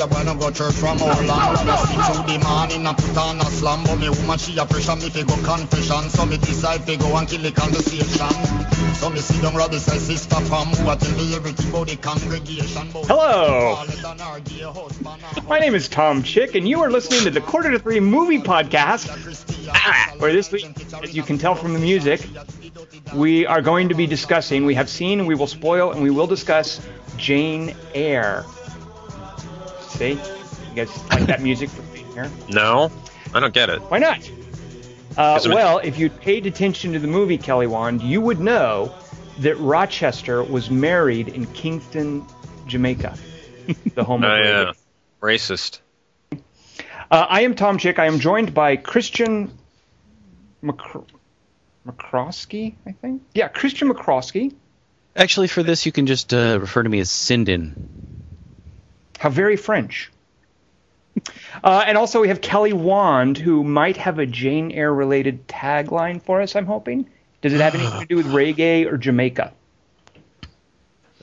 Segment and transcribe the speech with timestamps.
[0.00, 3.44] a boy no go church from how long through the morning and put on a
[3.44, 6.96] slam But me woman she a pressure me fi go confession So me decide fi
[6.96, 10.96] go and kill the conversation So me see down Robbie say sister Pam Who a
[10.96, 13.84] tell me everything about the congregation Hello.
[15.48, 18.38] My name is Tom Chick, and you are listening to the Quarter to Three Movie
[18.38, 19.08] Podcast.
[19.68, 20.66] Ah, where this week,
[21.02, 22.26] as you can tell from the music,
[23.14, 26.26] we are going to be discussing, we have seen, we will spoil, and we will
[26.26, 26.80] discuss
[27.16, 28.44] Jane Eyre.
[30.00, 30.12] See?
[30.12, 31.84] You guys like that music from
[32.14, 32.30] here?
[32.48, 32.90] No,
[33.34, 33.82] I don't get it.
[33.90, 34.16] Why not?
[34.16, 38.22] Uh, Because I'm a- well, if you paid attention to the movie, Kelly Wand, you
[38.22, 38.94] would know
[39.40, 42.24] that Rochester was married in Kingston,
[42.66, 43.14] Jamaica,
[43.94, 44.72] the home of Oh yeah,
[45.20, 45.80] racist.
[46.32, 46.38] Uh,
[47.10, 47.98] I am Tom Chick.
[47.98, 49.52] I am joined by Christian
[50.64, 51.04] McCr-
[51.86, 53.20] McCroskey, I think.
[53.34, 54.54] Yeah, Christian McCroskey.
[55.14, 57.74] Actually, for this, you can just uh, refer to me as Sindin.
[59.20, 60.10] How very French.
[61.62, 66.22] Uh, and also we have Kelly Wand, who might have a Jane Eyre related tagline
[66.22, 66.56] for us.
[66.56, 67.06] I'm hoping.
[67.42, 69.52] Does it have anything to do with reggae or Jamaica?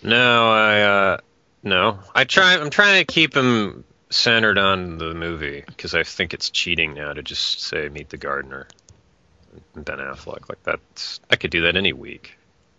[0.03, 1.17] No, I uh,
[1.63, 1.97] no.
[2.13, 2.53] I try.
[2.53, 7.13] I'm trying to keep him centered on the movie because I think it's cheating now
[7.13, 8.67] to just say Meet the Gardener
[9.75, 11.19] Ben Affleck like that's.
[11.31, 12.36] I could do that any week.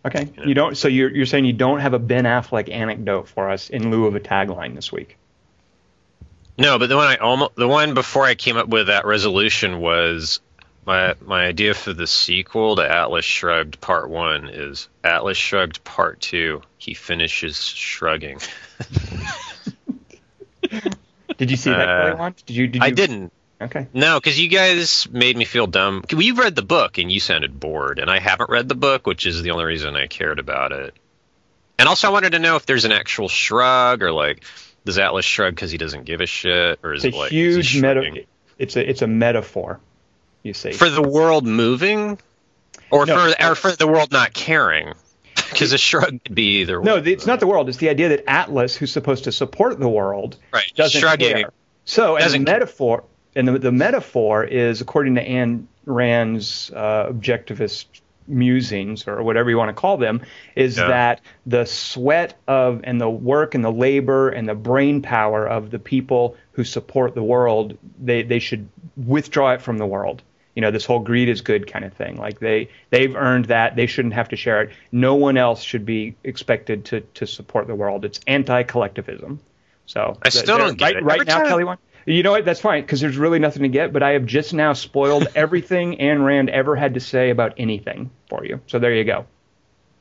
[0.08, 0.44] Okay, Yeah.
[0.46, 0.76] you don't.
[0.76, 4.06] So you're you're saying you don't have a Ben Affleck anecdote for us in lieu
[4.06, 5.16] of a tagline this week?
[6.58, 9.80] No, but the one I almost the one before I came up with that resolution
[9.80, 10.40] was
[10.86, 16.20] my my idea for the sequel to Atlas Shrugged Part One is Atlas Shrugged Part
[16.20, 16.62] Two.
[16.78, 18.40] He finishes shrugging.
[21.38, 22.66] Did you see that, Uh, Did you?
[22.66, 22.86] Did you?
[22.86, 23.32] I didn't.
[23.60, 23.88] Okay.
[23.92, 26.04] No, because you guys made me feel dumb.
[26.10, 29.26] You've read the book and you sounded bored, and I haven't read the book, which
[29.26, 30.94] is the only reason I cared about it.
[31.78, 34.44] And also, I wanted to know if there's an actual shrug, or like,
[34.84, 37.30] does Atlas shrug because he doesn't give a shit, or is It's a it like
[37.32, 38.24] huge meta.
[38.58, 39.80] It's a it's a metaphor.
[40.44, 40.72] You see.
[40.72, 42.18] for the world moving,
[42.90, 43.32] or No.
[43.32, 44.94] for or for the world not caring?
[45.50, 46.80] Because a shrug could be either.
[46.82, 47.70] No, it's not the world.
[47.70, 50.70] It's the idea that Atlas, who's supposed to support the world, right.
[50.76, 51.32] doesn't shrugging.
[51.32, 51.52] care.
[51.86, 53.04] So, as a metaphor,
[53.38, 57.86] and the, the metaphor is, according to Ayn Rand's uh, objectivist
[58.26, 60.20] musings, or whatever you want to call them,
[60.54, 60.88] is Yeah.
[60.88, 65.70] that the sweat of and the work and the labor and the brain power of
[65.70, 70.22] the people who support the world, they they should withdraw it from the world.
[70.54, 72.16] You know, this whole greed is good kind of thing.
[72.16, 74.70] Like they they've earned that, they shouldn't have to share it.
[74.92, 78.04] No one else should be expected to to support the world.
[78.04, 79.40] It's anti-collectivism.
[79.86, 81.02] So I still there- don't get right, it.
[81.04, 81.76] right Every now, time- Kelly.
[82.08, 82.44] One, you know what?
[82.44, 83.92] That's fine because there's really nothing to get.
[83.92, 88.10] But I have just now spoiled everything Ayn Rand ever had to say about anything
[88.28, 88.60] for you.
[88.66, 89.26] So there you go.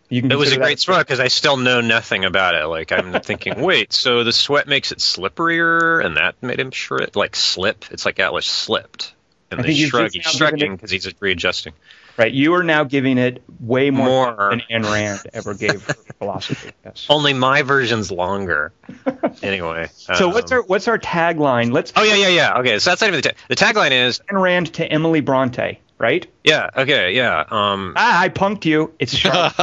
[0.09, 0.31] You can.
[0.31, 2.66] It was a great sweat because I still know nothing about it.
[2.66, 7.16] Like I'm thinking, wait, so the sweat makes it slipperier, and that made him shred,
[7.16, 7.85] like slip.
[7.91, 9.13] It's like Atlas slipped,
[9.51, 10.06] and I they think shrug.
[10.06, 11.74] just He's now shrugging because he's readjusting.
[12.17, 12.33] Right.
[12.33, 14.50] You are now giving it way more, More.
[14.50, 16.72] than Ayn Rand ever gave her philosophy.
[16.83, 17.05] Yes.
[17.09, 18.73] Only my version's longer.
[19.44, 19.89] anyway.
[19.94, 21.72] So what's um, our what's our tagline?
[21.72, 22.57] Let's Oh yeah, yeah, yeah.
[22.59, 23.35] Okay, so that's not even the tag.
[23.50, 25.79] The tagline is Ayn Rand to Emily Bronte.
[26.00, 26.27] Right.
[26.44, 26.69] yeah.
[26.75, 27.44] Okay, yeah.
[27.50, 28.94] Um, Ah, I punked you.
[29.00, 29.53] It's Charlotte.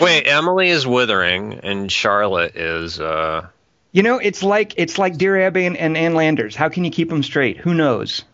[0.00, 3.00] wait, Emily is Wuthering, and Charlotte is.
[3.00, 3.48] uh
[3.92, 6.54] you know, it's like it's like Dear Abby and, and Ann Landers.
[6.54, 7.56] How can you keep them straight?
[7.56, 8.24] Who knows?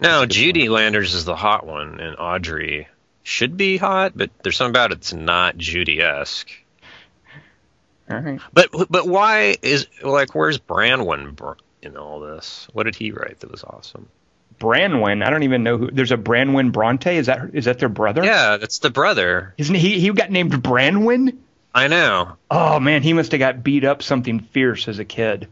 [0.00, 2.88] No, Judy Landers is the hot one, and Audrey
[3.22, 6.50] should be hot, but there's something about it that's not Judy-esque.
[8.08, 8.40] All right.
[8.52, 12.68] But but why is like where's Branwen in all this?
[12.72, 14.08] What did he write that was awesome?
[14.60, 15.24] Branwen.
[15.26, 15.90] I don't even know who.
[15.90, 17.16] There's a Branwen Bronte.
[17.16, 18.24] Is that is that their brother?
[18.24, 19.54] Yeah, that's the brother.
[19.58, 19.98] Isn't he?
[19.98, 21.36] He got named Branwen.
[21.74, 22.36] I know.
[22.50, 25.48] Oh man, he must have got beat up something fierce as a kid.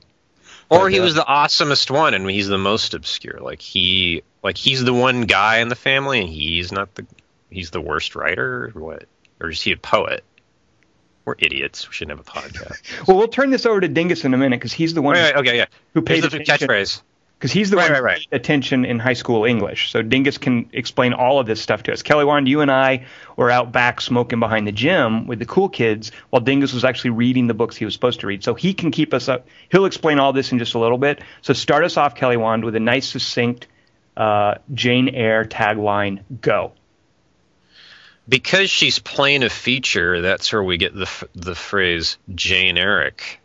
[0.71, 3.39] Or he was the awesomest one, and he's the most obscure.
[3.41, 7.07] Like he, like he's the one guy in the family, and he's not the,
[7.51, 8.73] he's the worst writer.
[8.75, 9.05] Or what?
[9.41, 10.25] Or is he a poet?
[11.25, 11.89] We're idiots.
[11.89, 12.83] We shouldn't have a podcast.
[13.09, 15.35] Well, we'll turn this over to Dingus in a minute because he's the one wait,
[15.37, 15.67] okay, yeah.
[15.95, 16.69] who Here's the attention.
[16.69, 17.03] catchphrase.
[17.45, 18.19] Because he's the Right, one right, who right.
[18.31, 19.91] paid attention in high school English.
[19.91, 22.01] So Dingus can explain all of this stuff to us.
[22.01, 23.05] Kelly Wand, you and I
[23.37, 27.11] were out back smoking behind the gym with the cool kids while Dingus was actually
[27.11, 28.43] reading the books he was supposed to read.
[28.43, 29.47] So he can keep us up.
[29.69, 31.21] He'll explain all this in just a little bit.
[31.43, 33.67] So start us off, Kelly Wand, with a nice, succinct
[34.17, 36.23] uh, Jane Eyre tagline.
[36.41, 36.73] Go.
[38.27, 43.39] Because she's playing a feature, that's where we get the f- the phrase Jane Eric.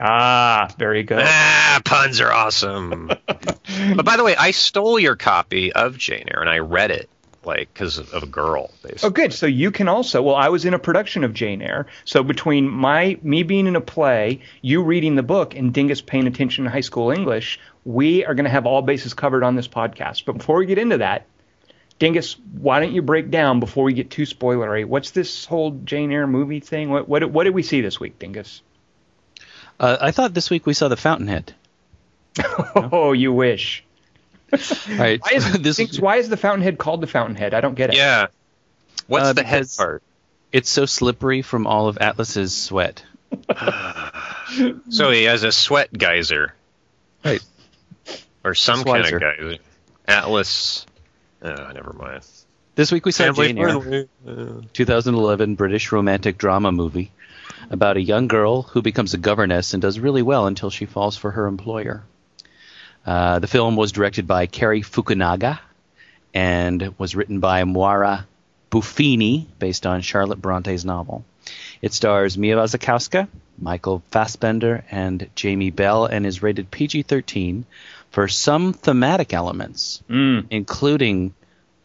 [0.00, 1.22] Ah, very good.
[1.22, 3.08] Ah, puns are awesome.
[3.26, 7.10] but by the way, I stole your copy of Jane Eyre and I read it.
[7.44, 8.70] like because of a girl.
[8.82, 9.06] Basically.
[9.06, 9.32] Oh, good.
[9.32, 10.22] So you can also.
[10.22, 11.86] Well, I was in a production of Jane Eyre.
[12.04, 16.26] So between my me being in a play, you reading the book, and Dingus paying
[16.26, 19.68] attention to high school English, we are going to have all bases covered on this
[19.68, 20.24] podcast.
[20.24, 21.26] But before we get into that,
[21.98, 24.84] Dingus, why don't you break down before we get too spoilery?
[24.86, 26.88] What's this whole Jane Eyre movie thing?
[26.90, 28.62] What what, what did we see this week, Dingus?
[29.80, 31.54] Uh, I thought this week we saw the Fountainhead.
[32.76, 33.82] oh, you wish.
[34.52, 34.58] All
[34.96, 35.20] right.
[35.22, 37.54] Why is, this Dingus, why is the Fountainhead called the Fountainhead?
[37.54, 37.96] I don't get it.
[37.96, 38.26] Yeah.
[39.06, 40.02] What's Uh, the head part?
[40.52, 43.02] it's so slippery from all of Atlas's sweat.
[44.88, 46.52] So he has a sweat geyser.
[47.24, 47.40] Right.
[48.42, 49.58] Or some kind of geyser.
[50.08, 50.84] Atlas.
[51.40, 52.26] Oh, never mind.
[52.74, 54.06] This week we saw Family Jane Eyre.
[54.26, 57.12] Uh, 2011 British romantic drama movie
[57.70, 61.16] about a young girl who becomes a governess and does really well until she falls
[61.16, 62.02] for her employer.
[63.06, 65.58] Uh, the film was directed by Cary Fukunaga
[66.34, 68.26] and was written by Moira
[68.70, 71.24] Buffini, based on Charlotte Bronte's novel.
[71.82, 73.26] It stars Mia Wasikowska,
[73.58, 77.64] Michael Fassbender, and Jamie Bell, and is rated PG-13
[78.10, 80.46] for some thematic elements, Mm.
[80.50, 81.34] including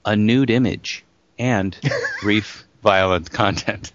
[0.05, 1.03] a nude image
[1.39, 1.75] and
[2.21, 3.91] brief violent content.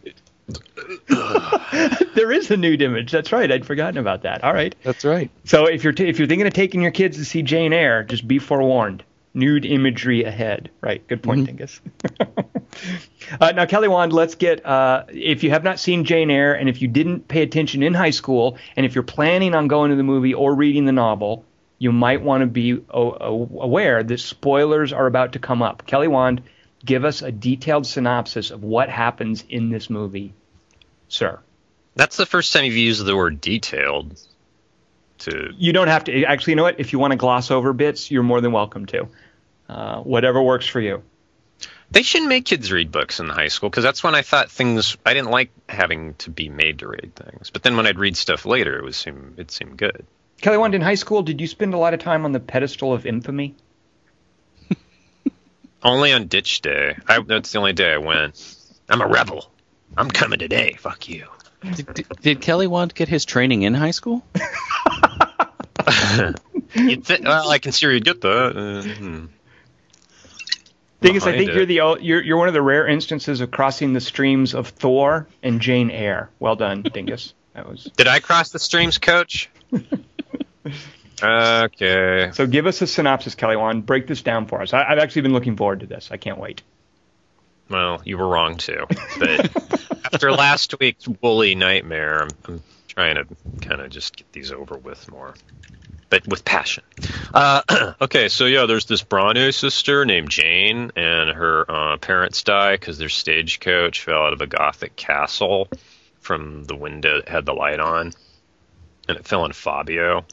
[2.15, 3.13] There is a nude image.
[3.13, 3.51] That's right.
[3.51, 4.43] I'd forgotten about that.
[4.43, 4.75] All right.
[4.83, 5.31] That's right.
[5.45, 8.03] So if you're t- if you're thinking of taking your kids to see Jane Eyre,
[8.03, 9.05] just be forewarned.
[9.33, 10.71] Nude imagery ahead.
[10.81, 11.07] Right.
[11.07, 11.81] Good point, Dingus.
[13.41, 14.67] uh, now, Kelly Wand, let's get.
[14.67, 17.95] Uh, if you have not seen Jane Eyre, and if you didn't pay attention in
[17.95, 21.45] high school, and if you're planning on going to the movie or reading the novel,
[21.79, 25.87] you might want to be o- aware that spoilers are about to come up.
[25.87, 26.43] Kelly Wand,
[26.85, 30.35] give us a detailed synopsis of what happens in this movie,
[31.11, 31.39] sir.
[31.97, 34.19] That's the first time you've used the word detailed.
[35.19, 36.25] To You don't have to.
[36.25, 36.81] Actually, you know what?
[36.81, 39.09] If you want to gloss over bits, you're more than welcome to.
[39.69, 41.03] Uh, whatever works for you.
[41.91, 44.97] they shouldn't make kids read books in high school because that's when I thought things.
[45.05, 48.17] I didn't like having to be made to read things, but then when I'd read
[48.17, 50.07] stuff later, it was seem it seemed good.
[50.41, 52.95] Kelly Wand, in high school, did you spend a lot of time on the pedestal
[52.95, 53.57] of infamy?
[55.83, 56.97] Only on ditch day.
[57.07, 58.57] I, that's the only day I went.
[58.89, 59.51] I'm a rebel.
[59.97, 60.77] I'm coming today.
[60.79, 61.27] Fuck you.
[61.63, 64.25] Did, did, did Kelly want to get his training in high school?
[66.75, 68.57] You'd thi- well, I consider you'd get that.
[68.57, 69.27] Uh, hmm.
[71.01, 71.57] Thing is, I think it.
[71.57, 75.27] you're the you're you're one of the rare instances of crossing the streams of Thor
[75.43, 76.31] and Jane Eyre.
[76.39, 77.35] Well done, Dingus.
[77.55, 79.51] That was Did I cross the streams, Coach?
[81.23, 82.31] okay.
[82.33, 82.47] so.
[82.47, 83.87] Give us a synopsis, Kelly Wand.
[83.87, 84.75] Break this down for us.
[84.75, 86.11] I, I've actually been looking forward to this.
[86.13, 86.63] I can't wait.
[87.71, 88.85] Well, you were wrong too.
[89.19, 89.51] But
[90.13, 93.27] after last week's woolly nightmare, I'm, I'm trying to
[93.61, 95.35] kind of just get these over with more,
[96.09, 96.83] but with passion.
[97.33, 97.63] Uh,
[98.01, 102.99] okay, so yeah, there's this Bronte sister named Jane, and her uh, parents die because
[102.99, 105.69] their stagecoach fell out of a Gothic castle
[106.21, 108.13] from the window that had the light on,
[109.09, 110.25] and it fell on Fabio,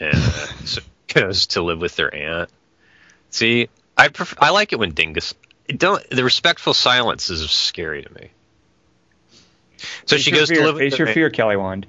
[0.00, 2.50] and uh, so goes to live with their aunt.
[3.30, 5.34] See, I I like it when Dingus
[5.76, 8.30] don't the respectful silence is scary to me.
[10.06, 10.58] So Face she goes fear.
[10.58, 11.86] to live with Face your fear, Kelly Wand.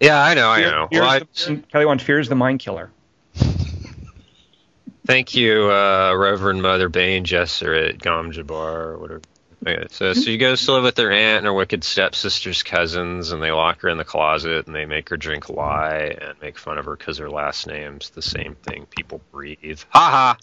[0.00, 0.88] Yeah, I know, I know.
[0.90, 2.90] fear Well, I, is the- Kelly Wand fears the mind killer.
[5.06, 8.52] thank you, uh, Reverend Mother Bene Gesserit Gom Jabbar
[8.94, 9.20] or whatever.
[9.66, 13.32] Okay, so so she goes to live with their aunt and her wicked stepsister's cousins,
[13.32, 16.56] and they lock her in the closet and they make her drink lye and make
[16.58, 19.80] fun of her because her last name's the same thing people breathe.
[19.90, 20.36] Ha ha!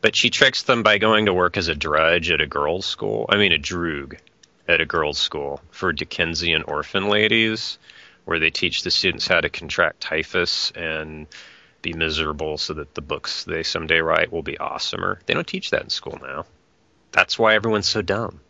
[0.00, 3.26] But she tricks them by going to work as a drudge at a girls' school.
[3.28, 4.18] I mean, a droog
[4.68, 7.78] at a girls' school for Dickensian orphan ladies,
[8.24, 11.26] where they teach the students how to contract typhus and
[11.82, 15.18] be miserable so that the books they someday write will be awesomer.
[15.26, 16.44] They don't teach that in school now.
[17.12, 18.40] That's why everyone's so dumb.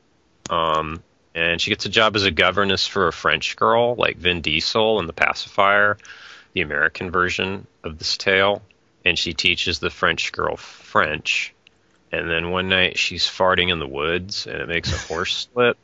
[0.50, 1.02] Um,
[1.34, 4.98] and she gets a job as a governess for a French girl, like Vin Diesel
[4.98, 5.96] in The Pacifier,
[6.52, 8.62] the American version of this tale.
[9.04, 11.54] And she teaches the French girl French.
[12.12, 15.78] And then one night she's farting in the woods and it makes a horse slip.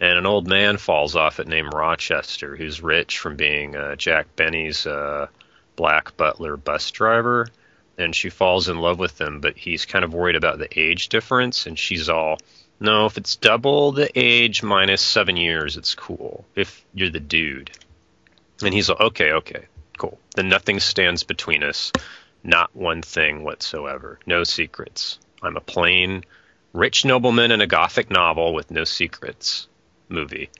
[0.00, 4.34] And an old man falls off it named Rochester, who's rich from being uh, Jack
[4.36, 5.28] Benny's uh,
[5.76, 7.48] black butler bus driver
[7.98, 11.08] and she falls in love with him, but he's kind of worried about the age
[11.08, 12.38] difference, and she's all,
[12.80, 16.44] no, if it's double the age minus seven years, it's cool.
[16.54, 17.70] If you're the dude.
[18.62, 19.64] And he's like, okay, okay,
[19.98, 20.18] cool.
[20.34, 21.92] Then nothing stands between us.
[22.44, 24.20] Not one thing whatsoever.
[24.26, 25.18] No secrets.
[25.42, 26.24] I'm a plain,
[26.74, 29.66] rich nobleman in a gothic novel with no secrets
[30.08, 30.50] movie.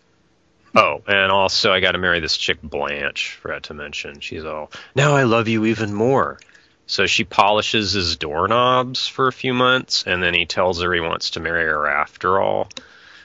[0.74, 3.38] Oh, and also I got to marry this chick Blanche.
[3.40, 4.20] Forgot to mention.
[4.20, 6.38] She's all, now I love you even more
[6.86, 11.00] So she polishes his doorknobs for a few months, and then he tells her he
[11.00, 12.68] wants to marry her after all.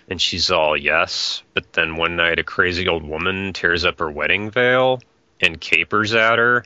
[0.10, 1.44] And she's all yes.
[1.54, 5.02] But then one night, a crazy old woman tears up her wedding veil
[5.40, 6.64] and capers at her.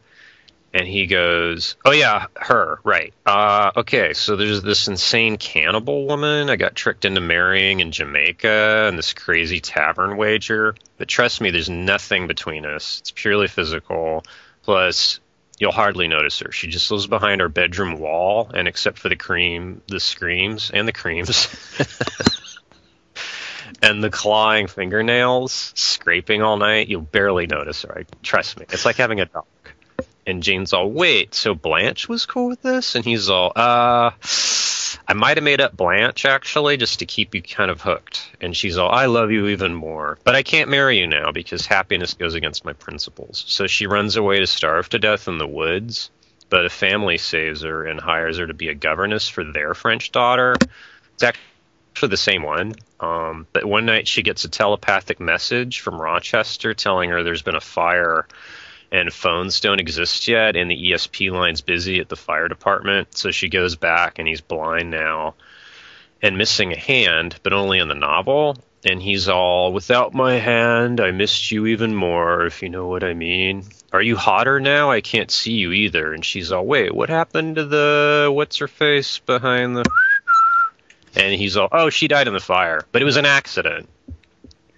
[0.74, 3.14] And he goes, Oh, yeah, her, right.
[3.28, 8.88] Uh, okay, so there's this insane cannibal woman I got tricked into marrying in Jamaica
[8.88, 10.76] and this crazy tavern wager.
[10.98, 13.00] But trust me, there's nothing between us.
[13.02, 14.24] It's purely physical.
[14.64, 15.20] Plus,
[15.60, 16.52] you'll hardly notice her.
[16.52, 20.88] She just lives behind our bedroom wall, and except for the cream, the screams, and
[20.88, 21.48] the creams.
[23.84, 28.06] and the clawing fingernails scraping all night, you'll barely notice her.
[28.24, 28.66] Trust me.
[28.72, 29.46] It's like having a dog.
[30.26, 32.96] And Jane's all, wait, so Blanche was cool with this?
[32.96, 34.12] And he's all, uh,
[35.06, 38.32] I might have made up Blanche actually, just to keep you kind of hooked.
[38.40, 40.18] And she's all, I love you even more.
[40.24, 43.44] But I can't marry you now because happiness goes against my principles.
[43.48, 46.10] So she runs away to starve to death in the woods.
[46.50, 50.12] But a family saves her and hires her to be a governess for their French
[50.12, 50.54] daughter.
[51.16, 52.76] It's actually the same one.
[53.00, 57.56] Um, but one night she gets a telepathic message from Rochester telling her there's been
[57.56, 58.28] a fire
[58.94, 63.18] and phones don't exist yet, and the ESP line's busy at the fire department.
[63.18, 65.34] So she goes back, and he's blind now
[66.22, 68.56] and missing a hand, but only in the novel.
[68.86, 73.04] And he's all, without my hand, I missed you even more, if you know what
[73.04, 73.66] I mean.
[73.92, 74.92] Are you hotter now?
[74.92, 76.14] I can't see you either.
[76.14, 79.86] And she's all, wait, what happened to the, what's her face behind the.
[81.16, 83.90] And he's all, oh, she died in the fire, but it was an accident.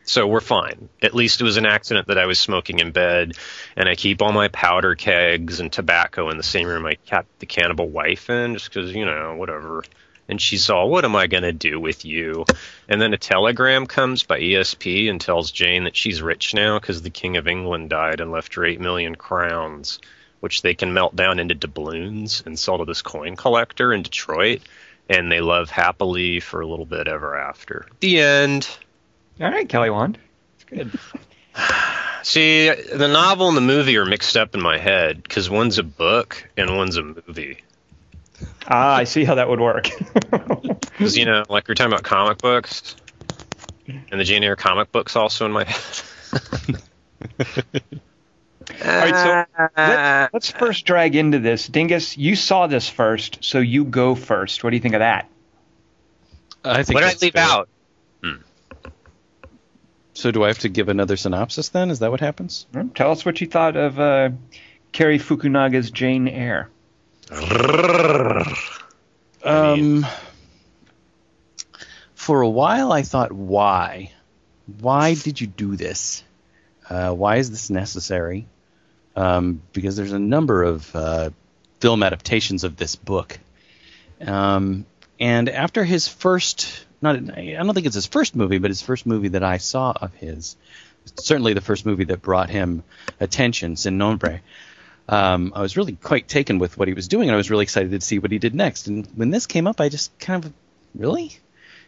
[0.06, 0.88] So we're fine.
[1.02, 3.34] At least it was an accident that I was smoking in bed,
[3.76, 7.40] and I keep all my powder kegs and tobacco in the same room I kept
[7.40, 9.84] the cannibal wife in, just because, you know, whatever.
[10.30, 12.46] And she's all, What am I going to do with you?
[12.88, 17.02] And then a telegram comes by ESP and tells Jane that she's rich now because
[17.02, 20.00] the King of England died and left her 8 million crowns,
[20.40, 24.62] which they can melt down into doubloons and sell to this coin collector in Detroit.
[25.10, 27.88] And they love happily for a little bit ever after.
[28.00, 28.68] The end.
[29.42, 30.18] All right, Kelly Wand.
[30.56, 31.00] It's good.
[32.24, 35.84] See, the novel and the movie are mixed up in my head because one's a
[35.84, 37.60] book and one's a movie.
[38.68, 39.90] Ah, I see how that would work.
[40.96, 42.96] Because you know, like we're talking about comic books,
[43.86, 45.84] and the Jane Eyre comic books also in my head.
[48.82, 51.68] All right, so let, us first drag into this.
[51.68, 54.64] Dingus, you saw this first, so you go first.
[54.64, 55.30] What do you think of that?
[56.64, 56.96] I think.
[56.96, 57.44] What did I leave fair.
[57.44, 57.70] out?
[60.16, 61.92] So do I have to give another synopsis then?
[61.92, 62.66] Is that what happens?
[62.74, 64.30] Hmm, Tell us what you thought of uh,
[64.94, 66.70] Cary Fukunaga's Jane Eyre.
[69.44, 70.06] Um,
[72.16, 74.12] for a while, I thought, why?
[74.80, 76.24] Why did you do this?
[76.90, 78.48] Uh, why is this necessary?
[79.16, 81.30] Um, because there's a number of uh,
[81.82, 83.38] film adaptations of this book.
[84.26, 84.86] Um,
[85.20, 89.06] and after his first, not I don't think it's his first movie, but his first
[89.06, 90.58] movie that I saw of his,
[91.16, 92.84] certainly the first movie that brought him
[93.20, 94.42] attention, Sin Nombre.
[95.08, 97.64] Um, I was really quite taken with what he was doing, and I was really
[97.64, 98.88] excited to see what he did next.
[98.88, 100.52] And when this came up, I just kind of
[100.96, 101.38] really,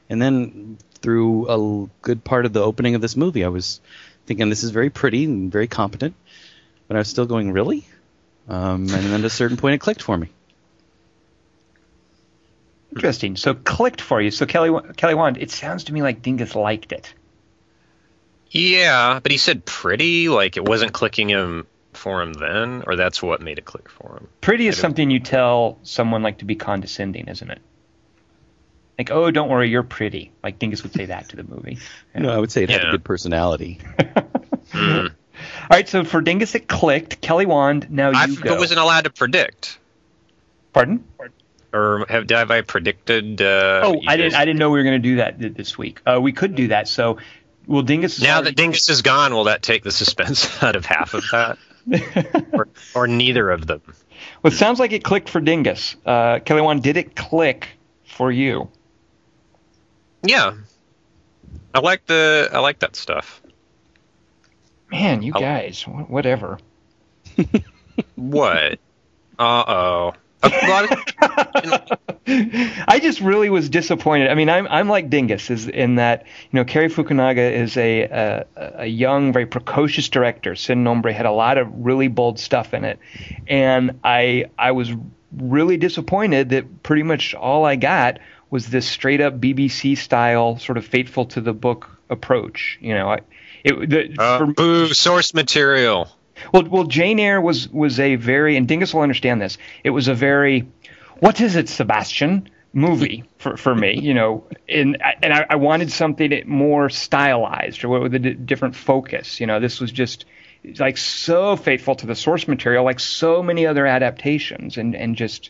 [0.10, 3.82] and then through a good part of the opening of this movie, I was
[4.28, 6.16] thinking this is very pretty and very competent,
[6.88, 7.88] but I was still going really.
[8.48, 10.30] Um, and then at a certain point, it clicked for me.
[12.96, 13.36] Interesting.
[13.36, 14.32] So clicked for you.
[14.32, 17.14] So Kelly Kelly Wand, it sounds to me like Dingus liked it.
[18.50, 23.22] Yeah, but he said pretty, like it wasn't clicking him for him then, or that's
[23.22, 24.28] what made it click for him.
[24.40, 27.60] Pretty is something you tell someone like to be condescending, isn't it?
[28.98, 30.32] Like, oh, don't worry, you're pretty.
[30.42, 31.78] Like Dingus would say that to the movie.
[32.16, 32.88] No, I would say it had Yeah.
[32.88, 33.80] a good personality.
[34.72, 35.10] Mm.
[35.62, 37.22] All right, so for Dingus it clicked.
[37.22, 38.56] Kelly Wand, now you I go.
[38.58, 39.78] wasn't allowed to predict,
[40.74, 41.04] Pardon?
[41.74, 43.42] Or have, have I predicted?
[43.42, 44.36] Uh, Oh, I didn't.
[44.36, 46.02] I didn't know we were going to do that th- this week.
[46.06, 46.88] Uh, we could do that.
[46.88, 47.18] So,
[47.66, 48.22] well, Dingus.
[48.22, 51.24] Now already- that Dingus is gone, will that take the suspense out of half of
[51.32, 51.58] that,
[52.54, 53.82] or, or neither of them?
[54.42, 55.96] well, it sounds like it clicked for Dingus.
[56.06, 57.68] Uh, Kelly Wand, did it click
[58.06, 58.70] for you?
[60.24, 60.54] Yeah,
[61.74, 63.42] I like the I like that stuff.
[64.92, 65.40] Man, you Oh.
[65.40, 66.58] guys, wh- whatever.
[68.16, 68.80] What?
[69.40, 70.14] Uh oh.
[72.88, 74.30] I just really was disappointed.
[74.30, 78.02] I mean, I'm I'm like Dingus is in that you know Cary Fukunaga is a
[78.02, 80.56] a, a young, very precocious director.
[80.56, 83.00] Sin Nombre had a lot of really bold stuff in it,
[83.48, 84.92] and I I was
[85.36, 90.78] really disappointed that pretty much all I got was this straight up BBC style sort
[90.78, 92.78] of faithful to the book approach.
[92.82, 93.20] You know, I,
[93.64, 94.94] it the, Uh, for boo!
[94.94, 96.10] Source material.
[96.54, 99.58] Well, well, Jane Eyre was was a very, and Dingus will understand this.
[99.84, 100.68] It was a very,
[101.20, 102.50] what is it, Sebastian?
[102.74, 107.88] Movie for, for me, you know, and and I, I wanted something more stylized or
[107.88, 109.40] with a d- different focus.
[109.40, 110.26] You know, this was just
[110.78, 115.50] like so faithful to the source material, like so many other adaptations, and and just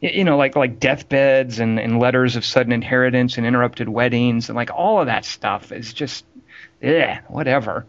[0.00, 4.56] you know, like like deathbeds and, and letters of sudden inheritance and interrupted weddings and
[4.56, 6.24] like all of that stuff is just,
[6.80, 7.86] yeah, whatever.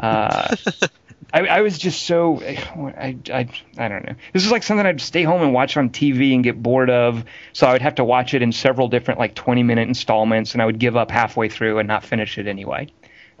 [0.00, 0.54] Uh,
[1.34, 3.48] I, I was just so I, I
[3.78, 4.14] I don't know.
[4.32, 7.24] This is like something I'd stay home and watch on TV and get bored of.
[7.54, 10.60] So I would have to watch it in several different like 20 minute installments, and
[10.62, 12.88] I would give up halfway through and not finish it anyway.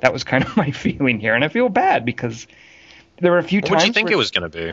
[0.00, 2.46] That was kind of my feeling here, and I feel bad because
[3.20, 3.82] there were a few What times.
[3.82, 4.72] did you think where- it was going to be?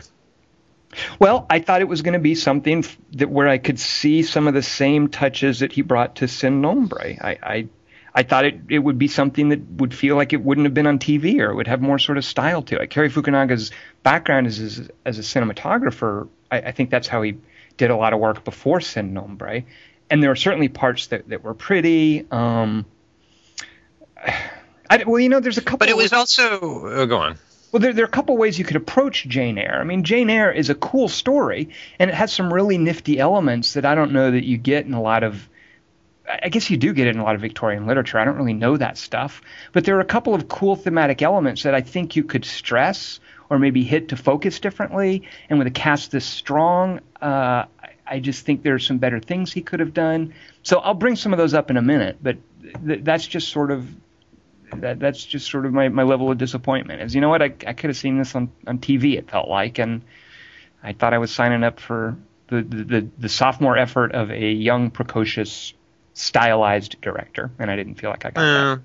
[1.20, 4.48] well, I thought it was going to be something that where I could see some
[4.48, 7.00] of the same touches that he brought to Sin Nombre.
[7.24, 7.68] I, I,
[8.14, 10.86] I thought it, it would be something that would feel like it wouldn't have been
[10.86, 12.90] on TV or it would have more sort of style to it.
[12.90, 13.70] Cary Fukunaga's
[14.02, 16.28] background is as, as a cinematographer.
[16.50, 17.36] I, I think that's how he
[17.76, 19.62] did a lot of work before Sin Nombre.
[20.10, 22.26] And there were certainly parts that, that were pretty.
[22.30, 22.84] Um,
[24.90, 25.78] I, well, you know, there's a couple.
[25.78, 26.58] But it was also.
[26.60, 27.38] Oh, go on.
[27.70, 29.78] well, there, there are a couple ways you could approach Jane Eyre.
[29.80, 33.74] I mean, Jane Eyre is a cool story, and it has some really nifty elements
[33.74, 35.48] that I don't know that you get in a lot of.
[36.42, 38.18] I guess you do get it in a lot of Victorian literature.
[38.18, 41.62] I don't really know that stuff, but there are a couple of cool thematic elements
[41.62, 45.22] that I think you could stress or maybe hit to focus differently.
[45.48, 47.64] And with a cast this strong, uh,
[48.06, 50.34] I- just think there are some better things he could have done.
[50.62, 52.38] So I'll bring some of those up in a minute, but
[52.84, 53.88] th- that's just sort of
[54.76, 57.52] that that's just sort of my, my level of disappointment is you know what I,
[57.66, 60.02] I could have seen this on, on TV it felt like and
[60.82, 62.16] I thought I was signing up for
[62.48, 65.72] the, the, the, the sophomore effort of a young precocious
[66.14, 68.42] stylized director and I didn't feel like I got that.
[68.42, 68.78] Uh,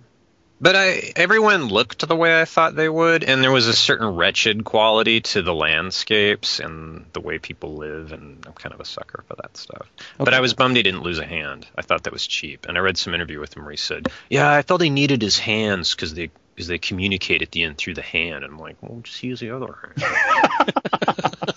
[0.60, 4.16] but I everyone looked the way I thought they would, and there was a certain
[4.16, 8.86] wretched quality to the landscapes and the way people live, and I'm kind of a
[8.86, 9.88] sucker for that stuff.
[10.18, 11.68] But I was bummed he didn't lose a hand.
[11.78, 14.08] I thought that was cheap, and I read some interview with him where he said,
[14.30, 17.78] "Yeah, I felt he needed his hands because they." Because they communicate at the end
[17.78, 18.46] through the hand.
[18.46, 19.76] and I'm like, well, just use the other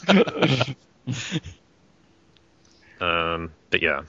[0.08, 0.75] hand.
[3.00, 4.02] um, but yeah,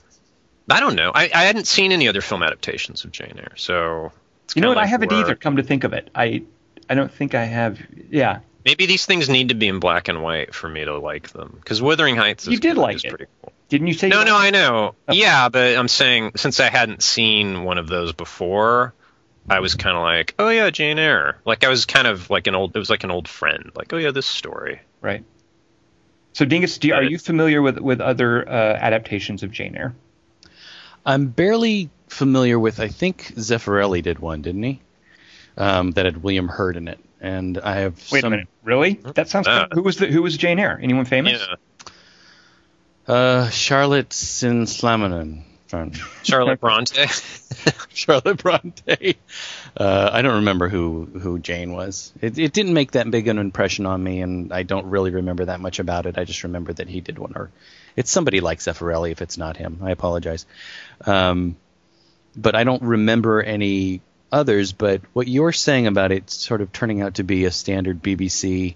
[0.69, 1.12] I don't know.
[1.13, 4.12] I, I hadn't seen any other film adaptations of Jane Eyre, so
[4.55, 4.77] You know what?
[4.77, 5.36] I haven't either.
[5.36, 6.43] Come to think of it, I
[6.89, 7.79] I don't think I have.
[8.10, 11.29] Yeah, Maybe these things need to be in black and white for me to like
[11.29, 11.53] them.
[11.55, 13.10] Because Wuthering Heights is, You did like it.
[13.10, 13.53] pretty cool.
[13.69, 14.10] didn't you say?
[14.10, 14.95] No, you no, I know.
[15.08, 15.13] Oh.
[15.13, 18.93] Yeah, but I'm saying since I hadn't seen one of those before,
[19.49, 21.39] I was kind of like, oh yeah, Jane Eyre.
[21.45, 22.75] Like I was kind of like an old.
[22.75, 23.71] It was like an old friend.
[23.75, 24.82] Like, oh yeah, this story.
[25.01, 25.23] right?
[26.34, 29.95] So Dingus, do are you familiar with with other uh, adaptations of Jane Eyre?
[31.06, 32.80] I'm barely familiar with.
[32.80, 34.82] I think Zeffirelli did one, didn't he?
[35.58, 38.32] Um, that had William Hurt in it, and I have Wait some.
[38.34, 38.94] a minute, really?
[39.16, 39.48] That sounds.
[39.48, 40.80] Uh, who was the Who was Jane Eyre?
[40.82, 41.46] Anyone famous?
[43.08, 45.44] Yeah, Uh, Charlotte Sinslaminen.
[45.68, 45.92] From
[46.24, 47.06] Charlotte Bronte.
[47.94, 49.18] Charlotte Bronte.
[49.78, 52.12] Uh, I don't remember who, who Jane was.
[52.22, 55.46] It, it didn't make that big an impression on me, and I don't really remember
[55.46, 56.18] that much about it.
[56.18, 57.52] I just remember that he did one, or
[58.00, 59.80] it's somebody like Zeffirelli if it's not him.
[59.84, 60.46] I apologize.
[61.06, 61.58] Um,
[62.34, 64.00] but I don't remember any
[64.32, 64.72] others.
[64.72, 68.76] But what you're saying about it sort of turning out to be a standard BBC,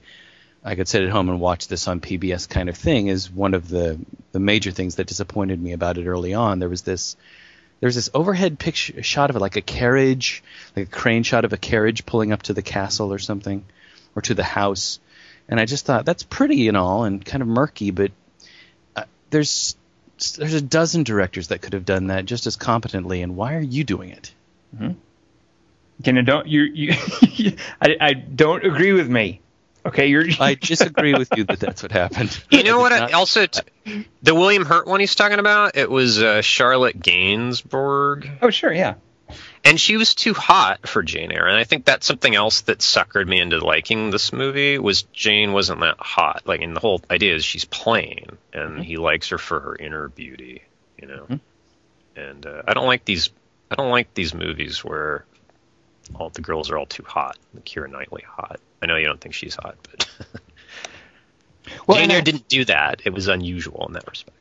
[0.62, 3.54] I could sit at home and watch this on PBS kind of thing is one
[3.54, 3.98] of the
[4.34, 6.60] the major things that disappointed me about it early on.
[6.60, 7.16] There was this
[7.80, 10.44] there's this overhead picture shot of like a carriage,
[10.76, 13.64] like a crane shot of a carriage pulling up to the castle or something,
[14.18, 15.00] or to the house,
[15.48, 18.12] and I just thought that's pretty and all and kind of murky, but
[19.34, 19.76] there's
[20.38, 23.62] there's a dozen directors that could have done that just as competently, and why are
[23.62, 24.34] you doing it?
[26.04, 26.94] Can you don't you you?
[27.82, 29.42] I, I don't agree with me.
[29.86, 30.26] Okay, you're.
[30.40, 32.42] I disagree with you that that's what happened.
[32.52, 32.90] You know what?
[32.90, 37.00] did I, also, t- the William Hurt one he's talking about, it was uh, Charlotte
[37.00, 38.30] Gainsbourg.
[38.42, 38.96] oh sure, yeah.
[39.64, 42.80] And she was too hot for Jane Eyre, and I think that's something else that
[42.80, 46.44] suckered me into liking this movie was Jane wasn't that hot.
[46.46, 50.10] Like, and the whole idea is she's plain, and he likes her for her inner
[50.10, 50.64] beauty,
[51.02, 51.40] you know.
[52.16, 53.30] And uh, I don't like these.
[53.72, 55.26] I don't like these movies where
[56.16, 57.38] all the girls are all too hot.
[57.54, 58.60] Like Keira Knightley hot.
[58.82, 60.08] I know you don't think she's hot, but
[61.88, 63.02] Well, Jane Eyre I- didn't do that.
[63.06, 64.38] It was unusual in that respect.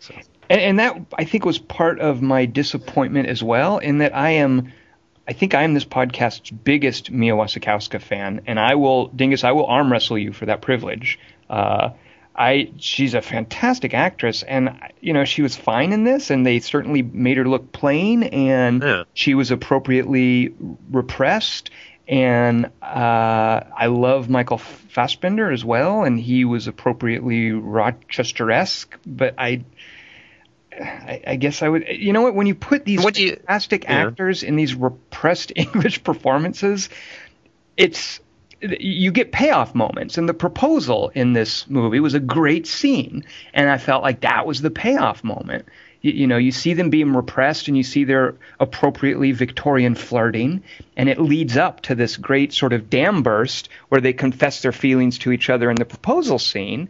[0.00, 0.14] So.
[0.48, 4.30] And, and that I think was part of my disappointment as well, in that I
[4.30, 4.72] am,
[5.28, 9.52] I think I am this podcast's biggest Mia Wasikowska fan, and I will, Dingus, I
[9.52, 11.18] will arm wrestle you for that privilege.
[11.50, 11.90] Uh,
[12.38, 16.60] I, she's a fantastic actress, and you know she was fine in this, and they
[16.60, 19.02] certainly made her look plain, and Yeah.
[19.14, 20.54] she was appropriately
[20.90, 21.70] repressed.
[22.08, 28.96] and uh, I love Michael Fassbender as well, and he was appropriately Rochester-esque.
[29.06, 29.64] But I,
[30.80, 31.84] I, I guess I would.
[31.88, 32.34] You know what?
[32.34, 34.06] When you put these What do you- fantastic yeah.
[34.06, 36.88] actors in these repressed English performances,
[37.76, 38.20] it's
[38.62, 43.68] you get payoff moments and the proposal in this movie was a great scene and
[43.68, 45.66] i felt like that was the payoff moment
[46.00, 50.62] you, you know you see them being repressed and you see their appropriately victorian flirting
[50.96, 54.72] and it leads up to this great sort of dam burst where they confess their
[54.72, 56.88] feelings to each other in the proposal scene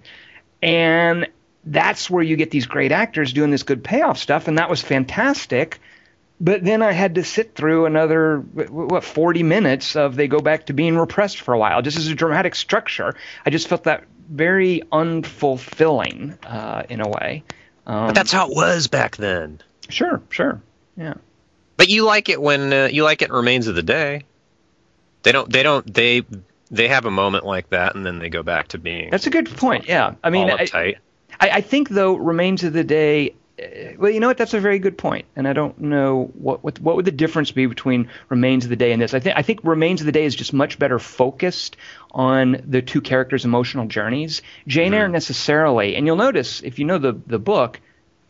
[0.62, 1.27] and
[1.66, 4.81] that's where you get these great actors doing this good payoff stuff and that was
[4.81, 5.81] fantastic
[6.40, 10.66] but then I had to sit through another what 40 minutes of they go back
[10.66, 11.81] to being repressed for a while.
[11.81, 13.14] Just as a dramatic structure,
[13.46, 17.44] I just felt that very unfulfilling uh, in a way.
[17.87, 19.61] Um, But that's how it was back then.
[19.88, 20.61] sure, sure,
[20.96, 21.14] yeah.
[21.76, 24.22] But you like it when uh, you like it in Remains of the Day.
[25.22, 25.50] They don't.
[25.50, 25.92] They don't.
[25.92, 26.22] They
[26.70, 29.31] they have a moment like that, and then they go back to being That's a
[29.31, 29.87] good point.
[29.88, 30.96] Yeah, I mean, all I.
[31.40, 33.35] I, I think though remains of the day.
[33.61, 34.38] uh, Well, you know what?
[34.38, 37.51] That's a very good point, and I don't know what what what would the difference
[37.53, 39.14] be between remains of the day and this.
[39.14, 41.77] I think I think remains of the day is just much better focused
[42.11, 44.42] on the two characters' emotional journeys.
[44.66, 47.81] Jane Eyre necessarily, and you'll notice if you know the the book.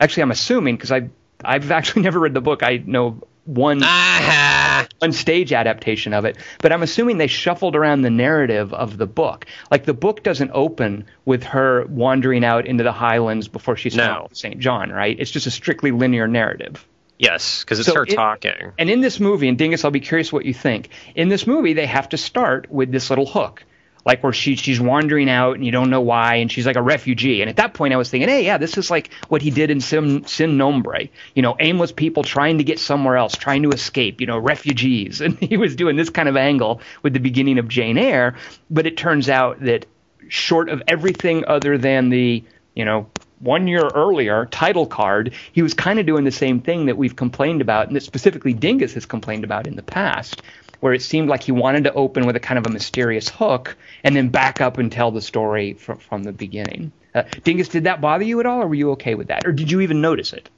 [0.00, 1.08] Actually, I'm assuming because I
[1.44, 2.62] I've actually never read the book.
[2.62, 8.02] I know one Ah, one stage adaptation of it, but I'm assuming they shuffled around
[8.02, 9.46] the narrative of the book.
[9.70, 14.28] Like the book doesn't open with her wandering out into the highlands before she's No.
[14.32, 14.58] St.
[14.58, 15.16] John, right?
[15.18, 16.84] It's just a strictly linear narrative.
[17.18, 18.72] yes, because it's So her it- talking.
[18.78, 20.90] And in this movie, and Dingus, I'll be curious what you think.
[21.14, 23.64] In this movie, they have to start with this little hook,
[24.06, 26.82] like where she she's wandering out and you don't know why, and she's like a
[26.82, 27.42] refugee.
[27.42, 29.70] And at that point, I was thinking, hey, yeah, this is like what he did
[29.70, 31.08] in Sin, Sin Nombre.
[31.34, 34.20] You know, aimless people trying to get somewhere else, trying to escape.
[34.20, 35.20] You know, refugees.
[35.26, 38.36] And he was doing this kind of angle with the beginning of Jane Eyre.
[38.70, 39.86] But it turns out that
[40.28, 45.74] short of everything other than the you know one year earlier title card he was
[45.74, 49.04] kind of doing the same thing that we've complained about and that specifically dingus has
[49.04, 50.42] complained about in the past
[50.80, 53.76] where it seemed like he wanted to open with a kind of a mysterious hook
[54.04, 56.92] and then back up and tell the story from, from the beginning.
[57.14, 59.46] Uh, dingus did that bother you at all or were you okay with that?
[59.46, 60.48] Or did you even notice it?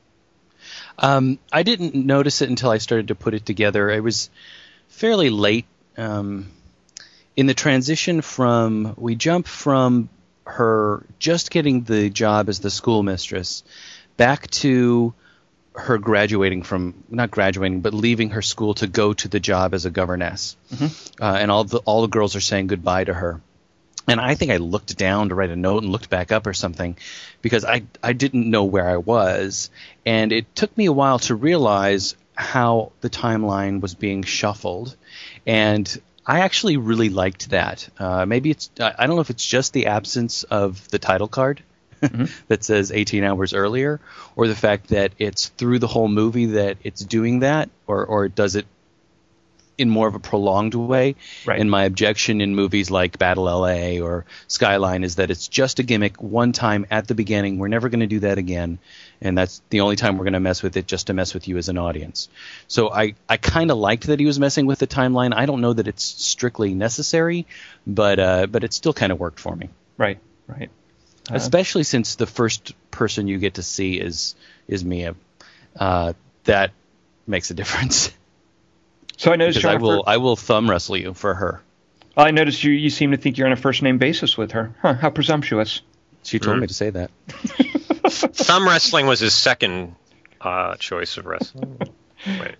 [0.98, 3.90] Um, I didn't notice it until I started to put it together.
[3.90, 4.30] It was
[4.88, 6.50] fairly late um,
[7.36, 10.08] in the transition from we jump from
[10.44, 13.62] her just getting the job as the schoolmistress
[14.16, 15.14] back to
[15.78, 19.86] her graduating from not graduating but leaving her school to go to the job as
[19.86, 20.56] a governess,
[21.20, 23.40] uh, and all the all the girls are saying goodbye to her.
[24.08, 26.54] And I think I looked down to write a note and looked back up or
[26.54, 26.96] something
[27.42, 29.68] because I, I didn't know where I was.
[30.06, 34.96] And it took me a while to realize how the timeline was being shuffled.
[35.46, 37.86] And I actually really liked that.
[37.98, 41.62] Uh, maybe it's, I don't know if it's just the absence of the title card.
[42.48, 44.00] that says 18 hours earlier,
[44.36, 48.28] or the fact that it's through the whole movie that it's doing that, or, or
[48.28, 48.66] does it
[49.78, 51.14] in more of a prolonged way.
[51.46, 51.60] Right.
[51.60, 55.84] And my objection in movies like Battle LA or Skyline is that it's just a
[55.84, 57.58] gimmick one time at the beginning.
[57.58, 58.80] We're never going to do that again.
[59.20, 61.46] And that's the only time we're going to mess with it just to mess with
[61.46, 62.28] you as an audience.
[62.66, 65.32] So I, I kind of liked that he was messing with the timeline.
[65.32, 67.46] I don't know that it's strictly necessary,
[67.86, 69.70] but uh, but it still kind of worked for me.
[69.96, 70.70] right right
[71.30, 74.34] Especially since the first person you get to see is
[74.66, 75.14] is Mia.
[75.78, 76.12] Uh,
[76.44, 76.70] that
[77.26, 78.10] makes a difference.
[79.18, 81.60] so i noticed because I Jennifer- will I will thumb wrestle you for her.
[82.16, 84.72] i noticed you you seem to think you're on a first name basis with her
[84.82, 85.82] huh how presumptuous
[86.24, 86.60] She told Mhm.
[86.62, 87.10] me to say that.
[88.10, 89.94] Thumb wrestling was his second
[90.40, 91.78] uh, choice of wrestling.
[92.26, 92.56] Wait.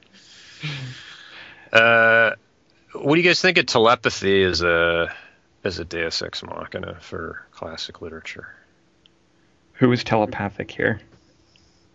[1.73, 2.31] Uh,
[2.93, 5.13] what do you guys think of telepathy as a
[5.65, 8.49] as a Deus Ex Machina for classic literature?
[9.79, 11.01] Who is telepathic here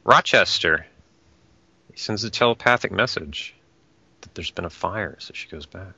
[0.04, 0.86] Rochester.
[1.92, 3.56] He sends a telepathic message
[4.22, 5.94] that there's been a fire, so she goes back.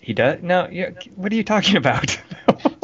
[0.00, 2.18] he does no yeah what are you talking about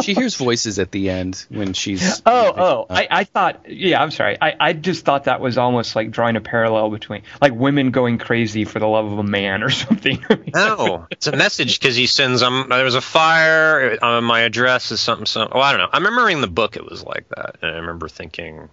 [0.02, 2.22] She hears voices at the end when she's.
[2.30, 2.86] Oh, oh!
[2.88, 4.36] I, I thought, yeah, I'm sorry.
[4.40, 8.18] I, I just thought that was almost like drawing a parallel between like women going
[8.18, 10.24] crazy for the love of a man or something.
[10.54, 13.98] No, it's a message because he sends um there was a fire.
[14.02, 15.56] Uh, my address is something something.
[15.56, 15.88] Oh, I don't know.
[15.92, 16.76] I'm remembering the book.
[16.76, 18.68] It was like that, and I remember thinking.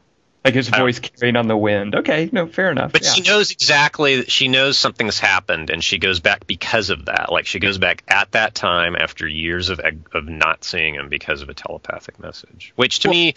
[0.45, 1.93] Like his voice carrying on the wind.
[1.95, 2.93] Okay, no, fair enough.
[2.93, 3.11] But yeah.
[3.11, 4.23] she knows exactly.
[4.25, 7.31] She knows something's happened, and she goes back because of that.
[7.31, 9.81] Like she goes back at that time after years of
[10.13, 12.71] of not seeing him because of a telepathic message.
[12.75, 13.35] Which to Well, me,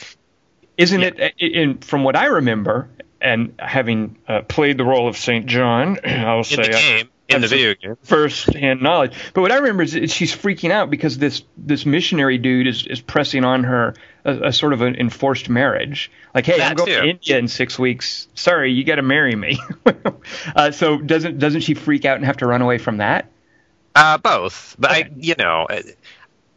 [0.77, 1.35] Isn't it?
[1.39, 2.89] In, from what I remember,
[3.21, 7.09] and having uh, played the role of Saint John, I'll in say the I- game,
[7.29, 7.97] in the video game.
[8.03, 9.13] first-hand knowledge.
[9.35, 12.87] But what I remember is, is she's freaking out because this this missionary dude is,
[12.87, 16.11] is pressing on her a, a sort of an enforced marriage.
[16.35, 17.09] Like, hey, I'm That going to.
[17.09, 18.29] India in six weeks.
[18.35, 19.59] Sorry, you got to marry me.
[20.57, 23.27] uh, so doesn't doesn't she freak out and have to run away from that?
[23.95, 25.83] Uh, both, but I, you know, I,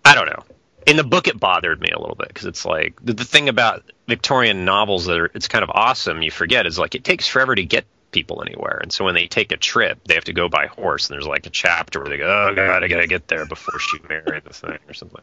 [0.05, 0.43] I don't know.
[0.85, 3.49] In the book, it bothered me a little bit because it's like the, the thing
[3.49, 6.21] about Victorian novels that are it's kind of awesome.
[6.21, 9.27] You forget is like it takes forever to get people anywhere, and so when they
[9.27, 11.09] take a trip, they have to go by horse.
[11.09, 13.79] And there's like a chapter where they go, "Oh God, I gotta get there before
[13.79, 15.21] she married the thing" or something.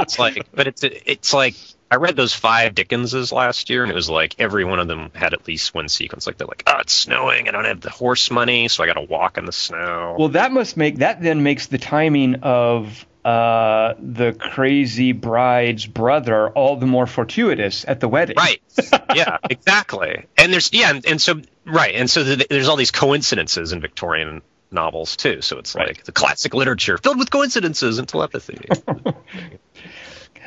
[0.00, 1.54] it's like, but it's it's like
[1.90, 5.10] I read those five Dickenses last year, and it was like every one of them
[5.14, 6.26] had at least one sequence.
[6.26, 7.48] Like they're like, "Oh, it's snowing.
[7.48, 10.28] I don't have the horse money, so I got to walk in the snow." Well,
[10.30, 16.76] that must make that then makes the timing of uh, the crazy bride's brother all
[16.76, 18.36] the more fortuitous at the wedding.
[18.36, 18.62] Right.
[19.14, 20.26] yeah, exactly.
[20.36, 23.80] And there's yeah, and, and so right, and so th- there's all these coincidences in
[23.80, 25.40] Victorian novels too.
[25.42, 25.88] So it's Right.
[25.88, 28.58] like the classic literature filled with coincidences and telepathy.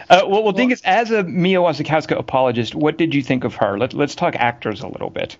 [0.09, 3.77] Uh, well, well, Dingus, as a Mia Wasikowska apologist, what did you think of her?
[3.77, 5.37] Let, let's talk actors a little bit.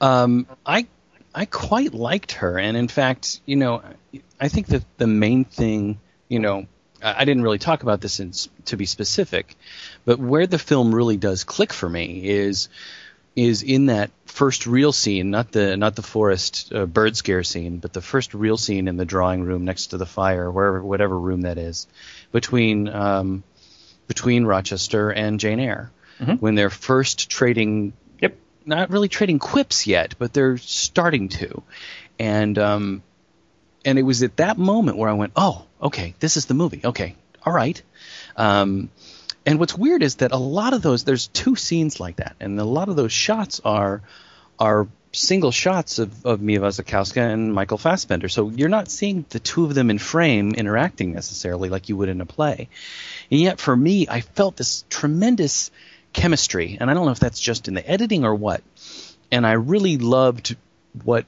[0.00, 0.86] Um, I
[1.34, 3.82] I quite liked her, and in fact, you know,
[4.40, 6.66] I think that the main thing, you know,
[7.02, 8.32] I didn't really talk about this in,
[8.66, 9.54] to be specific,
[10.04, 12.68] but where the film really does click for me is
[13.34, 17.78] is in that first real scene, not the not the forest uh, bird scare scene,
[17.78, 21.18] but the first real scene in the drawing room next to the fire, wherever whatever
[21.18, 21.86] room that is,
[22.32, 23.42] between um,
[24.08, 26.40] between Rochester and Jane Eyre, Mhm.
[26.40, 28.36] when they're first trading Yep.
[28.64, 31.62] not really trading quips yet, but they're starting to.
[32.18, 33.02] And um,
[33.86, 36.82] and it was at that moment where I went, oh, okay, this is the movie.
[36.84, 37.80] Okay, all right.
[38.36, 38.90] Um,
[39.46, 42.58] and what's weird is that a lot of those, there's two scenes like that, and
[42.60, 44.02] a lot of those shots are
[44.58, 48.28] are single shots of, of Mia Wasikowska and Michael Fassbender.
[48.28, 52.08] So you're not seeing the two of them in frame interacting necessarily like you would
[52.08, 52.68] in a play.
[53.30, 55.70] And yet for me, I felt this tremendous
[56.12, 58.62] chemistry, and I don't know if that's just in the editing or what.
[59.30, 60.56] And I really loved
[61.04, 61.26] what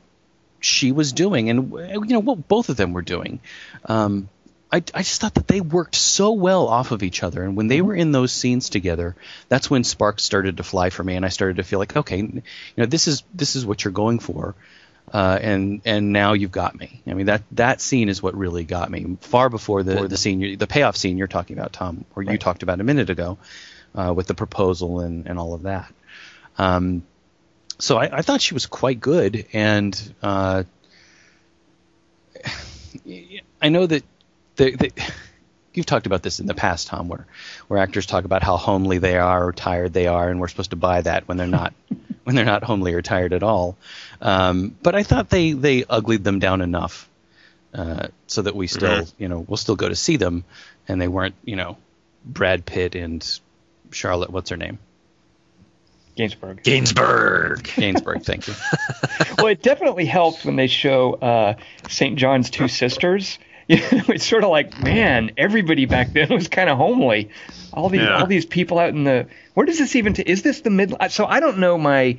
[0.60, 3.40] she was doing, and you know what both of them were doing.
[3.84, 4.28] Um,
[4.70, 7.68] I, I just thought that they worked so well off of each other, and when
[7.68, 9.16] they were in those scenes together,
[9.48, 12.18] that's when sparks started to fly for me, and I started to feel like, okay,
[12.18, 12.42] you
[12.76, 14.54] know, this is this is what you're going for,
[15.12, 17.00] uh, and and now you've got me.
[17.06, 20.58] I mean that that scene is what really got me far before the the scene,
[20.58, 23.38] the payoff scene you're talking about, Tom, or you talked about a minute ago,
[23.94, 25.92] uh, with the proposal and and all of that.
[26.58, 27.04] Um,
[27.78, 30.64] so I, I thought she was quite good, and uh,
[33.62, 34.04] I know that
[34.56, 34.92] the, the
[35.74, 37.26] you've talked about this in the past, Tom, where
[37.68, 40.70] where actors talk about how homely they are or tired they are, and we're supposed
[40.70, 41.72] to buy that when they're not
[42.24, 43.76] when they're not homely or tired at all.
[44.20, 47.08] Um, but I thought they they uglied them down enough
[47.72, 50.44] uh, so that we still you know we'll still go to see them,
[50.88, 51.78] and they weren't you know
[52.24, 53.24] Brad Pitt and
[53.92, 54.78] Charlotte what's her name
[56.18, 56.62] Gainsbourg.
[56.64, 57.62] Gainsbourg.
[57.62, 58.24] Gainsbourg.
[58.24, 58.54] thank you.
[59.38, 61.54] well, it definitely helped when they show uh,
[61.88, 62.18] St.
[62.18, 63.38] John's two sisters.
[63.68, 67.30] You know, it's sort of like, man, everybody back then was kind of homely.
[67.72, 68.18] All these, Yeah.
[68.20, 69.28] all these people out in the.
[69.54, 70.14] Where does this even?
[70.14, 70.94] T- is this the mid?
[71.10, 72.18] So I don't know my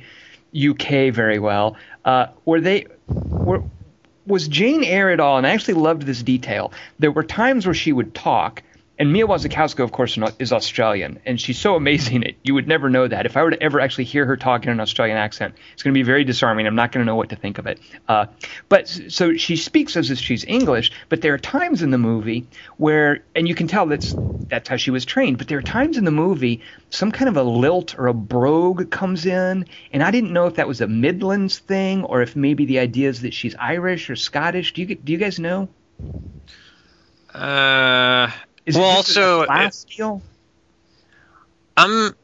[0.56, 1.76] UK very well.
[2.04, 2.86] Uh, were they?
[3.08, 3.64] Were,
[4.26, 5.38] was Jane Eyre at all?
[5.38, 6.72] And I actually loved this detail.
[7.00, 8.62] There were times where she would talk,
[9.00, 12.90] and Mia Wasikowska, of course, is Australian, and she's so amazing that you would never
[12.90, 13.24] know that.
[13.24, 15.94] If I were to ever actually hear her talk in an Australian accent, it's going
[15.94, 16.66] to be very disarming.
[16.66, 17.80] I'm not going to know what to think of it.
[18.06, 18.26] Uh,
[18.68, 22.46] but so she speaks as if she's English, but there are times in the movie
[22.76, 24.14] where, and you can tell that's
[24.48, 25.38] that's how she was trained.
[25.38, 26.60] But there are times in the movie
[26.90, 30.56] some kind of a lilt or a brogue comes in, and I didn't know if
[30.56, 34.16] that was a Midlands thing or if maybe the idea is that she's Irish or
[34.16, 34.74] Scottish.
[34.74, 35.70] Do you do you guys know?
[37.32, 38.30] Uh,
[38.66, 40.22] Is well, it just also a class deal?
[41.76, 42.14] I'm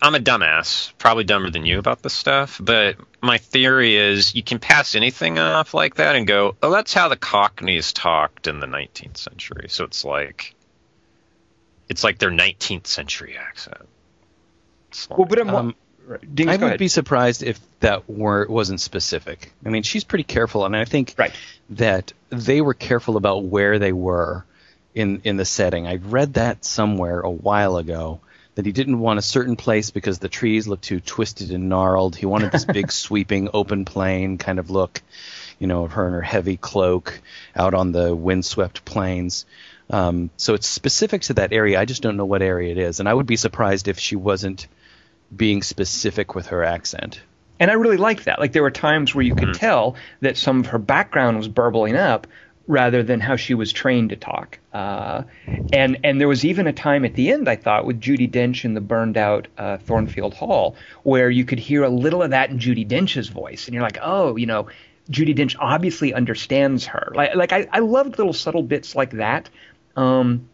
[0.00, 2.60] I'm a dumbass, probably dumber than you about this stuff.
[2.62, 6.94] But my theory is you can pass anything off like that and go, oh, that's
[6.94, 9.66] how the Cockneys talked in the 19th century.
[9.68, 10.54] So it's like
[11.88, 13.88] it's like their 19th century accent.
[14.90, 15.74] It's Well, but I'm, Um,
[16.32, 16.78] Dingus, I would ahead.
[16.78, 19.52] be surprised if that were wasn't specific.
[19.66, 21.32] I mean, she's pretty careful, and I think Right.
[21.70, 24.44] that they were careful about where they were
[24.98, 25.86] in in the setting.
[25.86, 28.20] I read that somewhere a while ago
[28.54, 32.16] that he didn't want a certain place because the trees looked too twisted and gnarled.
[32.16, 35.00] He wanted this big sweeping open plain kind of look,
[35.60, 37.20] you know, of her in her heavy cloak
[37.54, 39.46] out on the windswept plains.
[39.90, 41.80] Um, so it's specific to that area.
[41.80, 44.16] I just don't know what area it is, and I would be surprised if she
[44.16, 44.66] wasn't
[45.34, 47.20] being specific with her accent.
[47.60, 48.38] and I really liked that.
[48.38, 49.60] Like there were times where you could Mm-hmm.
[49.60, 52.26] tell that some of her background was burbling up
[52.68, 54.58] rather than how she was trained to talk.
[54.72, 55.24] Uh,
[55.72, 58.64] and and there was even a time at the end I thought with Judi Dench
[58.64, 62.50] in the burned out uh, Thornfield Hall where you could hear a little of that
[62.50, 64.68] in Judi Dench's voice, and you're like, oh, you know.
[65.10, 67.10] Judy Dench obviously understands her.
[67.14, 69.48] Like, like I, I loved little subtle bits like that.
[69.96, 70.50] Um,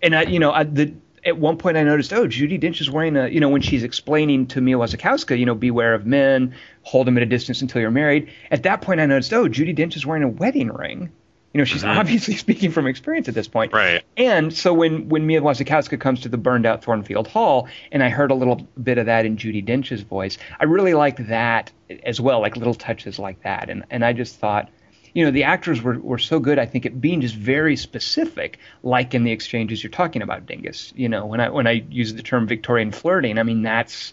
[0.00, 2.90] and I, you know, I, the at one point I noticed, oh, Judi Dench is
[2.90, 6.54] wearing a, you know, when she's explaining to Mia Wasikowska, you know, beware of men,
[6.82, 8.30] hold them at a distance until you're married.
[8.50, 11.12] At that point, I noticed, oh, Judi Dench is wearing a wedding ring.
[11.52, 11.98] You know, she's mm-hmm.
[11.98, 13.72] obviously speaking from experience at this point.
[13.72, 14.02] Right.
[14.16, 18.08] And so when when Mia Wasikowska comes to the burned out Thornfield Hall, and I
[18.08, 21.70] heard a little bit of that in Judi Dench's voice, I really liked that
[22.04, 23.68] as well, like little touches like that.
[23.68, 24.70] And and I just thought,
[25.14, 28.58] you know, the actors were, were so good, I think, at being just very specific,
[28.82, 30.92] like in the exchanges you're talking about, Dingus.
[30.96, 34.12] You know, when I when I use the term Victorian flirting, I mean that's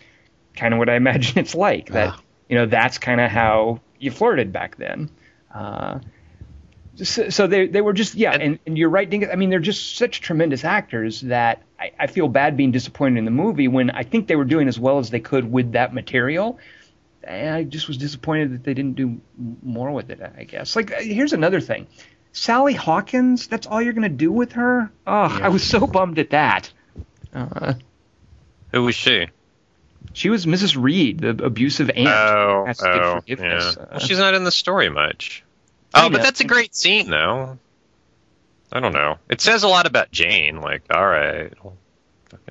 [0.55, 1.89] kind of what I imagine it's like.
[1.89, 2.19] That Ah.
[2.49, 5.09] you know, that's kind of how you flirted back then.
[5.53, 5.99] Uh,
[7.01, 9.29] so, so they they were just yeah, and, and you're right, Dingus.
[9.31, 13.25] I mean, they're just such tremendous actors that I, I feel bad being disappointed in
[13.25, 15.93] the movie when I think they were doing as well as they could with that
[15.93, 16.59] material.
[17.27, 19.19] I just was disappointed that they didn't do
[19.63, 20.21] more with it.
[20.21, 20.75] I guess.
[20.75, 21.88] Like, uh, here's another thing:
[22.32, 23.47] Sally Hawkins.
[23.47, 24.91] That's all you're gonna do with her?
[25.05, 26.71] Oh, I was so bummed at that.
[27.34, 27.73] Uh,
[28.71, 29.27] Who was she?
[30.13, 30.82] she was Mrs.
[30.82, 32.08] Reed, the abusive aunt.
[32.08, 33.38] Oh, oh, yeah.
[33.38, 35.43] Uh, Well, she's not in the story much.
[35.93, 36.23] Oh, but know.
[36.23, 37.58] that's a great scene, though.
[38.71, 39.17] I don't know.
[39.29, 40.62] It says a lot about Jane.
[40.62, 41.51] Like, all right.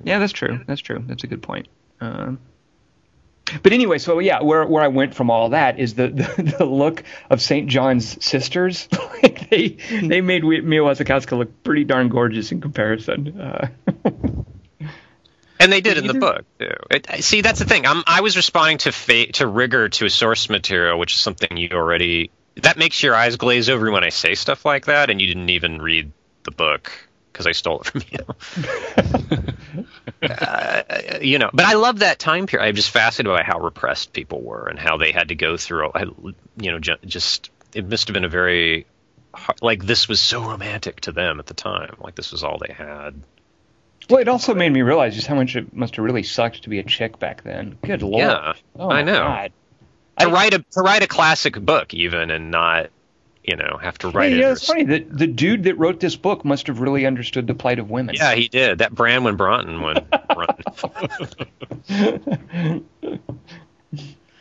[0.03, 0.59] Yeah, that's true.
[0.67, 1.03] That's true.
[1.05, 1.67] That's a good point.
[2.01, 2.39] Um,
[3.61, 6.65] but anyway, so yeah, where where I went from all that is the the, the
[6.65, 7.67] look of St.
[7.67, 8.87] John's sisters.
[9.23, 13.39] like they they made Mia Wasikowska look pretty darn gorgeous in comparison.
[13.39, 13.67] Uh,
[15.59, 16.71] And they did in the book too.
[16.89, 17.85] It, see, that's the thing.
[17.85, 21.57] I'm, I was responding to fa- to rigor to a source material, which is something
[21.57, 22.31] you already.
[22.63, 25.49] That makes your eyes glaze over when I say stuff like that, and you didn't
[25.49, 26.91] even read the book
[27.31, 29.18] because I stole it from you.
[30.21, 30.83] Uh,
[31.21, 32.65] you know, but I love that time period.
[32.67, 35.91] I'm just fascinated by how repressed people were and how they had to go through.
[35.93, 36.05] I-
[36.57, 38.85] You know, just it must have been a very
[39.33, 41.95] har- like this was so romantic to them at the time.
[41.99, 43.21] Like this was all they had.
[44.09, 46.69] well, it also made me realize just how much it must have really sucked to
[46.69, 47.77] be a chick back then.
[47.83, 48.19] Good lord.
[48.23, 49.13] Yeah, Oh, I know.
[49.19, 49.51] God.
[50.19, 52.89] to I- write a to write a classic book even and not
[53.49, 54.39] you know have to write Hey, it.
[54.41, 57.47] yeah, or it's funny that the dude that wrote this book must have really understood
[57.47, 58.15] the plight of women.
[58.15, 58.77] Yeah, he did.
[58.77, 60.05] That Branwen Bronton one.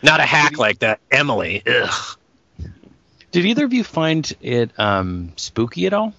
[0.03, 1.63] Not a hack like that, Emily.
[1.67, 2.19] Ugh.
[3.33, 6.15] Did either of you find it um, spooky at all?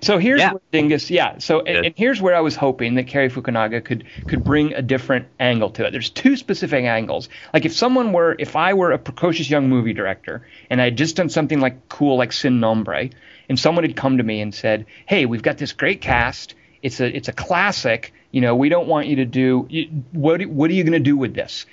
[0.00, 0.52] So here's Yeah.
[0.52, 1.38] where Dingus, yeah.
[1.38, 4.82] So and, and here's where I was hoping that Cary Fukunaga could could bring a
[4.82, 5.90] different angle to it.
[5.92, 7.28] There's two specific angles.
[7.54, 10.96] Like if someone were, if I were a precocious young movie director and I had
[10.96, 13.10] just done something like cool like Sin Nombre,
[13.48, 16.54] and someone had come to me and said, "Hey, we've got this great cast.
[16.82, 18.12] It's a it's a classic.
[18.32, 19.66] You know, we don't want you to do.
[19.70, 21.66] You, what what are you going to do with this?"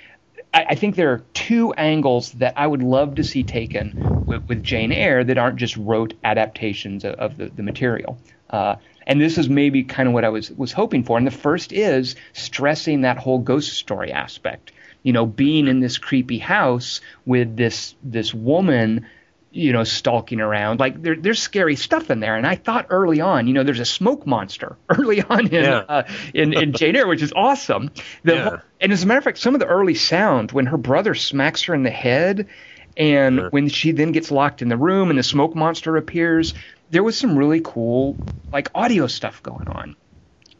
[0.54, 4.48] I, I think there are two angles that I would love to see taken with,
[4.48, 8.16] with Jane Eyre that aren't just rote adaptations of, of the, the material.
[8.48, 11.18] Uh, and this is maybe kind of what I was was hoping for.
[11.18, 14.72] And the first is stressing that whole ghost story aspect.
[15.02, 19.06] You know, being in this creepy house with this this woman
[19.54, 20.80] you know, stalking around.
[20.80, 22.34] Like there, there's scary stuff in there.
[22.36, 25.76] And I thought early on, you know, there's a smoke monster early on in Yeah.
[25.88, 26.02] uh,
[26.34, 27.90] in, in Jane Eyre, which is awesome.
[28.24, 28.56] The, Yeah.
[28.80, 31.62] And as a matter of fact, some of the early sound when her brother smacks
[31.64, 32.48] her in the head,
[32.96, 33.50] and Sure.
[33.50, 36.54] when she then gets locked in the room and the smoke monster appears,
[36.90, 38.16] there was some really cool
[38.52, 39.96] like audio stuff going on.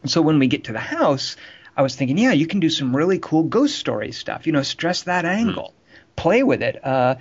[0.01, 1.35] And so when we get to the house,
[1.77, 4.47] I was thinking, yeah, you can do some really cool ghost story stuff.
[4.47, 5.73] You know, stress that angle,
[6.15, 6.79] play with it.
[6.83, 7.15] Uh,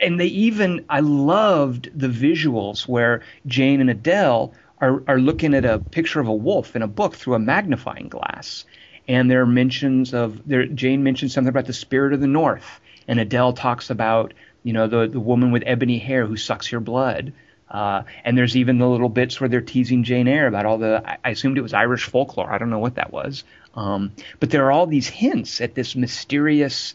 [0.00, 5.64] and they even, I loved the visuals where Jane and Adele are, are looking at
[5.64, 8.64] a picture of a wolf in a book through a magnifying glass.
[9.08, 12.80] And there are mentions of, there, Jane mentions something about the spirit of the North.
[13.08, 16.80] And Adele talks about, you know, the, the woman with ebony hair who sucks your
[16.80, 17.32] blood.
[17.70, 21.02] Uh, and there's even the little bits where they're teasing Jane Eyre about all the.
[21.24, 22.50] I, assumed it was Irish folklore.
[22.50, 23.44] I don't know what that was.
[23.74, 26.94] Um, but there are all these hints at this mysterious,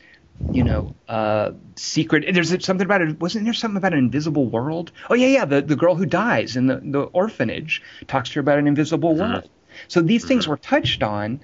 [0.49, 2.25] you know, uh, secret.
[2.33, 3.19] There's something about it.
[3.19, 4.91] Wasn't there something about an invisible world?
[5.09, 5.45] Oh yeah, yeah.
[5.45, 9.15] The the girl who dies in the the orphanage talks to her about an invisible
[9.15, 9.49] world.
[9.87, 11.39] So these things were touched on.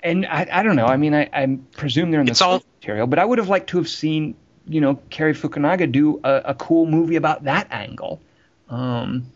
[0.00, 0.86] And I, I don't know.
[0.86, 3.70] I mean, I, I presume they're in the all- material, but I would have liked
[3.70, 8.20] to have seen, you know, Cary Fukunaga do a, a cool movie about that angle.
[8.68, 9.26] Um,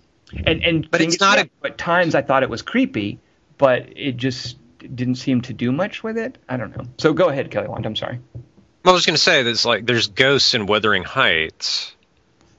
[0.46, 3.18] and and But it's not a- At times, I thought it was creepy,
[3.59, 6.38] but it just didn't seem to do much with it.
[6.49, 6.84] I don't know.
[6.99, 7.84] So go ahead, Kelly Wand.
[7.84, 8.20] I'm sorry.
[8.85, 11.95] I was going to say there's like there's ghosts in Wuthering Heights,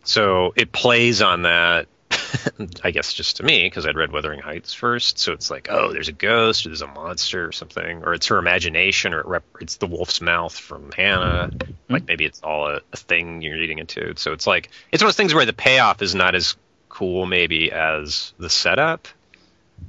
[0.04, 1.88] so it plays on that.
[2.84, 5.92] I guess just to me because I'd read Wuthering Heights first, so it's like oh,
[5.92, 9.26] there's a ghost or there's a monster or something, or it's her imagination or it
[9.26, 11.50] rep- it's the wolf's mouth from Hanna.
[11.52, 11.94] Mm-hmm.
[11.94, 14.14] Like maybe it's all a, a thing you're reading into.
[14.16, 16.56] So it's like it's one of those things where the payoff is not as
[16.88, 19.08] cool maybe as the setup,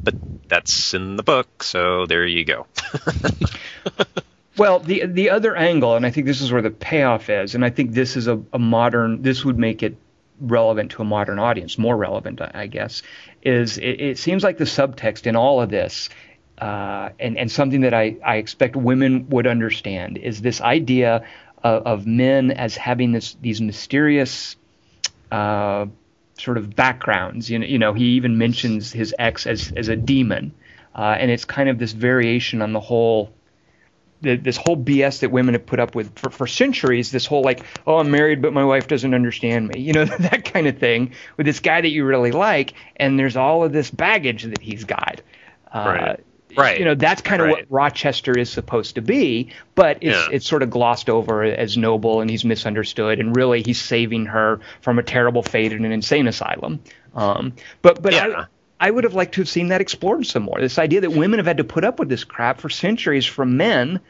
[0.02, 0.14] but
[0.48, 2.66] that's in the book, so there you go.
[4.56, 7.64] Well, the the other angle, and I think this is where the payoff is, and
[7.64, 9.22] I think this is a, a modern.
[9.22, 9.96] This would make it
[10.40, 13.02] relevant to a modern audience, more relevant, I guess.
[13.42, 16.08] Is it, it seems like the subtext in all of this,
[16.58, 21.26] uh, and and something that I I expect women would understand is this idea
[21.64, 24.56] of, of men as having this these mysterious.
[25.32, 25.86] Uh,
[26.36, 27.48] sort of backgrounds.
[27.48, 30.52] You know, you know, he even mentions his ex as as a demon,
[30.94, 33.32] uh, and it's kind of this variation on the whole
[34.24, 37.10] the, this whole BS that women have put up with for, for centuries.
[37.12, 39.80] This whole like, oh, I'm married, but my wife doesn't understand me.
[39.80, 43.36] You know, that kind of thing with this guy that you really like, and there's
[43.36, 45.20] all of this baggage that he's got.
[45.72, 46.20] Uh, Right.
[46.56, 46.78] Right.
[46.78, 47.56] You know, that's kind of Right.
[47.56, 50.28] what Rochester is supposed to be, but it's Yeah.
[50.30, 54.60] it's sort of glossed over as noble, and he's misunderstood, and really he's saving her
[54.80, 56.78] from a terrible fate in an insane asylum.
[57.14, 58.44] Um, but but Yeah.
[58.80, 60.60] I, I would have liked to have seen that explored some more.
[60.60, 63.56] This idea that women have had to put up with this crap for centuries from
[63.56, 64.00] men,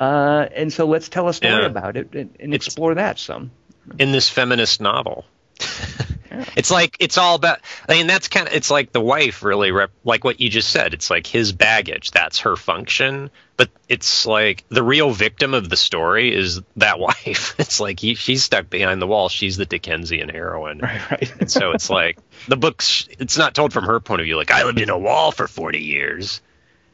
[0.00, 1.66] uh, and so let's tell a story Yeah.
[1.66, 3.50] about it and, and explore that some.
[3.98, 5.24] in this feminist novel.
[6.56, 7.60] It's like it's all about.
[7.88, 8.54] I mean, that's kind of.
[8.54, 10.94] It's like the wife really, rep, like what you just said.
[10.94, 12.10] It's like his baggage.
[12.10, 13.30] That's her function.
[13.56, 17.54] But it's like the real victim of the story is that wife.
[17.58, 19.28] It's like he, she's stuck behind the wall.
[19.28, 20.78] She's the Dickensian heroine.
[20.78, 21.34] Right, right.
[21.40, 22.18] And so it's like
[22.48, 23.08] the book's.
[23.18, 24.36] It's not told from her point of view.
[24.36, 26.40] Like I lived in a wall for forty years,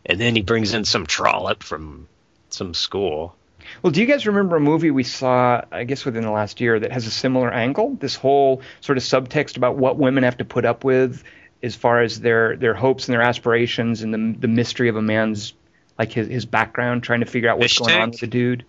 [0.04, 2.08] and then he brings in some trollop from
[2.50, 3.34] some school.
[3.82, 6.78] Well, do you guys remember a movie we saw, I guess within the last year,
[6.80, 7.94] that has a similar angle?
[7.94, 11.22] This whole sort of subtext about what women have to put up with
[11.62, 15.02] as far as their, their hopes and their aspirations and the, the mystery of a
[15.02, 15.54] man's,
[15.98, 18.12] like his, his background, trying to figure out what's Fish going on tank?
[18.14, 18.64] with the dude.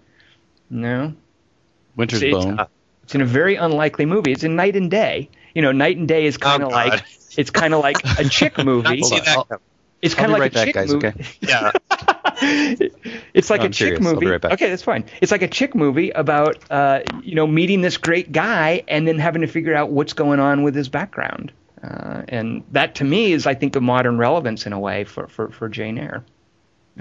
[0.70, 1.14] No?
[1.96, 2.66] Winter's It's- Bone.
[3.04, 4.32] It's in a very unlikely movie.
[4.32, 5.30] It's in Knight and Day.
[5.56, 7.04] You know, Knight and Day is kind of Oh, like
[7.38, 8.98] it's kind of like a chick movie.
[9.00, 9.62] Not see that I'll- coming.
[10.02, 10.94] It's kind of like right a back, chick guys.
[10.94, 11.08] movie.
[11.08, 11.26] Okay.
[11.42, 11.72] Yeah.
[13.34, 14.06] it's like I'm a chick serious.
[14.06, 14.32] I'll be movie.
[14.32, 14.54] right back.
[14.54, 15.04] Okay, that's fine.
[15.20, 19.20] It's like a chick movie about uh, you know meeting this great guy and then
[19.20, 21.52] having to figure out what's going on with his background.
[21.84, 25.28] Uh, and that to me is, I think, a modern relevance in a way for
[25.28, 26.24] for, for Jane Eyre.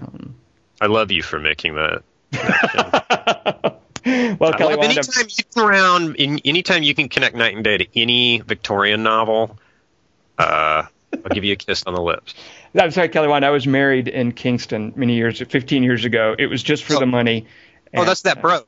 [0.01, 0.35] Um,
[0.81, 2.03] I love you for making that.
[4.39, 7.79] well, Kelly love anytime you can around, in, anytime you can connect Knight and Day
[7.79, 9.59] to any Victorian novel,
[10.37, 12.35] uh, I'll give you a kiss on the lips.
[12.77, 13.49] I'm sorry, Kelly Wanda.
[13.49, 16.35] I was married in Kingston many years, 15 years ago.
[16.39, 17.01] It was just for Oh.
[17.01, 17.47] the money.
[17.97, 18.67] Oh, that's that brogue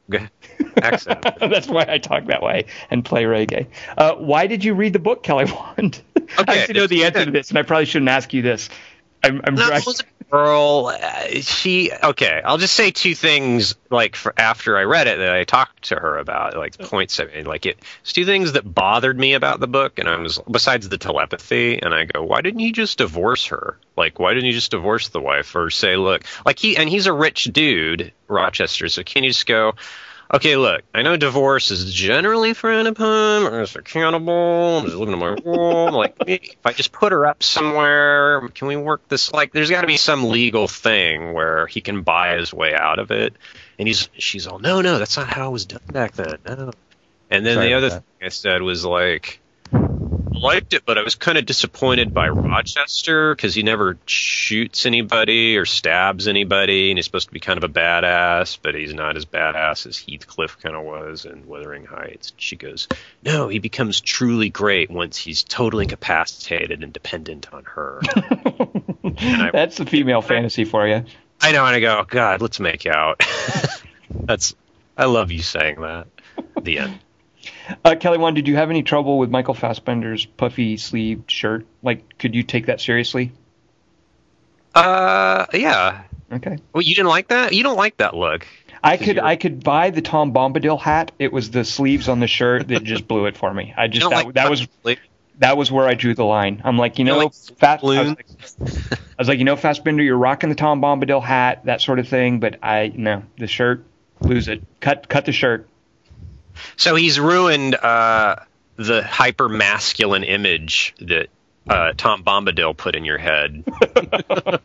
[0.82, 1.22] accent.
[1.40, 3.66] That's why I talk that way and play reggae.
[3.98, 6.00] Uh, why did you read the book, Kelly Wand?
[6.16, 8.70] I Okay, actually know the answer to this, and I probably shouldn't ask you this.
[9.22, 10.90] I'm, I'm No, was a girl.
[10.98, 12.40] Uh, she okay.
[12.42, 13.74] I'll just say two things.
[13.90, 17.20] Like for after I read it, that I talked to her about, like the points
[17.20, 17.46] I made.
[17.46, 20.88] Like it, it's two things that bothered me about the book, and I was besides
[20.88, 21.82] the telepathy.
[21.82, 23.76] And I go, why didn't you just divorce her?
[24.00, 27.06] Like, why didn't you just divorce the wife or say, look, like he and he's
[27.06, 28.88] a rich dude, Rochester.
[28.88, 29.74] So can you just go?
[30.32, 35.12] Okay, look, I know divorce is generally frowned upon, or is accountable, I'm just living
[35.12, 35.92] in my room.
[35.92, 39.32] Like, if I just put her up somewhere, can we work this?
[39.32, 43.00] Like, there's got to be some legal thing where he can buy his way out
[43.00, 43.34] of it.
[43.76, 46.38] And he's, she's all, no, no, that's not how it was done back then.
[46.46, 46.70] No.
[47.28, 48.04] And then Sorry the other that.
[48.04, 49.40] thing I said was like,
[50.40, 55.56] liked it, but I was kind of disappointed by Rochester because he never shoots anybody
[55.56, 59.16] or stabs anybody, and he's supposed to be kind of a badass, but he's not
[59.16, 62.32] as badass as Heathcliff kind of was in Wuthering Heights.
[62.36, 62.88] She goes,
[63.22, 68.00] "No, he becomes truly great once he's totally incapacitated and dependent on her."
[69.18, 71.04] I- That's the female fantasy for you.
[71.42, 73.20] I know, and I go, oh, "God, let's make out."
[74.10, 74.54] That's,
[74.96, 76.06] I love you saying that.
[76.60, 76.98] The end.
[77.84, 81.66] Uh, Kelly Wand, did you have any trouble with Michael Fassbender's puffy sleeved shirt?
[81.82, 83.32] Like, could you take that seriously?
[84.74, 86.02] Uh, yeah.
[86.32, 86.58] Okay.
[86.72, 87.52] Well, you didn't like that?
[87.52, 88.46] You don't like that look.
[88.82, 91.12] I could I could buy the Tom Bombadil hat.
[91.18, 93.74] It was the sleeves on the shirt that just blew it for me.
[93.76, 94.66] I just that, like that was
[95.38, 96.62] that was where I drew the line.
[96.64, 98.26] I'm like, you know, like Fat, I was, like,
[98.60, 102.08] I was like, you know, Fassbender, you're rocking the Tom Bombadil hat, that sort of
[102.08, 102.40] thing.
[102.40, 103.84] But I no, the shirt,
[104.20, 104.62] lose it.
[104.80, 105.68] Cut cut the shirt.
[106.76, 108.36] So he's ruined uh,
[108.76, 111.28] the hyper masculine image that
[111.68, 113.62] uh, Tom Bombadil put in your head.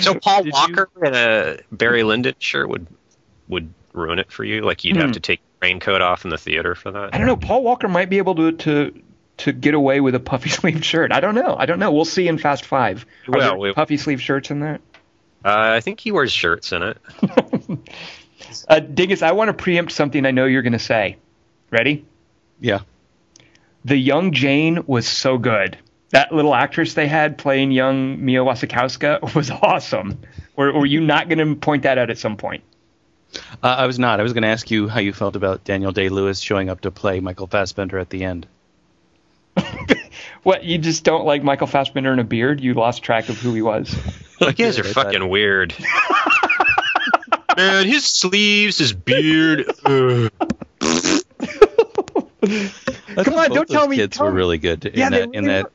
[0.00, 2.86] so Paul Did you- Walker in a Barry Lyndon shirt would
[3.48, 4.62] would ruin it for you.
[4.62, 5.12] Like you'd have Hmm.
[5.12, 7.14] to take your raincoat off in the theater for that.
[7.14, 7.36] I don't know.
[7.36, 9.02] Paul Walker might be able to to
[9.38, 11.12] to get away with a puffy sleeve shirt.
[11.12, 11.56] I don't know.
[11.58, 11.92] I don't know.
[11.92, 13.06] We'll see in Fast Five.
[13.28, 14.80] Are Well, there we- puffy sleeve shirts in that?
[15.44, 16.98] Uh, I think he wears shirts in it.
[18.68, 21.16] Uh, Dingus, I want to preempt something I know you're going to say.
[21.70, 22.04] Ready?
[22.60, 22.80] Yeah.
[23.84, 25.78] The young Jane was so good.
[26.10, 30.20] That little actress they had playing young Mia Wasikowska was awesome.
[30.56, 32.62] Were, were you not going to point that out at some point?
[33.62, 34.20] Uh, I was not.
[34.20, 36.82] I was going to ask you how you felt about Daniel Day Lewis showing up
[36.82, 38.46] to play Michael Fassbender at the end.
[40.46, 42.60] What, you just don't like Michael Fassbender in a beard?
[42.60, 43.92] You lost track of who he was.
[44.38, 45.74] You guys are fucking weird.
[47.56, 49.64] Man, his sleeves, his beard.
[49.84, 50.30] Come
[53.34, 55.34] on, don't tell those me- Kids tell were me- really good in Yeah, they that
[55.34, 55.70] in really that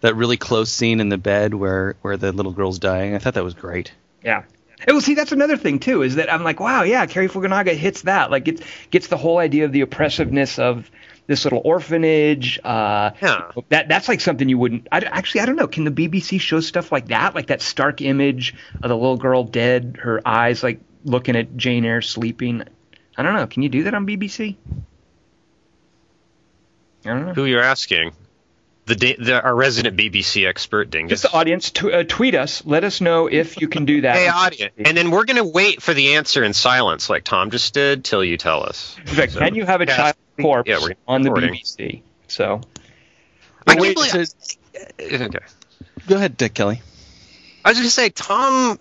[0.00, 3.14] that really close scene in the bed where where the little girl's dying.
[3.14, 3.92] I thought that was great.
[4.24, 4.44] Yeah.
[4.86, 7.74] And well, see, that's another thing too, is that I'm like, wow, yeah, Cary Fukunaga
[7.74, 10.90] hits that, like, gets gets the whole idea of the oppressiveness of
[11.26, 12.58] this little orphanage.
[12.62, 13.50] Uh, Yeah.
[13.70, 14.88] That that's like something you wouldn't.
[14.92, 15.68] I, actually, I don't know.
[15.68, 19.44] Can the BBC show stuff like that, like that stark image of the little girl
[19.44, 22.64] dead, her eyes like looking at Jane Eyre sleeping?
[23.16, 23.46] I don't know.
[23.46, 24.56] Can you do that on BBC?
[27.04, 27.34] I don't know.
[27.34, 28.12] Who you're asking?
[28.86, 31.22] The, da- the our resident BBC expert, Dingus.
[31.22, 32.64] Just the audience, t- uh, tweet us.
[32.66, 34.16] Let us know if you can do that.
[34.16, 34.74] Hey, audience.
[34.84, 38.04] And then we're going to wait for the answer in silence, like Tom just did,
[38.04, 38.96] till you tell us.
[38.98, 41.30] In fact, can you have a Yeah, child corpse yeah, on the.
[41.30, 42.02] BBC?
[42.28, 42.60] So
[43.66, 44.28] I Wait, can't believe.
[44.28, 44.56] so-
[45.00, 45.38] Okay.
[46.06, 46.82] Go ahead, Dick Kelly.
[47.64, 48.78] I was going to say, Tom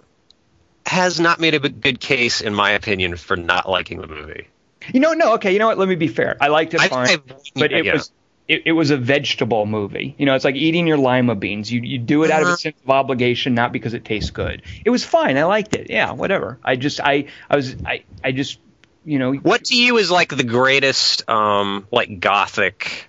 [0.86, 4.47] has not made a good case, in my opinion, for not liking the movie.
[4.93, 5.53] you know, no, okay.
[5.53, 5.77] You know what?
[5.77, 6.36] Let me be fair.
[6.41, 7.93] I liked it I- fine, I- but it yeah.
[7.93, 8.11] was
[8.45, 10.13] it, it was a vegetable movie.
[10.17, 11.71] You know, it's like eating your lima beans.
[11.71, 12.57] You you do it out of a Uh-huh.
[12.57, 14.61] sense of obligation, not because it tastes good.
[14.84, 15.38] It was fine.
[15.38, 15.89] I liked it.
[15.89, 16.59] Yeah, whatever.
[16.63, 18.59] I just I I was I I just
[19.05, 23.07] you know What to you is like the greatest, um, like gothic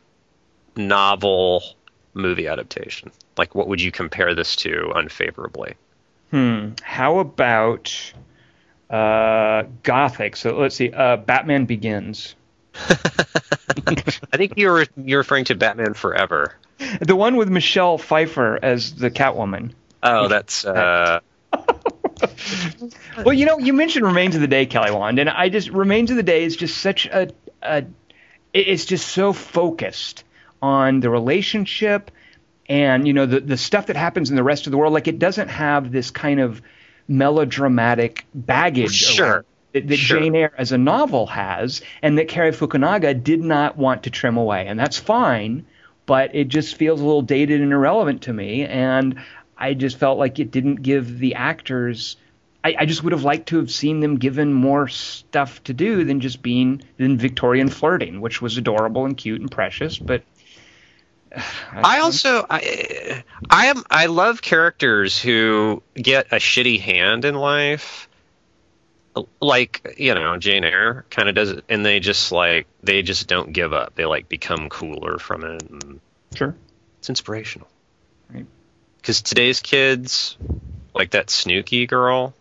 [0.77, 1.63] novel
[2.15, 3.11] movie adaptation?
[3.37, 5.75] Like, what would you compare this to unfavorably?
[6.35, 6.71] Hmm.
[6.83, 8.13] How about
[8.91, 10.35] uh, Gothic?
[10.35, 10.91] So let's see.
[10.93, 12.35] Uh, Batman Begins.
[12.75, 16.57] I think you're you're referring to Batman Forever.
[17.01, 19.75] The one with Michelle Pfeiffer as the Catwoman.
[20.03, 21.21] Oh, that's uh,
[23.25, 26.11] Well, you know, you mentioned Remains of the Day, Kelly Wand, and I just Remains
[26.11, 27.31] of the Day is just such a,
[27.63, 27.85] a
[28.53, 30.25] it's just so focused
[30.61, 32.11] on the relationship
[32.69, 34.93] and you know the the stuff that happens in the rest of the world.
[34.93, 36.63] Like it doesn't have this kind of
[37.09, 38.95] melodramatic baggage.
[38.95, 39.45] Sure.
[39.73, 40.21] That, that Sure.
[40.21, 44.37] Jane Eyre as a novel has, and that Cary Fukunaga did not want to trim
[44.37, 45.67] away, and that's fine.
[46.07, 49.19] But it just feels a little dated and irrelevant to me, and
[49.57, 52.17] I just felt like it didn't give the actors.
[52.63, 56.05] I, I just would have liked to have seen them given more stuff to do
[56.05, 59.99] than just being than Victorian flirting, which was adorable and cute and precious.
[59.99, 60.23] But
[61.73, 68.09] I also I I am I love characters who get a shitty hand in life.
[69.41, 73.29] Like, you know, Jane Eyre kind of does it and they just like they just
[73.29, 73.95] don't give up.
[73.95, 76.01] They like become cooler from it and
[76.35, 76.55] sure,
[76.99, 77.69] it's inspirational.
[78.33, 78.47] Right.
[79.03, 80.37] Cuz today's kids
[80.95, 82.35] like that Snooki girl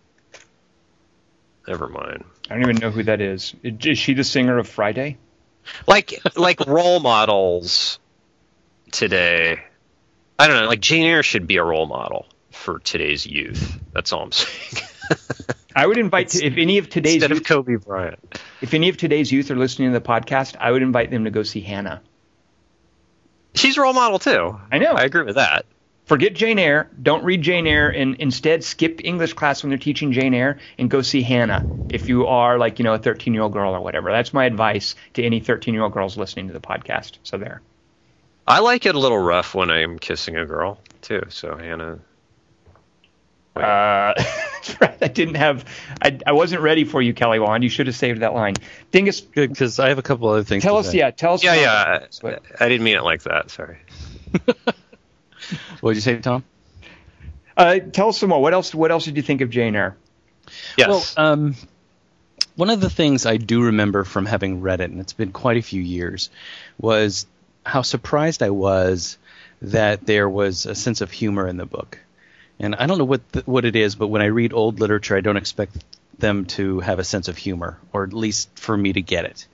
[1.68, 2.24] Never mind.
[2.50, 3.56] I don't even know who that is.
[3.64, 5.18] Is she the singer of Friday?
[5.88, 8.00] Like like role models
[8.94, 9.60] today.
[10.40, 13.80] I don't know, like Jane Eyre should be a role model for today's youth.
[13.94, 14.88] That's all I'm saying.
[15.76, 18.20] I would invite to, if any of today's Instead of youth, Kobe Bryant.
[18.62, 21.32] if any of today's youth are listening to the podcast, I would invite them to
[21.32, 22.02] go see Hanna.
[23.56, 24.60] She's a role model too.
[24.72, 24.94] I know.
[24.94, 25.66] I agree with that.
[26.06, 26.90] Forget Jane Eyre.
[27.02, 30.90] Don't read Jane Eyre, and instead skip English class when they're teaching Jane Eyre and
[30.90, 31.66] go see Hanna.
[31.90, 34.46] If you are like you know a 13 year old girl or whatever, that's my
[34.46, 37.18] advice to any 13 year old girls listening to the podcast.
[37.24, 37.62] So there.
[38.48, 41.24] I like it a little rough when I'm kissing a girl too.
[41.30, 42.00] So Hanna,
[43.56, 44.14] Uh.
[45.02, 45.66] I didn't have.
[46.02, 47.64] I, I wasn't ready for you, Kelly Wand.
[47.64, 48.54] You should have saved that line.
[48.92, 50.64] Dingus, Good, because I have a couple other things.
[50.64, 50.92] tell to us.
[50.92, 51.00] say.
[51.00, 51.44] Yeah, tell us.
[51.44, 51.82] yeah, yeah.
[51.96, 53.52] about this, but- I didn't mean it like that.
[53.52, 53.78] Sorry.
[55.82, 56.46] What did you say, Tom?
[57.58, 58.42] Uh, tell us some more.
[58.42, 58.74] What else?
[58.74, 59.98] What else did you think of Jane Eyre?
[60.78, 61.16] Yes.
[61.18, 61.56] Well, um,
[62.56, 65.58] one of the things I do remember from having read it, and it's been quite
[65.58, 66.30] a few years,
[66.80, 67.28] was
[67.66, 69.18] how surprised I was
[69.62, 72.00] that there was a sense of humor in the book.
[72.60, 75.18] And I don't know what the, what it is, but when I read old literature,
[75.18, 75.78] I don't expect
[76.20, 79.48] them to have a sense of humor, or at least for me to get it.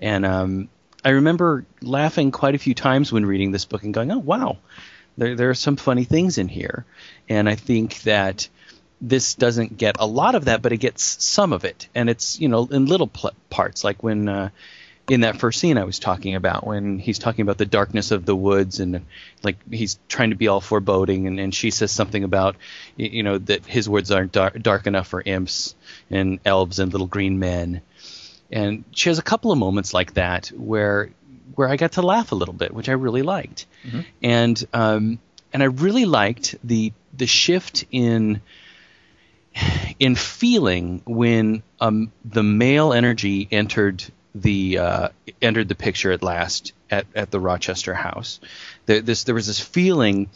[0.00, 0.68] And um,
[1.04, 4.58] I remember laughing quite a few times when reading this book and going, "Oh wow,
[5.16, 6.84] there there are some funny things in here."
[7.28, 8.48] And I think that
[9.00, 12.40] this doesn't get a lot of that, but it gets some of it, and it's
[12.40, 14.50] you know in little pl- parts, like when uh,
[15.08, 18.26] in that first scene I was talking about, when he's talking about the darkness of
[18.26, 19.06] the woods, and
[19.42, 22.56] like he's trying to be all foreboding, and, and she says something about
[22.96, 25.74] you know that his woods aren't dark, dark enough for imps
[26.10, 27.80] and elves and little green men,
[28.52, 31.10] and she has a couple of moments like that where
[31.54, 34.00] where I got to laugh a little bit, which I really liked, mm-hmm.
[34.22, 35.18] and um,
[35.52, 38.42] and I really liked the the shift in
[39.98, 44.04] in feeling when um, the male energy entered
[44.42, 45.08] the uh,
[45.40, 48.40] entered the picture at last at, at the Rochester house.
[48.86, 50.30] There, this, there was this feeling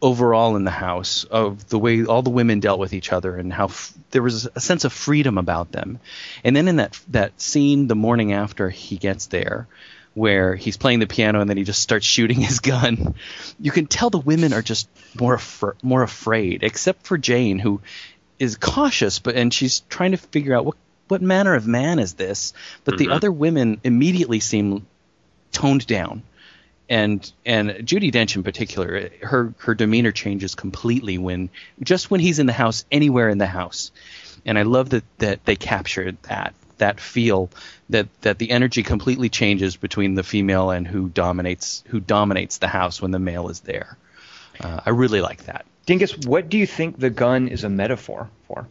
[0.00, 3.52] overall in the house of the way all the women dealt with each other and
[3.52, 5.98] how f- there was a sense of freedom about them.
[6.44, 9.66] And then in that that scene the morning after he gets there,
[10.14, 13.14] where he's playing the piano and then he just starts shooting his gun,
[13.58, 14.88] you can tell the women are just
[15.18, 17.80] more af- more afraid, except for Jane who
[18.38, 20.76] is cautious, but and she's trying to figure out what
[21.08, 22.52] what manner of man is this.
[22.84, 23.08] But mm-hmm.
[23.08, 24.86] the other women immediately seem
[25.52, 26.22] toned down,
[26.88, 31.50] and and Judi Dench in particular, her her demeanor changes completely when
[31.82, 33.90] just when he's in the house, anywhere in the house,
[34.46, 37.50] and I love that that they captured that that feel
[37.90, 42.68] that that the energy completely changes between the female and who dominates who dominates the
[42.68, 43.96] house when the male is there.
[44.60, 45.66] Uh, I really like that.
[45.86, 48.66] Dingus, what do you think the gun is a metaphor for?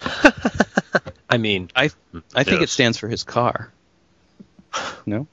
[1.30, 1.90] I mean, I
[2.34, 2.62] I think yes.
[2.62, 3.72] it stands for his car.
[5.06, 5.26] No.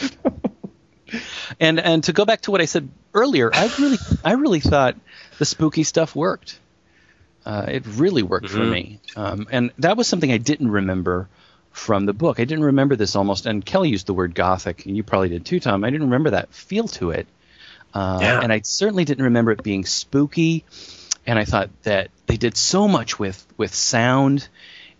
[1.60, 4.96] and and to go back to what I said earlier, I really I really thought
[5.38, 6.58] the spooky stuff worked.
[7.44, 8.58] Uh, it really worked mm-hmm.
[8.58, 11.28] for me, um, and that was something I didn't remember
[11.72, 12.40] from the book.
[12.40, 15.44] I didn't remember this almost, and Kelly used the word gothic, and you probably did
[15.44, 15.84] too, Tom.
[15.84, 17.26] I didn't remember that feel to it.
[17.92, 18.40] Uh, yeah.
[18.40, 20.64] And I certainly didn't remember it being spooky.
[21.26, 24.48] And I thought that they did so much with with sound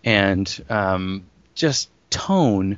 [0.03, 2.77] and um, just tone.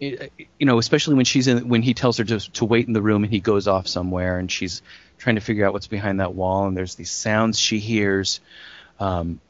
[0.00, 0.30] you
[0.60, 3.24] know, especially when she's in when he tells her to to wait in the room
[3.24, 4.82] and he goes off somewhere and she's
[5.18, 8.40] trying to figure out what's behind that wall and there's these sounds she hears.
[9.00, 9.40] Um,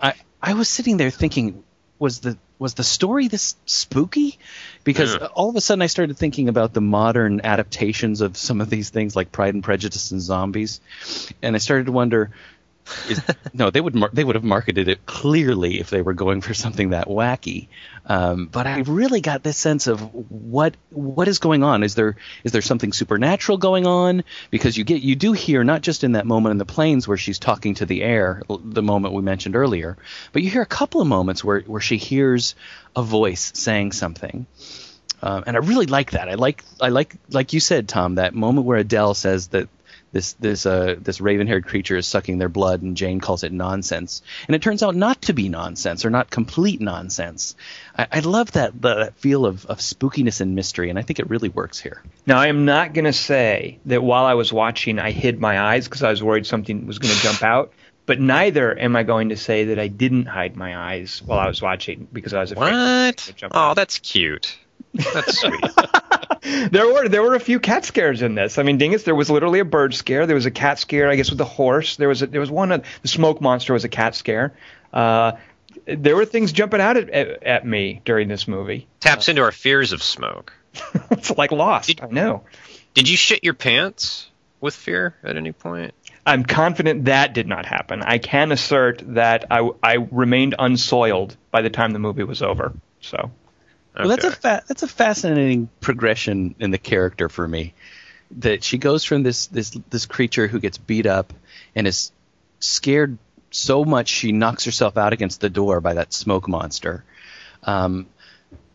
[0.00, 1.64] I I was sitting there thinking,
[1.98, 4.38] was the was the story this spooky?
[4.84, 5.26] Because yeah.
[5.26, 8.90] all of a sudden I started thinking about the modern adaptations of some of these
[8.90, 10.80] things like Pride and Prejudice and Zombies,
[11.42, 12.30] and I started to wonder.
[13.08, 13.22] Is,
[13.52, 16.54] no, they would mar- they would have marketed it clearly if they were going for
[16.54, 17.68] something that wacky.
[18.06, 21.82] Um, but I really got this sense of what what is going on.
[21.82, 24.24] Is there is there something supernatural going on?
[24.50, 27.18] Because you get you do hear not just in that moment in the plains where
[27.18, 29.96] she's talking to the air, the moment we mentioned earlier,
[30.32, 32.54] but you hear a couple of moments where where she hears
[32.96, 34.46] a voice saying something.
[35.20, 36.28] Um, and I really like that.
[36.28, 39.68] I like I like like you said, Tom, that moment where Adele says that
[40.12, 44.22] this this uh, this raven-haired creature is sucking their blood, and Jane calls it nonsense.
[44.46, 47.56] And it turns out not to be nonsense or not complete nonsense.
[47.96, 51.28] I, I love that that feel of, of spookiness and mystery, and I think it
[51.28, 52.02] really works here.
[52.26, 55.60] Now, I am not going to say that while I was watching, I hid my
[55.60, 57.72] eyes because I was worried something was going to jump out.
[58.06, 61.46] But neither am I going to say that I didn't hide my eyes while I
[61.46, 62.72] was watching because I was afraid.
[62.72, 63.34] What?
[63.52, 63.76] oh, out.
[63.76, 64.56] that's cute.
[65.14, 65.64] That's sweet.
[66.70, 68.58] there were there were a few cat scares in this.
[68.58, 70.26] I mean, Dingus, there was literally a bird scare.
[70.26, 71.96] There was a cat scare, I guess, with the horse.
[71.96, 72.72] There was a, there was one.
[72.72, 74.54] Uh, the smoke monster was a cat scare.
[74.92, 75.32] Uh,
[75.86, 78.86] there were things jumping out at, at, at, me during this movie.
[79.00, 80.52] Taps into our fears of smoke.
[81.10, 81.88] it's like Lost.
[81.88, 82.44] Did, I know.
[82.94, 84.30] Did you shit your pants
[84.60, 85.94] with fear at any point?
[86.26, 88.02] I'm confident that did not happen.
[88.02, 92.74] I can assert that I, I remained unsoiled by the time the movie was over.
[93.00, 93.30] So
[93.96, 97.74] well, that's a fa- that's a fascinating progression in the character for me.
[98.38, 101.32] That she goes from this this this creature who gets beat up
[101.74, 102.12] and is
[102.60, 103.18] scared
[103.50, 107.04] so much she knocks herself out against the door by that smoke monster,
[107.62, 108.06] um,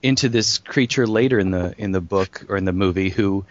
[0.02, 3.46] into this creature later in the in the book or in the movie who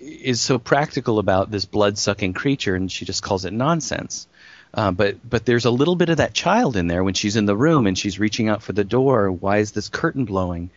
[0.00, 4.28] is so practical about this blood sucking creature and she just calls it nonsense.
[4.74, 7.46] Uh, but but there's a little bit of that child in there when she's in
[7.46, 9.30] the room and she's reaching out for the door.
[9.30, 10.70] Why is this curtain blowing?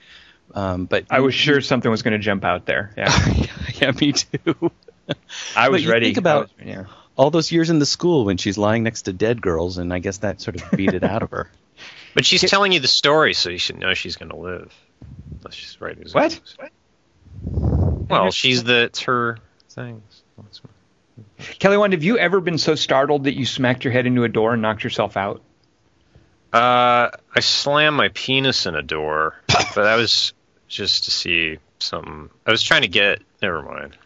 [0.54, 2.92] Um, but I was sure something was going to jump out there.
[2.98, 3.34] Yeah,
[3.76, 4.72] yeah, me too.
[5.56, 6.08] I was ready.
[6.08, 6.86] Think about was, yeah.
[7.16, 10.00] all those years in the school when she's lying next to dead girls, and I
[10.00, 11.50] guess that sort of beat it out of her.
[12.14, 14.74] But she's telling you the story, so you should know she's going to live.
[15.38, 15.98] Unless she's right.
[16.14, 16.42] What?
[16.58, 18.10] what?
[18.10, 19.38] Well, she's the it's her
[19.70, 20.04] thing.
[21.60, 24.30] Kelly, one, have you ever been so startled that you smacked your head into a
[24.30, 25.42] door and knocked yourself out?
[26.54, 30.34] Uh, I slammed my penis in a door, but that was
[30.68, 32.30] just to see something.
[32.46, 33.22] I was trying to get.
[33.42, 33.98] Never mind.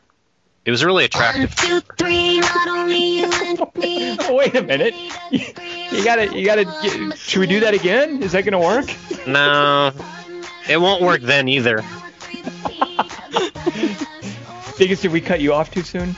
[0.66, 1.54] It was really attractive.
[1.58, 4.18] One, two, three, not only you and me.
[4.30, 4.96] Wait a minute.
[5.30, 6.66] You gotta, you gotta.
[6.66, 8.24] Get, should we do that again?
[8.24, 8.86] Is that gonna work?
[9.28, 9.92] No,
[10.68, 11.84] it won't work then either.
[14.78, 16.16] Biggest, did we cut you off too soon?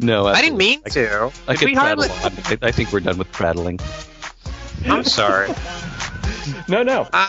[0.00, 1.32] No, I didn't mean I- to.
[1.48, 2.58] I If could we prattle hardly- on.
[2.62, 3.78] I, I think we're done with prattling.
[4.86, 5.50] I'm sorry.
[6.66, 7.06] No, no.
[7.12, 7.28] Uh,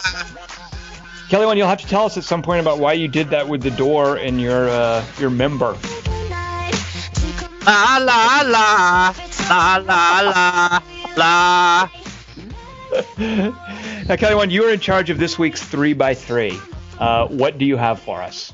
[1.29, 3.49] Kelly, one, you'll have to tell us at some point about why you did that
[3.49, 5.77] with the door and your uh, your member.
[7.65, 9.13] la la la
[9.49, 10.81] la la la
[11.17, 11.89] la.
[14.07, 16.57] Now, Kelly, one, you are in charge of this week's three by three.
[16.97, 18.53] Uh, what do you have for us?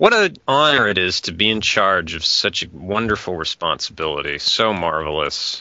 [0.00, 4.38] What an honor it is to be in charge of such a wonderful responsibility.
[4.38, 5.60] So marvelous.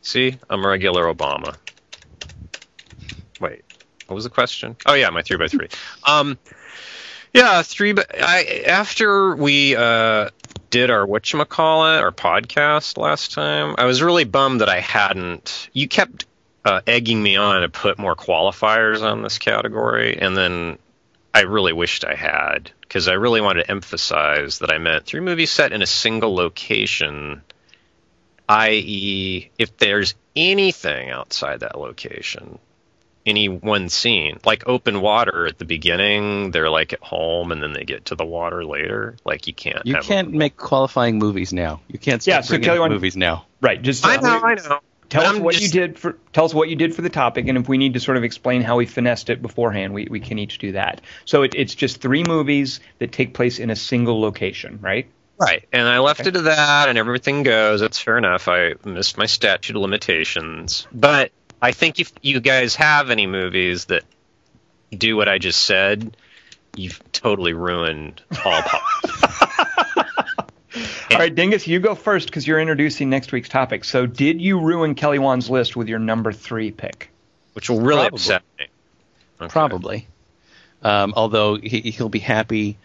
[0.00, 1.54] See, I'm a regular Obama.
[3.38, 3.62] Wait,
[4.06, 4.76] what was the question?
[4.86, 5.68] Oh yeah, my three by three.
[6.08, 6.38] Um,
[7.34, 7.92] yeah, three.
[7.92, 10.30] By, I after we uh
[10.70, 15.68] did our whatchamacallit, our podcast last time, I was really bummed that I hadn't.
[15.74, 16.24] You kept
[16.64, 20.78] uh, egging me on to put more qualifiers on this category, and then
[21.34, 25.20] I really wished I had because I really wanted to emphasize that I meant three
[25.20, 27.42] movies set in a single location,
[28.48, 32.58] i.e., if there's anything outside that location,
[33.26, 37.72] any one scene, like open water at the beginning, they're like at home and then
[37.72, 39.16] they get to the water later.
[39.24, 39.84] Like you can't.
[39.86, 41.80] You have can't make qualifying movies now.
[41.88, 43.46] You can't Yeah, so bringing Kelly, up one- movies now.
[43.60, 43.80] Right.
[43.80, 44.80] Just I uh, know, I know.
[45.14, 46.18] Tell us what just- you did for.
[46.32, 48.24] Tell us what you did for the topic, and if we need to sort of
[48.24, 51.00] explain how we finessed it beforehand, we, we can each do that.
[51.24, 55.06] So it, it's just three movies that take place in a single location, right?
[55.40, 56.28] Right, and I left Okay.
[56.28, 57.80] it to that, and everything goes.
[57.80, 58.46] That's fair enough.
[58.48, 63.86] I missed my statute of limitations, but I think if you guys have any movies
[63.86, 64.02] that
[64.96, 66.16] do what I just said,
[66.76, 68.62] you've totally ruined all.
[68.66, 70.03] po-
[70.76, 73.84] All right, Dingus, you go first because you're introducing next week's topic.
[73.84, 77.10] So did you ruin Kelly Wand's list with your number three pick?
[77.54, 78.16] which will really Probably.
[78.16, 78.66] upset me.
[79.40, 79.50] Okay.
[79.50, 80.06] Probably.
[80.82, 82.76] Um, although he, he'll be happy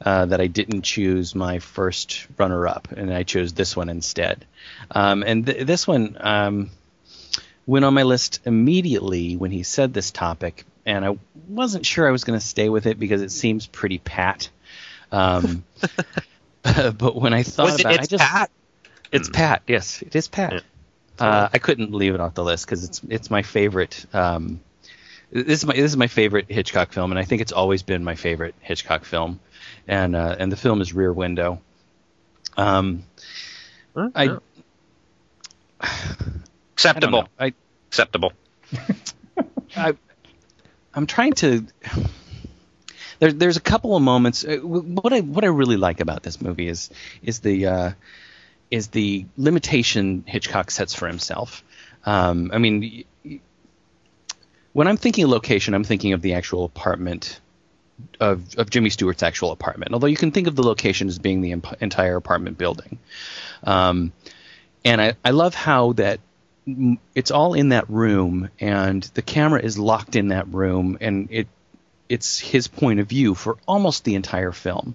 [0.00, 4.46] uh, that I didn't choose my first runner-up, and I chose this one instead.
[4.92, 6.70] Um, and th- this one um,
[7.66, 11.18] went on my list immediately when he said this topic, and I
[11.48, 14.50] wasn't sure I was going to stay with it because it seems pretty pat.
[15.10, 15.64] Um,
[16.98, 17.80] but when I thought Was it?
[17.82, 18.50] about it, I It's just Pat.
[19.12, 19.62] it's Pat.
[19.66, 20.52] Yes, it is Pat.
[20.52, 20.60] Yeah.
[21.18, 24.06] Uh, I couldn't leave it off the list because it's it's my favorite.
[24.14, 24.60] Um,
[25.30, 28.04] this is my this is my favorite Hitchcock film, and I think it's always been
[28.04, 29.40] my favorite Hitchcock film.
[29.88, 31.60] And uh, and the film is Rear Window.
[32.56, 33.04] Um,
[33.96, 34.10] Huh?
[34.14, 34.36] I,
[35.80, 35.88] I
[36.74, 37.22] acceptable.
[37.22, 37.28] know.
[37.38, 37.52] I
[37.88, 38.32] Acceptable.
[39.76, 39.94] I
[40.94, 41.66] I'm trying to.
[43.18, 44.44] There, there's a couple of moments.
[44.44, 46.90] uh, What I what I really like about this movie is
[47.22, 47.90] is the uh,
[48.70, 51.64] is the limitation Hitchcock sets for himself.
[52.04, 53.04] Um, I mean,
[54.72, 57.40] when I'm thinking of location, I'm thinking of the actual apartment
[58.20, 59.92] of of Jimmy Stewart's actual apartment.
[59.92, 62.98] Although you can think of the location as being the imp- entire apartment building.
[63.64, 64.12] Um,
[64.84, 66.20] and I, I love how that
[67.14, 71.48] it's all in that room and the camera is locked in that room and it
[72.08, 74.94] it's his point of view for almost the entire film.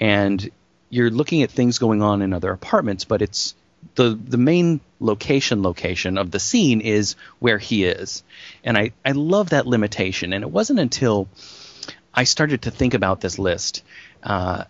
[0.00, 0.50] And
[0.90, 3.54] you're looking at things going on in other apartments but it's
[3.94, 8.22] the the main location location of the scene is where he is.
[8.64, 10.32] And i i love that limitation.
[10.32, 11.28] And it wasn't until
[12.12, 13.82] i started to think about this list
[14.22, 14.64] uh,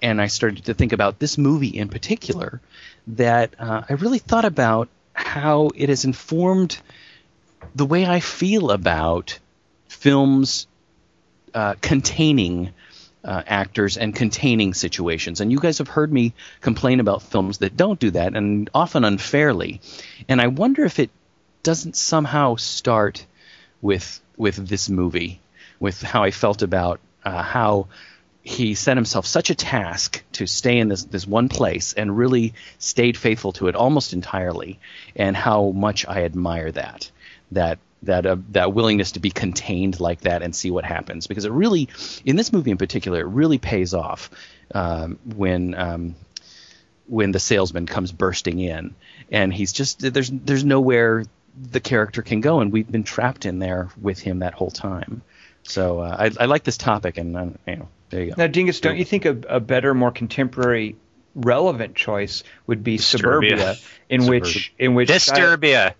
[0.00, 2.60] and I started to think about this movie in particular,
[3.08, 6.78] that uh, I really thought about how it has informed
[7.74, 9.38] the way I feel about
[9.88, 10.66] films
[11.54, 12.70] uh, containing
[13.24, 15.40] uh, actors and containing situations.
[15.40, 19.04] And you guys have heard me complain about films that don't do that, and often
[19.04, 19.80] unfairly.
[20.28, 21.10] And I wonder if it
[21.62, 23.26] doesn't somehow start
[23.82, 25.40] with with this movie,
[25.80, 27.88] with how I felt about uh, how
[28.42, 32.54] he set himself such a task to stay in this this one place and really
[32.78, 34.78] stayed faithful to it almost entirely,
[35.16, 37.10] and how much I admire that
[37.52, 41.26] that that uh, that willingness to be contained like that and see what happens.
[41.26, 41.88] Because it really
[42.24, 44.30] in this movie in particular it really pays off
[44.74, 46.14] um, when um,
[47.06, 48.94] when the salesman comes bursting in
[49.30, 51.24] and he's just there's there's nowhere
[51.60, 52.60] the character can go.
[52.60, 55.22] And we've been trapped in there with him that whole time.
[55.64, 58.34] So uh, I, I like this topic and uh, you know there you go.
[58.38, 60.96] Now, Dingus, don't you think a, a better, more contemporary,
[61.34, 63.58] relevant choice would be Disturbia.
[63.58, 63.76] Suburbia,
[64.08, 65.94] in which in which Shia, Disturbia.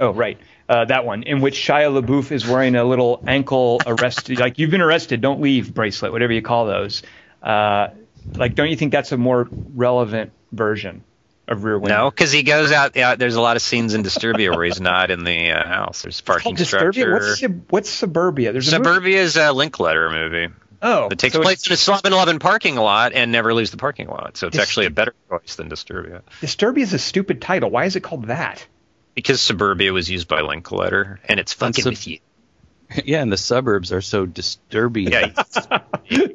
[0.00, 0.38] oh right
[0.68, 4.70] uh, that one in which Shia LaBeouf is wearing a little ankle arrested like you've
[4.70, 7.02] been arrested, don't leave bracelet, whatever you call those.
[7.42, 7.88] Uh,
[8.36, 11.02] like, don't you think that's a more relevant version,
[11.48, 12.04] of Rear Window?
[12.04, 12.94] No, because he goes out.
[12.94, 16.02] Yeah, there's a lot of scenes in Disturbia where he's not in the uh, house.
[16.02, 16.92] There's parking It's called Disturbia.
[16.92, 17.12] structure.
[17.12, 18.52] What's, sub- what's Suburbia?
[18.52, 20.54] There's a Suburbia is a Linklater movie.
[20.84, 24.08] Oh, It takes so place in a 7-Eleven parking lot and never leaves the parking
[24.08, 24.36] lot.
[24.36, 26.22] So it's actually a better choice than Disturbia.
[26.40, 27.70] Disturbia is a stupid title.
[27.70, 28.66] Why is it called that?
[29.14, 32.18] Because Suburbia was used by Linklater, and it's fucking sub- with you.
[33.04, 35.08] yeah, and the suburbs are so disturbing.
[35.12, 35.32] Yeah,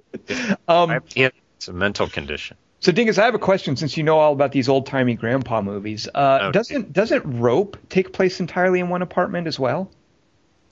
[0.67, 2.57] Um, it's a mental condition.
[2.81, 3.77] so, Dingus, I have a question.
[3.77, 7.77] Since you know all about these old timey grandpa movies, uh, Oh, doesn't doesn't Rope
[7.89, 9.89] take place entirely in one apartment as well?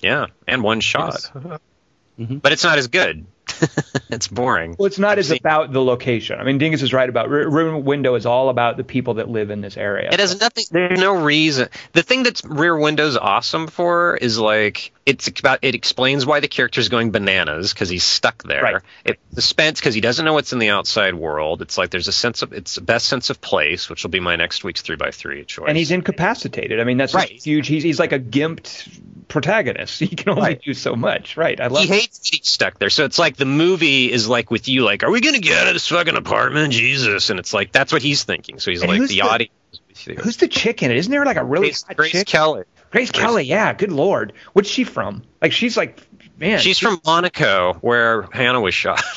[0.01, 1.31] Yeah, and one shot.
[2.19, 2.41] Mhm.
[2.41, 3.25] But it's not as good.
[4.09, 4.75] it's boring.
[4.77, 6.39] Well, it's not I've as seen- about the location.
[6.39, 9.29] I mean, Dingus is right about Rear Rear Window is all about the people that
[9.29, 10.09] live in this area.
[10.11, 10.65] It has nothing.
[10.71, 11.69] There's no reason.
[11.93, 15.59] The thing that's Rear Window's awesome for is like it's about.
[15.61, 18.63] It explains why the character's going bananas because he's stuck there.
[18.63, 18.81] Right.
[19.03, 21.61] It suspense because he doesn't know what's in the outside world.
[21.61, 24.19] It's like there's a sense of it's the best sense of place, which will be
[24.19, 25.65] my next week's three by three choice.
[25.67, 26.79] and he's incapacitated.
[26.79, 27.29] I mean, that's Right.
[27.29, 27.67] huge.
[27.67, 28.87] He's he's like a gimped
[29.27, 29.99] protagonist.
[30.05, 30.61] He can only Right.
[30.61, 31.35] do so much.
[31.37, 31.59] Right.
[31.59, 31.83] I love.
[31.83, 32.89] he hates that he's stuck there.
[32.89, 35.67] So it's like the movie is like with you, like, are we gonna get out
[35.67, 37.29] of this fucking apartment, Jesus?
[37.29, 38.59] And it's like that's what he's thinking.
[38.59, 39.51] So he's And like the, the- audience.
[39.73, 40.15] is with you.
[40.23, 40.97] Who's the chick in it?
[40.97, 42.27] Isn't there like a really Grace, Grace chick?
[42.27, 42.63] Kelly.
[42.91, 43.43] Grace Kelly.
[43.45, 43.73] Yeah.
[43.73, 44.33] Good lord.
[44.53, 45.23] What's she from?
[45.41, 45.99] Like she's like
[46.37, 46.59] man.
[46.59, 49.01] She's from Monaco, where Hanna was shot.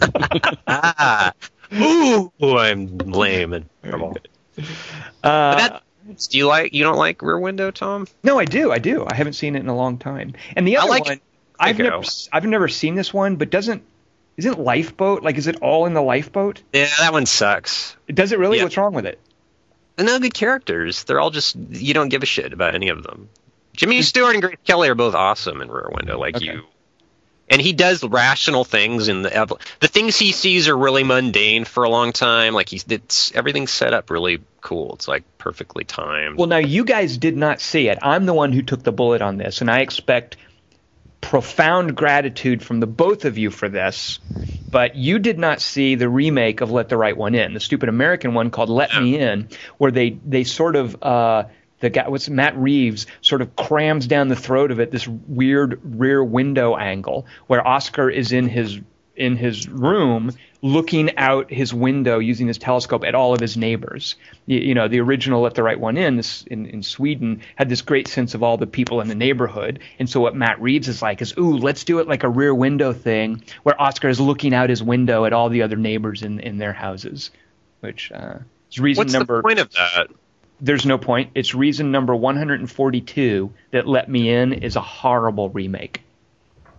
[0.66, 1.32] ah,
[1.74, 4.16] ooh, I'm lame and terrible.
[5.22, 5.82] Uh, that,
[6.30, 6.72] do you like?
[6.74, 8.06] You don't like Rear Window, Tom?
[8.22, 8.72] no, I do.
[8.72, 9.04] I do.
[9.06, 10.34] I haven't seen it in a long time.
[10.56, 11.20] And the other like one,
[11.60, 11.90] I've Psycho.
[11.90, 13.82] never I've never seen this one, but doesn't
[14.38, 16.62] isn't Lifeboat like is it all in the lifeboat?
[16.72, 17.94] Yeah, that one sucks.
[18.08, 18.56] Does it really?
[18.58, 18.64] Yeah.
[18.64, 19.20] What's wrong with it?
[19.96, 21.04] They're no good characters.
[21.04, 23.28] They're all just you don't give a shit about any of them.
[23.74, 24.02] Jimmy hmm.
[24.02, 26.46] Stewart and Grace Kelly are both awesome in Rear Window, like Okay.
[26.46, 26.62] you.
[27.50, 31.82] And he does rational things in the the things he sees are really mundane for
[31.82, 32.54] a long time.
[32.54, 34.94] Like he's it's everything's set up really cool.
[34.94, 36.38] It's like perfectly timed.
[36.38, 37.98] Well, now you guys did not see it.
[38.02, 40.36] I'm the one who took the bullet on this, and I expect
[41.20, 44.18] profound gratitude from the both of you for this.
[44.70, 47.88] But you did not see the remake of Let the Right One In, the stupid
[47.88, 49.48] American one called Let Me In,
[49.78, 51.44] where they they sort of uh,
[51.80, 55.80] the guy what's Matt Reeves sort of crams down the throat of it this weird
[55.82, 58.78] rear window angle where Oscar is in his
[59.16, 60.32] in his room
[60.62, 64.16] looking out his window using his telescope at all of his neighbors.
[64.46, 67.68] You, you know, the original Let the Right One In, this, in in Sweden had
[67.68, 69.80] this great sense of all the people in the neighborhood.
[69.98, 72.54] And so what Matt Reeves is like is, ooh, let's do it like a rear
[72.54, 76.40] window thing where Oscar is looking out his window at all the other neighbors in,
[76.40, 77.30] in their houses,
[77.80, 78.38] which uh,
[78.70, 80.08] is reason What's number the point of that?
[80.60, 81.30] there's no point.
[81.34, 86.02] It's reason number 142 that Let Me In is a horrible remake.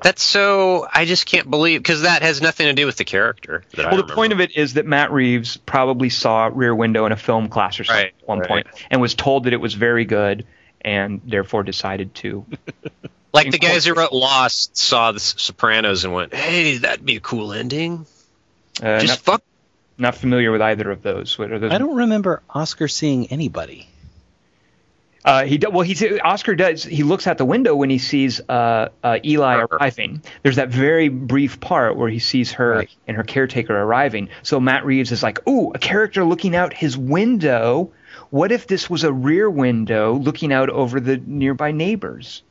[0.03, 3.63] That's so I just can't believe because that has nothing to do with the character.
[3.75, 7.11] That Well, the point of it is that Matt Reeves probably saw Rear Window in
[7.11, 8.47] a film class or something Right, at one right.
[8.47, 10.45] point and was told that it was very good
[10.81, 12.45] and therefore decided to.
[13.33, 17.19] like the guys who wrote Lost saw the Sopranos and went, "Hey, that'd be a
[17.21, 18.05] cool ending."
[18.81, 19.43] Uh, Just not, fuck.
[19.97, 21.37] not familiar with either of those.
[21.37, 21.71] What are those?
[21.71, 23.87] I don't remember Oscar seeing anybody.
[25.24, 26.84] Uh, he do, well, he's Oscar does.
[26.84, 29.65] He looks out the window when he sees uh, uh, Eli Her.
[29.65, 30.22] arriving.
[30.41, 32.89] There's that very brief part where he sees her Right.
[33.07, 34.30] and her caretaker arriving.
[34.41, 37.91] So Matt Reeves is like, "Ooh, a character looking out his window.
[38.32, 42.41] What if this was a rear window looking out over the nearby neighbors?"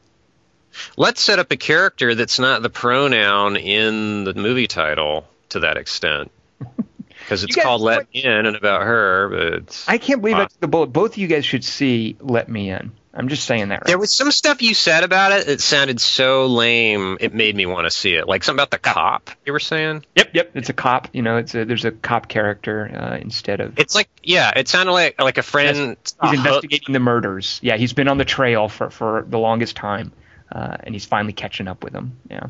[0.97, 5.77] Let's set up a character that's not the pronoun in the movie title to that
[5.77, 6.31] extent,
[7.21, 9.29] because it's guys- called "Let Me In" and about her.
[9.31, 10.41] But it's, I can't believe Wow.
[10.43, 10.89] that's the bullet.
[10.89, 13.81] Both of you guys should see "Let Me In." I'm just saying that.
[13.81, 13.87] Right?
[13.87, 17.17] there was some stuff you said about it that sounded so lame.
[17.21, 18.29] It made me want to see it.
[18.29, 20.05] Like something about the cop you were saying.
[20.15, 20.51] Yep, yep.
[20.55, 21.09] It's a cop.
[21.13, 24.69] You know, it's a, there's a cop character uh, instead of It's like yeah, it
[24.69, 25.97] sounded like like a friend.
[26.05, 27.59] he's a investigating the murders.
[27.65, 30.13] Yeah, he's been on the trail for for the longest time,
[30.53, 32.17] uh, and he's finally catching up with them.
[32.31, 32.47] Yeah.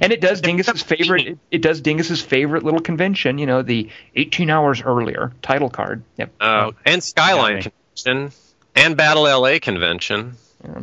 [0.00, 1.26] And it does Dingus's favorite.
[1.26, 3.38] It, it does Dingus's favorite little convention.
[3.38, 6.02] You know, the 18 hours earlier title card.
[6.16, 6.32] Yep.
[6.40, 7.62] Uh, and Skyline Yeah.
[7.96, 8.32] convention
[8.74, 10.34] and Battle LA convention.
[10.64, 10.82] Yeah.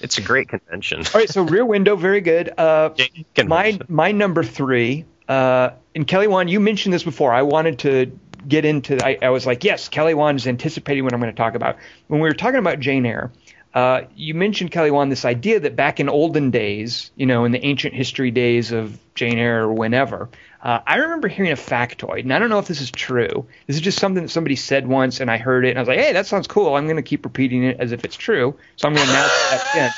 [0.00, 1.00] It's a great convention.
[1.00, 1.28] All right.
[1.28, 2.52] So Rear Window, very good.
[2.58, 2.90] Uh,
[3.46, 5.04] my my number three.
[5.28, 7.32] Uh, and Kelly Wand, you mentioned this before.
[7.32, 9.04] I wanted to get into.
[9.04, 11.76] I, I was like, yes, Kelly Wand is anticipating what I'm going to talk about.
[12.06, 13.32] When we were talking about Jane Eyre,
[13.76, 17.52] uh, you mentioned Kelly Wand this idea that back in olden days, you know, in
[17.52, 20.30] the ancient history days of Jane Eyre or whenever,
[20.62, 23.46] uh, I remember hearing a factoid, and I don't know if this is true.
[23.66, 25.88] This is just something that somebody said once, and I heard it, and I was
[25.88, 26.74] like, hey, that sounds cool.
[26.74, 28.56] I'm going to keep repeating it as if it's true.
[28.76, 29.92] So I'm going to announce that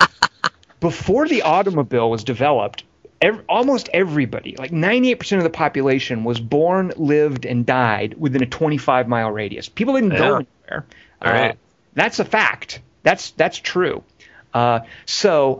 [0.00, 0.08] in
[0.80, 2.84] before the automobile was developed,
[3.20, 8.46] ev- almost everybody, like 98% of the population, was born, lived, and died within a
[8.46, 9.68] 25 mile radius.
[9.68, 10.86] People didn't go anywhere.
[11.20, 11.58] All Uh, right.
[11.92, 12.80] that's a fact.
[13.02, 14.02] That's that's true.
[14.54, 15.58] Uh, so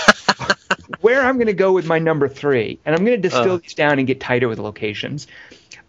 [1.00, 3.58] where I'm going to go with my number three, and I'm going to distill Uh.
[3.58, 5.26] these down and get tighter with locations,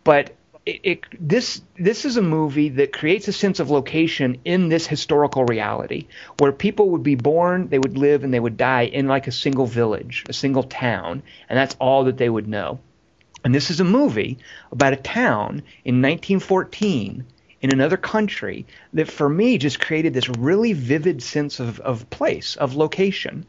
[0.03, 4.69] but it, it this this is a movie that creates a sense of location in
[4.69, 6.05] this historical reality
[6.37, 9.31] where people would be born, they would live, and they would die in like a
[9.31, 12.79] single village, a single town, and that's all that they would know.
[13.43, 14.37] And this is a movie
[14.71, 17.25] about a town in 1914
[17.61, 22.55] in another country that for me just created this really vivid sense of, of place,
[22.55, 23.45] of location.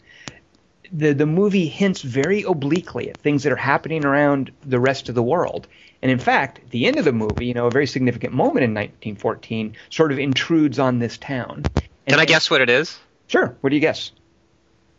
[0.92, 5.14] The, the movie hints very obliquely at things that are happening around the rest of
[5.14, 5.66] the world.
[6.02, 8.74] And in fact, the end of the movie, you know, a very significant moment in
[8.74, 11.62] 1914, sort of intrudes on this town.
[11.74, 12.98] And Can I guess what it is?
[13.28, 13.56] Sure.
[13.62, 14.12] What do you guess?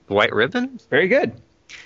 [0.07, 0.79] White ribbon?
[0.89, 1.39] Very good.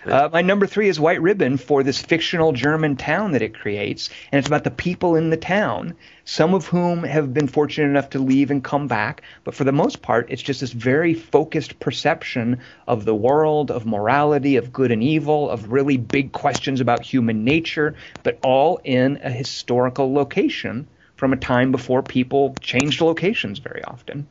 [0.05, 4.09] Uh, my number three is White Ribbon for this fictional German town that it creates,
[4.31, 8.11] and it's about the people in the town, some of whom have been fortunate enough
[8.11, 11.79] to leave and come back, but for the most part, it's just this very focused
[11.79, 17.03] perception of the world, of morality, of good and evil, of really big questions about
[17.03, 23.59] human nature, but all in a historical location from a time before people changed locations
[23.59, 24.27] very often.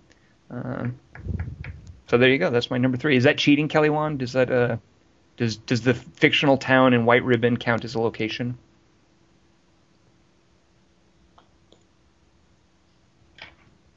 [0.50, 0.86] Uh,
[2.08, 2.50] so there you go.
[2.50, 3.16] That's my number three.
[3.16, 4.20] Is that cheating, Kelly Wand?
[4.20, 4.76] Does that uh,
[5.36, 8.56] does does the fictional town in White Ribbon count as a location?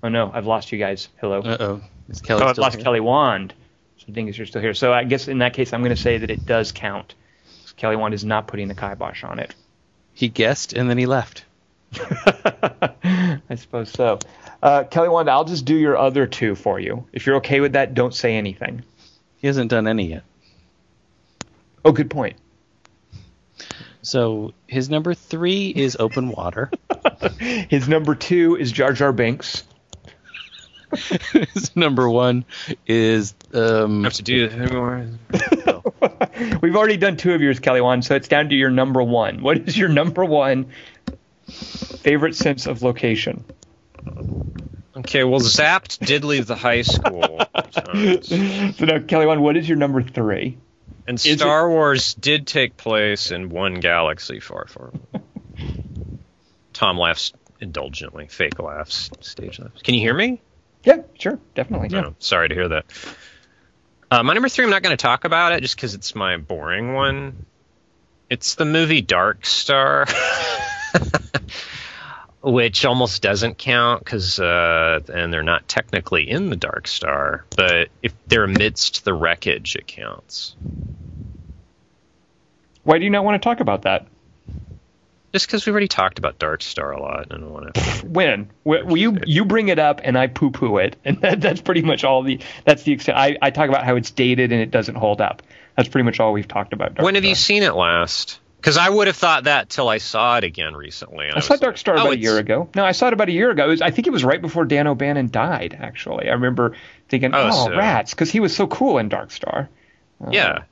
[0.01, 1.09] Oh no, I've lost you guys.
[1.19, 1.41] Hello.
[1.41, 1.81] Uh oh.
[2.09, 2.83] Is Kelly oh, I've lost here?
[2.83, 3.53] Kelly Wand.
[3.97, 4.73] So thinking you're still here.
[4.73, 7.15] So I guess in that case, I'm going to say that it does count.
[7.75, 9.55] Kelly Wand is not putting the kibosh on it.
[10.13, 11.45] He guessed and then he left.
[11.93, 14.19] I suppose so.
[14.61, 17.05] Uh, Kelly Wand, I'll just do your other two for you.
[17.13, 18.83] If you're okay with that, don't say anything.
[19.37, 20.23] He hasn't done any yet.
[21.83, 22.37] Oh, good point.
[24.01, 26.71] So his number three is Open Water.
[27.39, 29.63] His number two is Jar Jar Binks.
[31.33, 32.45] his number one
[32.87, 35.05] is um, have to do anymore.
[36.61, 39.43] We've already done two of yours, Kelly Wand, so it's down to your number one.
[39.43, 40.71] What is your number one
[41.47, 43.43] favorite sense of location?
[44.97, 47.39] Okay, well, Zapped did leave the high school.
[47.93, 50.57] So now, Kelly Wand, what is your number three?
[51.09, 55.23] And Is it- Star Wars did take place in one galaxy far, far away.
[56.73, 59.81] Tom laughs indulgently, fake laughs, stage laughs.
[59.81, 60.39] Can you hear me?
[60.83, 61.89] Yeah, sure, definitely.
[61.89, 62.85] No, sorry to hear that.
[64.11, 66.37] Uh, my number three, I'm not going to talk about it just because it's my
[66.37, 67.43] boring one.
[68.29, 70.05] It's the movie Dark Star,
[72.41, 77.89] which almost doesn't count because, uh, and they're not technically in the Dark Star, but
[78.01, 80.55] if they're amidst the wreckage, it counts.
[82.83, 84.07] Why do you not want to talk about that?
[85.31, 87.89] Just because we've already talked about Dark Star a lot, and I don't want to.
[88.07, 88.49] When?
[88.63, 91.83] Well, you you bring it up and I poo poo it, and that, that's pretty
[91.83, 93.17] much all the that's the extent.
[93.17, 95.43] I, I talk about how it's dated and it doesn't hold up.
[95.75, 96.95] That's pretty much all we've talked about.
[96.95, 98.39] Dark When have you seen it last?
[98.59, 101.27] Because I would have thought that till I saw it again recently.
[101.27, 102.69] and I saw Dark like, Star oh, about a year ago.
[102.75, 103.65] No, I saw it about a year ago.
[103.65, 105.77] It was, I think it was right before Dan O'Bannon died.
[105.79, 106.75] Actually, I remember
[107.07, 109.69] thinking, Oh, "Oh, so- rats," because he was so cool in Dark Star.
[110.21, 110.63] Uh, Yeah.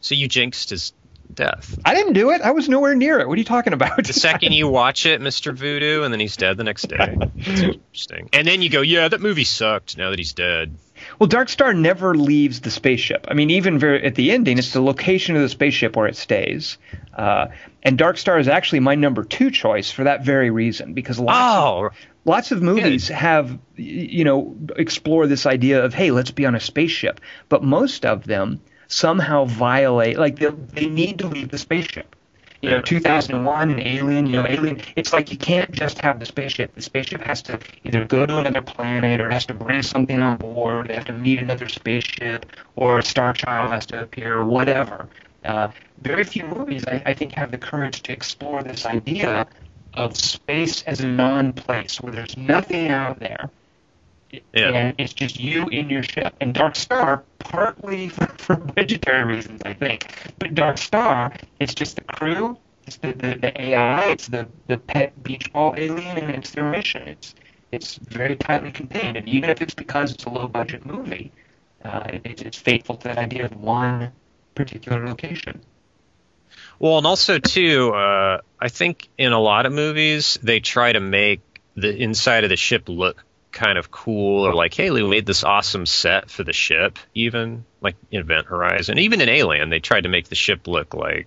[0.00, 0.92] So you jinxed his
[1.34, 1.78] death.
[1.84, 2.40] I didn't do it.
[2.40, 3.28] I was nowhere near it.
[3.28, 4.04] What are you talking about?
[4.06, 5.54] The second you watch it, Mr.
[5.54, 7.16] Voodoo, and then he's dead the next day.
[7.36, 8.30] It's interesting.
[8.32, 10.74] And then you go, yeah, that movie sucked now that he's dead.
[11.18, 13.26] Well, Dark Star never leaves the spaceship.
[13.28, 16.16] I mean, even very, at the ending, it's the location of the spaceship where it
[16.16, 16.78] stays.
[17.12, 17.48] Uh,
[17.82, 21.36] and Dark Star is actually my number two choice for that very reason, because lots
[21.36, 26.46] of, Oh, lots of movies have, you know, explore this idea of, hey, let's be
[26.46, 27.20] on a spaceship.
[27.48, 32.14] But most of them somehow violate, like they, they need to leave the spaceship.
[32.60, 36.26] You know, 2001 and Alien, you know, Alien, it's like you can't just have the
[36.26, 36.74] spaceship.
[36.74, 40.38] The spaceship has to either go to another planet or has to bring something on
[40.38, 40.88] board.
[40.88, 45.08] They have to meet another spaceship or a Star Child has to appear or whatever.
[45.44, 45.68] Uh,
[46.00, 49.46] very few movies, I, I think, have the courage to explore this idea
[49.94, 53.50] of space as a non-place where there's nothing out there.
[54.30, 54.68] Yeah.
[54.68, 56.34] And it's just you in your ship.
[56.40, 61.96] And Dark Star, partly for, for vegetarian reasons, I think, but Dark Star, it's just
[61.96, 62.56] the crew,
[62.86, 66.70] it's the, the, the AI, it's the, the pet beach ball alien, and it's their
[66.70, 67.06] mission.
[67.08, 67.34] It's
[67.70, 69.18] it's very tightly contained.
[69.18, 71.32] And even if it's because it's a low budget movie,
[71.84, 74.12] uh, it, it's faithful to that idea of one
[74.54, 75.60] particular location.
[76.78, 81.00] Well, and also too, uh, I think in a lot of movies they try to
[81.00, 81.40] make
[81.74, 83.24] the inside of the ship look
[83.58, 87.64] kind of cool, or like, hey, we made this awesome set for the ship, even
[87.80, 91.26] like in Event Horizon, even in Alien, they tried to make the ship look like.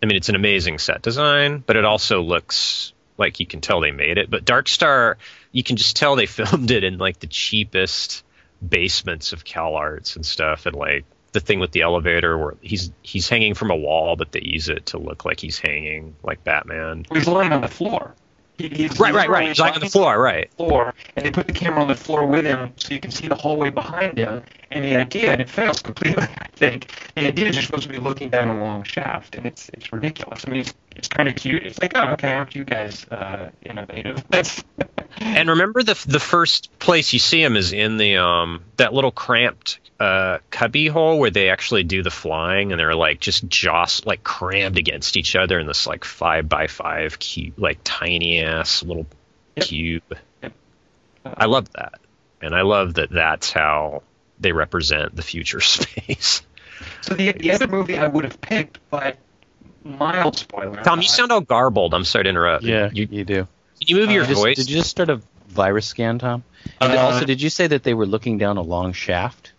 [0.00, 3.80] I mean, it's an amazing set design, but it also looks like you can tell
[3.80, 4.30] they made it.
[4.30, 5.18] But Dark Star,
[5.50, 8.22] you can just tell they filmed it in like the cheapest
[8.66, 12.92] basements of Cal Arts and stuff, and like the thing with the elevator where he's
[13.02, 16.44] he's hanging from a wall, but they use it to look like he's hanging like
[16.44, 17.04] Batman.
[17.12, 18.14] He's lying on the floor.
[18.58, 19.48] He, he's Right, right, right.
[19.48, 20.50] He's lying on the floor, right?
[20.54, 23.26] floor, and they put the camera on the floor with him so you can see
[23.26, 24.42] the hallway behind him.
[24.70, 26.90] And the idea, and it fails completely, I think.
[27.16, 29.92] The idea is you're supposed to be looking down a long shaft, and it's it's
[29.92, 30.44] ridiculous.
[30.46, 31.64] I mean, it's, it's kind of cute.
[31.64, 34.24] It's like, oh, okay, aren't you guys uh, innovative?
[35.20, 39.12] And remember the the first place you see him is in the um that little
[39.12, 44.04] cramped uh cubby hole where they actually do the flying and they're like just joss
[44.04, 48.82] like crammed against each other in this like five by five cube like tiny ass
[48.82, 49.06] little
[49.56, 49.66] Yep.
[49.66, 50.02] cube.
[50.42, 50.52] Yep.
[51.24, 52.00] I love that,
[52.42, 54.02] and I love that that's how
[54.40, 56.42] they represent the future space.
[57.02, 59.16] so the the other movie I would have picked, but
[59.84, 60.82] mild spoiler.
[60.82, 61.94] Tom, you uh, sound all garbled.
[61.94, 62.64] I'm sorry to interrupt.
[62.64, 63.34] Yeah, you, you, do.
[63.78, 64.56] can you move your just- voice?
[64.56, 66.42] Did you just start a virus scan, Tom?
[66.80, 69.52] And Uh, also, did you say that they were looking down a long shaft?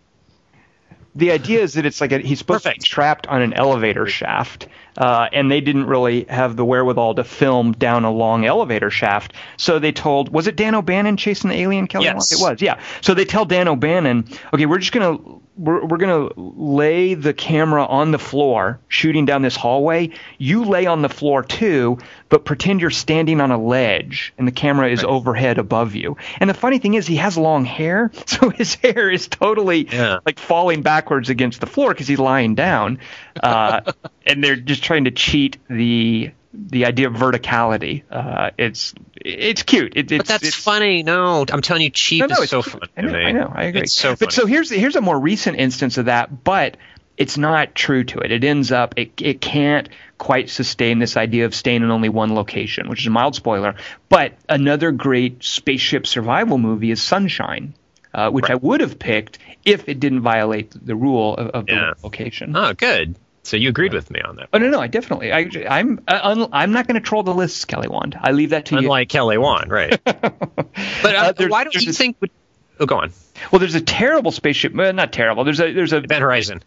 [1.17, 4.05] the idea is that it's like a, he's supposed to be trapped on an elevator
[4.05, 4.67] shaft,
[4.97, 9.33] uh, and they didn't really have the wherewithal to film down a long elevator shaft.
[9.57, 12.05] So they told, was it Dan O'Bannon chasing the alien Kelly?
[12.05, 12.31] Yes.
[12.31, 12.79] It was, yeah.
[13.01, 15.17] So they tell Dan O'Bannon, okay, we're just gonna
[15.57, 20.09] we're, we're gonna lay the camera on the floor, shooting down this hallway.
[20.37, 24.51] You lay on the floor too, but pretend you're standing on a ledge, and the
[24.51, 26.17] camera is overhead above you.
[26.41, 30.17] And the funny thing is, he has long hair, so his hair is totally Yeah.
[30.25, 32.99] like falling backwards against the floor because he's lying down,
[33.41, 33.79] uh,
[34.27, 38.03] and they're just trying to cheat the the idea of verticality.
[38.09, 39.93] Uh, it's it's cute.
[39.97, 41.03] It, it's, but that's it's, funny.
[41.03, 42.79] No, I'm telling you, cheap no, no, is so cute.
[42.79, 42.89] fun.
[42.95, 43.13] I know.
[43.17, 43.81] I know, I agree.
[43.81, 44.17] It's so funny.
[44.21, 46.77] but so here's here's a more recent instance of that, but
[47.17, 48.31] it's not true to it.
[48.31, 52.33] It ends up it it can't quite sustain this idea of staying in only one
[52.33, 53.75] location, which is a mild spoiler.
[54.07, 57.73] But another great spaceship survival movie is Sunshine,
[58.13, 61.73] uh, which I would have picked if it didn't violate the rule of, of the
[61.73, 61.93] Yeah.
[62.03, 62.55] location.
[62.55, 63.15] oh, good.
[63.45, 64.49] So you agreed with me on that.
[64.53, 65.31] Oh no, no, I definitely.
[65.31, 68.17] I, I'm uh, I'm not going to troll the lists, Kelly Wand.
[68.19, 68.79] I leave that to you.
[68.79, 70.01] Unlike Kelly Wand, right?
[70.03, 70.25] but
[71.05, 72.17] Uh, uh, why don't you think?
[72.79, 73.11] Oh, go on.
[73.51, 74.77] Well, there's a terrible spaceship.
[74.77, 75.43] Uh, not terrible.
[75.43, 75.97] There's a there's a.
[75.97, 76.63] Event Horizon.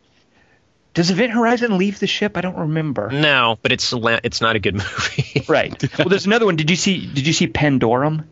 [0.95, 2.37] Does Event Horizon leave the ship?
[2.37, 3.11] I don't remember.
[3.11, 5.45] No, but it's it's not a good movie.
[5.49, 5.99] Right.
[5.99, 6.55] Well, there's another one.
[6.57, 8.24] Did you see Did you see Pandorum?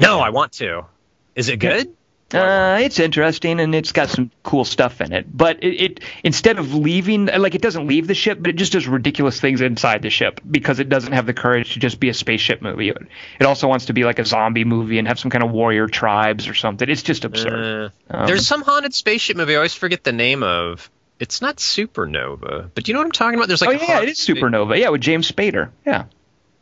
[0.00, 0.86] no, I want to.
[1.34, 1.94] Is it good?
[2.32, 5.26] Uh, it's interesting and it's got some cool stuff in it.
[5.34, 8.72] But it, it instead of leaving, like it doesn't leave the ship, but it just
[8.72, 12.10] does ridiculous things inside the ship because it doesn't have the courage to just be
[12.10, 12.90] a spaceship movie.
[12.90, 15.86] It, also wants to be like a zombie movie and have some kind of warrior
[15.86, 16.88] tribes or something.
[16.88, 17.92] It's just absurd.
[18.10, 20.90] Uh, Um, there's some haunted spaceship movie I always forget the name of.
[21.18, 23.48] It's not Supernova, but do you know what I'm talking about?
[23.48, 24.78] There's like oh yeah, it is Supernova.
[24.78, 25.70] Yeah, with James Spader.
[25.86, 26.04] Yeah.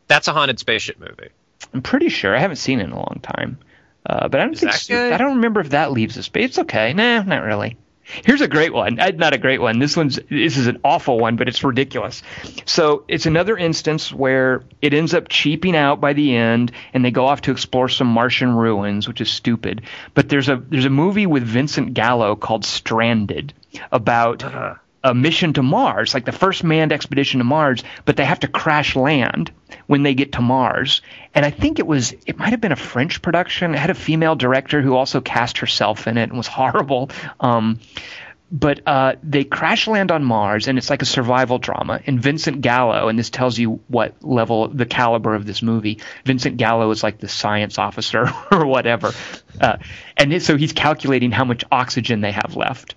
[0.07, 1.29] That's a haunted spaceship movie.
[1.73, 2.35] I'm pretty sure.
[2.35, 3.59] I haven't seen it in a long time.
[4.07, 6.45] Uh, but I don't Is think I don't remember if that leaves the space.
[6.51, 6.93] It's okay.
[6.93, 7.75] Nah, not really.
[8.23, 9.01] Here's a great one.
[9.01, 9.79] Uh, Not a great one.
[9.79, 12.23] This one's this is an awful one, but it's ridiculous.
[12.65, 17.11] So it's another instance where it ends up cheaping out by the end, and they
[17.11, 19.81] go off to explore some Martian ruins, which is stupid.
[20.13, 23.53] But there's a there's a movie with Vincent Gallo called Stranded
[23.91, 24.75] about Uh-huh.
[25.03, 28.47] A mission to Mars, like the first manned expedition to Mars, but they have to
[28.47, 29.51] crash land
[29.85, 31.01] when they get to Mars.
[31.33, 33.73] And I think it was, it might have been a French production.
[33.73, 37.09] It had a female director who also cast herself in it and was horrible.
[37.39, 37.79] Um,
[38.49, 41.99] but uh, they crash land on Mars, and it's like a survival drama.
[42.07, 45.99] And Vincent Gallo, and this tells you what level, the caliber of this movie.
[46.23, 49.11] Vincent Gallo is like the science officer or whatever,
[49.59, 49.77] uh,
[50.15, 52.95] and so he's calculating how much oxygen they have left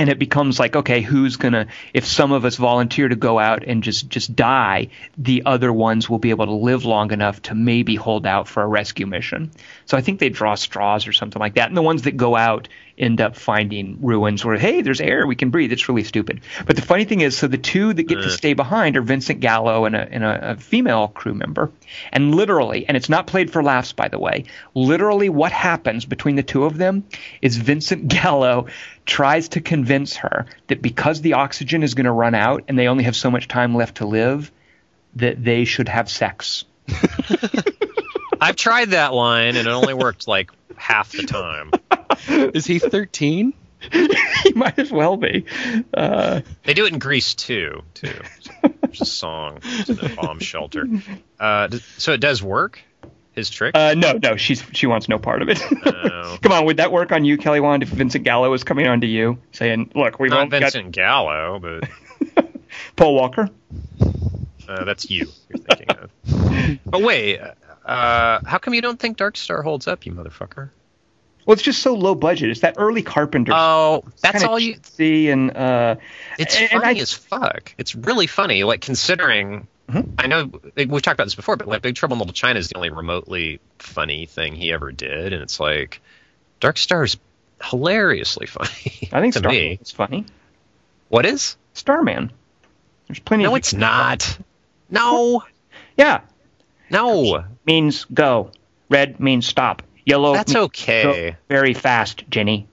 [0.00, 3.64] and it becomes like okay who's gonna if some of us volunteer to go out
[3.64, 7.54] and just just die the other ones will be able to live long enough to
[7.54, 9.50] maybe hold out for a rescue mission.
[9.84, 11.68] So i think they draw straws or something like that.
[11.68, 12.68] And the ones that go out
[13.00, 16.76] end up finding ruins where hey there's air we can breathe it's really stupid but
[16.76, 18.28] the funny thing is so the two that get to Uh.
[18.28, 21.72] stay behind are vincent gallo and a, and a, a female crew member
[22.12, 24.44] and literally and it's not played for laughs by the way
[24.74, 27.02] literally what happens between the two of them
[27.40, 28.66] is vincent gallo
[29.06, 32.86] tries to convince her that because the oxygen is going to run out and they
[32.86, 34.52] only have so much time left to live,
[35.16, 36.64] that they should have sex.
[38.40, 41.72] I've tried that line and it only worked like half the time.
[42.54, 43.52] Is he 13?
[44.42, 45.46] he might as well be.
[45.94, 47.82] Uh, They do it in Greece too.
[47.94, 48.12] Too.
[48.82, 49.60] There's a song.
[49.62, 50.86] It's in a bomb shelter.
[51.38, 52.80] Uh, so it does work.
[53.32, 53.74] his trick?
[53.74, 55.62] Uh, no, no, she's she wants no part of it.
[55.86, 56.36] Oh.
[56.42, 57.82] Come on, would that work on you, Kelly Wand?
[57.82, 61.58] If Vincent Gallo was coming on to you, saying, "Look, we've Not only Vincent Gallo,
[61.58, 61.88] but
[62.96, 63.48] Paul Walker."
[64.68, 65.26] uh, that's you.
[65.48, 66.80] You're thinking of.
[66.84, 67.40] But wait,
[67.84, 70.70] uh, how come you don't think Dark Star holds up, you motherfucker?
[71.46, 72.50] Well, it's just so low budget.
[72.50, 73.52] It's that early Carpenter.
[73.54, 74.76] Oh, that's all you.
[74.82, 75.96] see, and uh,
[76.38, 77.74] It's and- and funny I- as fuck.
[77.78, 79.66] It's really funny, like considering.
[79.88, 80.10] Mhm.
[80.18, 82.68] I know we've talked about this before, but like Big Trouble in Little China is
[82.68, 86.00] the only remotely funny thing he ever did, and it's like
[86.60, 87.16] Dark Star's
[87.64, 89.08] hilariously funny.
[89.12, 89.78] I think to Starman me.
[89.82, 90.26] is funny.
[91.08, 91.56] What is?
[91.74, 92.30] Starman.
[93.08, 93.42] There's plenty.
[93.44, 94.38] No, it's not.
[94.90, 95.42] No,
[95.96, 96.20] Yeah,
[96.90, 98.52] no, means go.
[98.88, 99.82] Red means stop.
[100.04, 100.34] Yellow.
[100.34, 101.36] that's okay.
[101.48, 102.66] very fast, Jenny.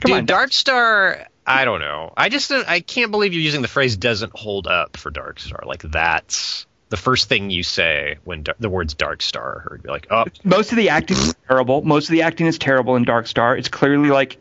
[0.00, 1.26] Come Dude, on, Dark Star.
[1.46, 2.12] I don't know.
[2.16, 5.62] I just I can't believe you're using the phrase "doesn't hold up" for Dark Star.
[5.66, 9.80] Like that's the first thing you say when dar- the words Dark Star are heard.
[9.82, 11.82] You're like, oh, most of the acting is terrible.
[11.82, 13.56] Most of the acting is terrible in Dark Star.
[13.56, 14.36] It's clearly like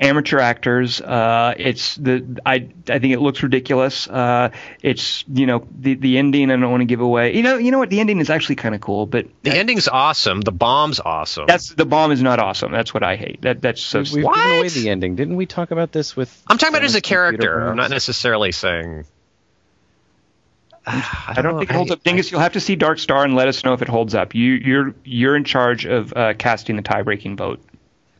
[0.00, 1.00] amateur actors.
[1.00, 4.08] Uh, it's the I I think it looks ridiculous.
[4.08, 4.50] Uh,
[4.82, 6.50] it's you know the the ending.
[6.50, 7.34] I don't want to give away.
[7.36, 9.88] You know you know what the ending is actually kind of cool, but the ending's
[9.88, 10.40] awesome.
[10.40, 11.46] The bomb's awesome.
[11.46, 12.72] that's the bomb is not awesome.
[12.72, 13.42] That's what I hate.
[13.42, 14.00] That that's so.
[14.00, 14.34] We've What?
[14.36, 15.16] given away the ending.
[15.16, 16.42] Didn't we talk about this with?
[16.48, 17.68] I'm talking about it as a character.
[17.68, 19.04] I'm not necessarily saying.
[20.86, 22.02] I don't think it holds up.
[22.02, 24.34] Dingus, you'll have to see Dark Star and let us know if it holds up.
[24.34, 27.60] You you're you're in charge of uh, casting the tie breaking vote.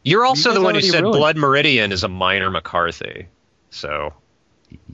[0.04, 1.18] You're also You the one who said ruined.
[1.18, 3.26] Blood Meridian is a minor McCarthy.
[3.70, 4.12] So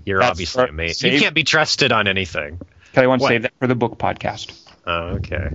[0.04, 0.70] you're That's obviously right.
[0.70, 1.12] amazing.
[1.12, 2.60] You Save- can't be trusted on anything.
[2.92, 3.28] Kelly, I want to What?
[3.28, 4.52] save that for the book podcast.
[4.86, 5.50] Oh, okay.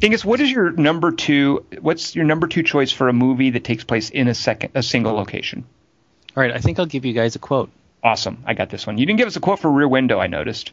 [0.00, 1.64] Dingus, what is your number two?
[1.80, 4.82] What's your number two choice for a movie that takes place in a second, a
[4.82, 5.64] single location?
[6.36, 7.70] All right, I think I'll give you guys a quote.
[8.02, 8.98] Awesome, I got this one.
[8.98, 10.20] You didn't give us a quote for Rear Window.
[10.20, 10.72] I noticed.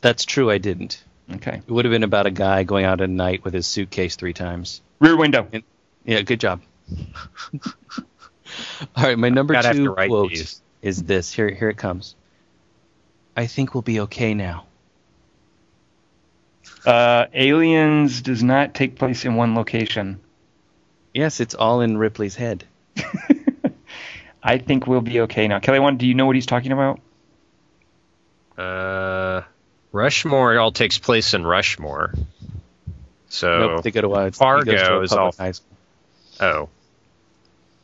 [0.00, 0.50] That's true.
[0.50, 1.02] I didn't.
[1.34, 4.16] Okay, It would have been about a guy going out at night with his suitcase
[4.16, 4.80] three times.
[4.98, 5.46] Rear Window.
[6.04, 6.62] Yeah, good job.
[8.96, 10.62] All right, my number Gotta have to two quote these.
[10.82, 11.32] is this.
[11.32, 12.14] Here, here it comes.
[13.36, 14.64] I think we'll be okay now.
[16.84, 20.20] Uh, Aliens does not take place in one location.
[21.12, 22.64] Yes, it's all in Ripley's head.
[24.42, 25.58] I think we'll be okay now.
[25.58, 27.00] Kelly Wand, do you know what he's talking about?
[28.56, 29.42] Uh,
[29.92, 32.14] Rushmore all takes place in Rushmore.
[33.28, 35.76] So nope, they go to a, Fargo to a is all- high school.
[36.40, 36.68] oh.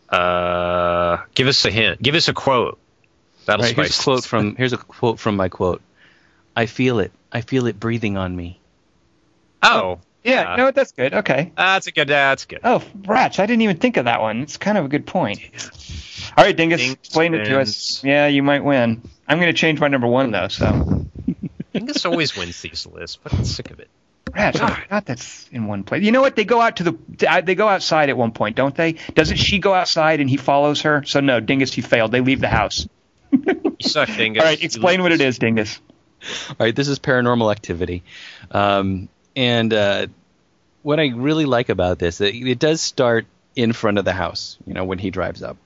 [0.08, 2.00] Uh, give us a hint.
[2.02, 2.78] Give us a quote.
[3.46, 5.82] That'll Right, here's a quote from here's a quote from my quote.
[6.56, 7.12] I feel it.
[7.32, 8.60] I feel it breathing on me.
[9.62, 11.14] Oh, Yeah, Uh, no, that's good.
[11.14, 11.52] Okay.
[11.56, 12.08] that's a good.
[12.08, 12.60] That's good.
[12.64, 13.38] Oh, rats!
[13.38, 14.40] I didn't even think of that one.
[14.42, 15.40] It's kind of a good point.
[16.36, 18.02] All right, Dingus, Dingus explain it to us.
[18.02, 19.02] Yeah, you might win.
[19.28, 20.48] I'm going to change my number one though.
[20.48, 21.06] So,
[21.72, 23.88] Dingus always wins these lists, but I'm sick of it.
[24.34, 24.60] Rats!
[24.60, 26.02] I forgot that's in one place.
[26.02, 26.36] You know what?
[26.36, 27.26] They go out to the.
[27.28, 28.92] uh, They go outside at one point, don't they?
[29.14, 31.02] Doesn't she go outside and he follows her?
[31.04, 32.12] So no, Dingus, you failed.
[32.12, 32.86] They leave the house.
[33.80, 34.40] You suck, Dingus.
[34.40, 35.80] All right, explain what it is, Dingus.
[36.50, 38.04] All right, this is paranormal activity,
[38.52, 40.06] um, and uh,
[40.82, 44.56] what I really like about this, it, it does start in front of the house.
[44.66, 45.56] You know, when he drives up,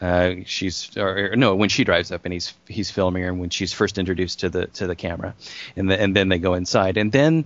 [0.00, 3.38] uh, she's or, or no, when she drives up and he's he's filming her, and
[3.38, 5.34] when she's first introduced to the to the camera,
[5.76, 7.44] and the, and then they go inside, and then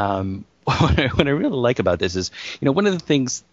[0.00, 3.44] um, what, I, really like about this is, you know, one of the things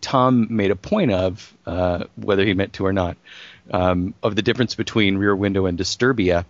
[0.00, 3.16] Tom made a point of, uh, whether he meant to or not,
[3.70, 6.44] um, of the difference between Rear Window and Disturbia,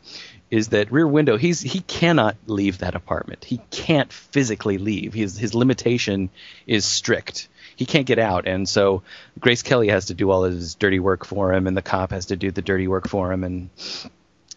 [0.51, 3.45] is that Rear Window he's he cannot leave that apartment.
[3.45, 5.15] He can't physically leave.
[5.15, 6.31] His his limitation
[6.67, 7.49] is strict.
[7.77, 9.03] He can't get out, and so
[9.39, 12.27] Grace Kelly has to do all his dirty work for him, and the cop has
[12.27, 13.71] to do the dirty work for him, and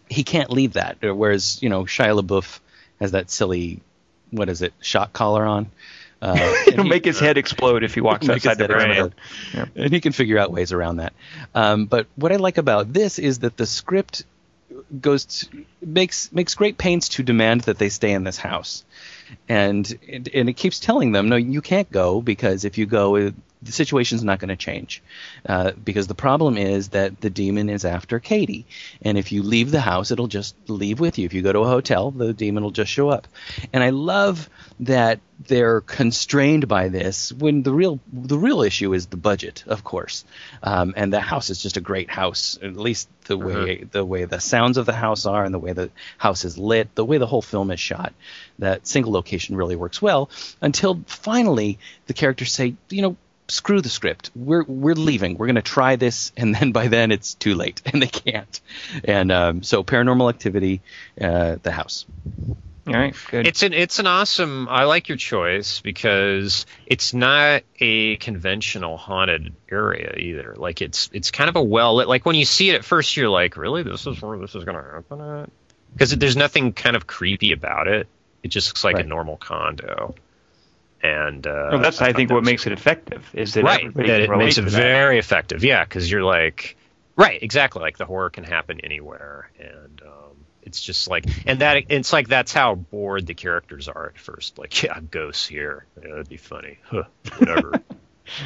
[0.08, 0.98] he can't leave that.
[1.00, 2.60] Whereas you know Shia LaBeouf
[3.00, 3.80] has that silly,
[4.34, 5.70] what is it, shock collar on.
[6.22, 6.36] Uh,
[6.66, 9.12] It'll he- make his head explode if he walks outside the perimeter.
[9.52, 9.70] explode.
[9.76, 11.12] and he can figure out ways around that.
[11.54, 14.24] Um, but what I like about this is that the script
[15.00, 18.84] goes to, makes makes great pains to demand that they stay in this house,
[19.48, 23.32] and and and it keeps telling them, no, you can't go because if you go,
[23.64, 25.02] the situation's not going to change,
[25.48, 28.66] uh, because the problem is that the demon is after Katie,
[29.02, 31.26] and if you leave the house, it'll just leave with you.
[31.26, 33.26] If you go to a hotel, the demon will just show up,
[33.72, 34.48] and I love
[34.80, 39.82] that they're constrained by this when the real the real issue is the budget, of
[39.82, 40.24] course,
[40.62, 44.24] um, and the house is just a great house, at least the way the way
[44.24, 47.18] the sounds of the house are and the way the house is lit, the way
[47.18, 48.12] the whole film is shot.
[48.58, 50.30] That single location really works well
[50.60, 53.16] until finally the characters say, you know,
[53.48, 54.30] screw the script.
[54.34, 55.36] We're we're leaving.
[55.36, 58.60] We're going to try this, and then by then it's too late, and they can't.
[59.04, 60.80] And um, so, Paranormal Activity,
[61.20, 62.06] uh, the house.
[62.86, 63.46] All right, good.
[63.46, 64.68] It's an it's an awesome.
[64.68, 70.54] I like your choice because it's not a conventional haunted area either.
[70.54, 72.08] Like it's it's kind of a well lit.
[72.08, 74.64] Like when you see it at first, you're like, really, this is where this is
[74.64, 75.50] going to happen at?
[75.94, 78.06] Because there's nothing kind of creepy about it.
[78.42, 79.06] It just looks like Right.
[79.06, 80.14] a normal condo.
[81.04, 83.64] And uh, well, that's I thought think that what was- makes it effective is that
[83.64, 84.70] right everybody that can it relate makes it that.
[84.70, 85.62] very effective.
[85.62, 86.76] Yeah, because you're like
[87.14, 90.02] right exactly like the horror can happen anywhere and.
[90.02, 90.10] Um,
[90.66, 94.58] it's just like, and that it's like that's how bored the characters are at first.
[94.58, 97.02] Like, yeah, ghosts here, yeah, that'd be funny, huh,
[97.36, 97.82] whatever.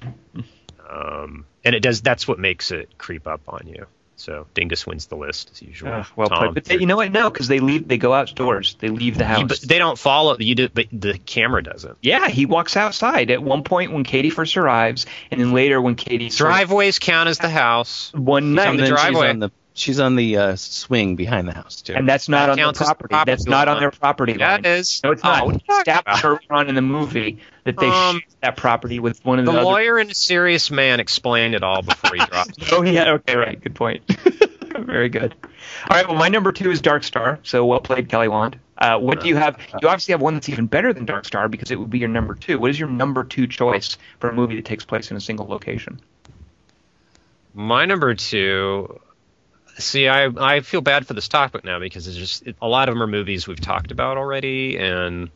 [0.90, 2.02] um, and it does.
[2.02, 3.86] That's what makes it creep up on you.
[4.18, 5.92] So Dingus wins the list as usual.
[5.92, 6.54] Uh, well Tom, played.
[6.54, 7.12] But they, you know what?
[7.12, 7.86] No, because they leave.
[7.86, 8.76] They go outdoors.
[8.80, 9.44] They leave the house.
[9.48, 10.56] but they don't follow you.
[10.56, 11.98] Do, but the camera doesn't.
[12.02, 15.94] yeah, he walks outside at one point when Katie first arrives, and then later when
[15.94, 18.12] Katie Driveways count as the house.
[18.12, 19.26] one night, on the driveway.
[19.26, 21.94] she's on the she's on the uh, swing behind the house too.
[21.94, 23.08] and that's not That on their property.
[23.12, 24.60] property That's not on their property Yeah, line.
[24.60, 25.00] it is.
[25.04, 25.46] No, it's Oh, not.
[25.46, 26.24] what are you talking Established about?
[26.30, 29.58] earlier on in the movie that they Um, that property with one of The the,
[29.58, 29.64] other.
[29.66, 32.58] lawyer and a serious man explained it all before he dropped.
[32.72, 33.12] Oh yeah.
[33.12, 33.36] Okay.
[33.36, 33.60] Right.
[33.60, 34.02] Good point.
[34.78, 35.34] Very good.
[35.90, 36.06] All right.
[36.06, 37.40] Well, my number two is Dark Star.
[37.42, 38.58] So well played, Kelly Wand.
[38.76, 39.58] Uh, what do you have?
[39.82, 42.08] You obviously have one that's even better than Dark Star because it would be your
[42.08, 42.60] number two.
[42.60, 45.46] What is your number two choice for a movie that takes place in a single
[45.48, 46.00] location?
[47.54, 49.00] My number two.
[49.78, 52.88] See, I I feel bad for this topic now because it's just it, a lot
[52.88, 55.30] of them are movies we've talked about already, and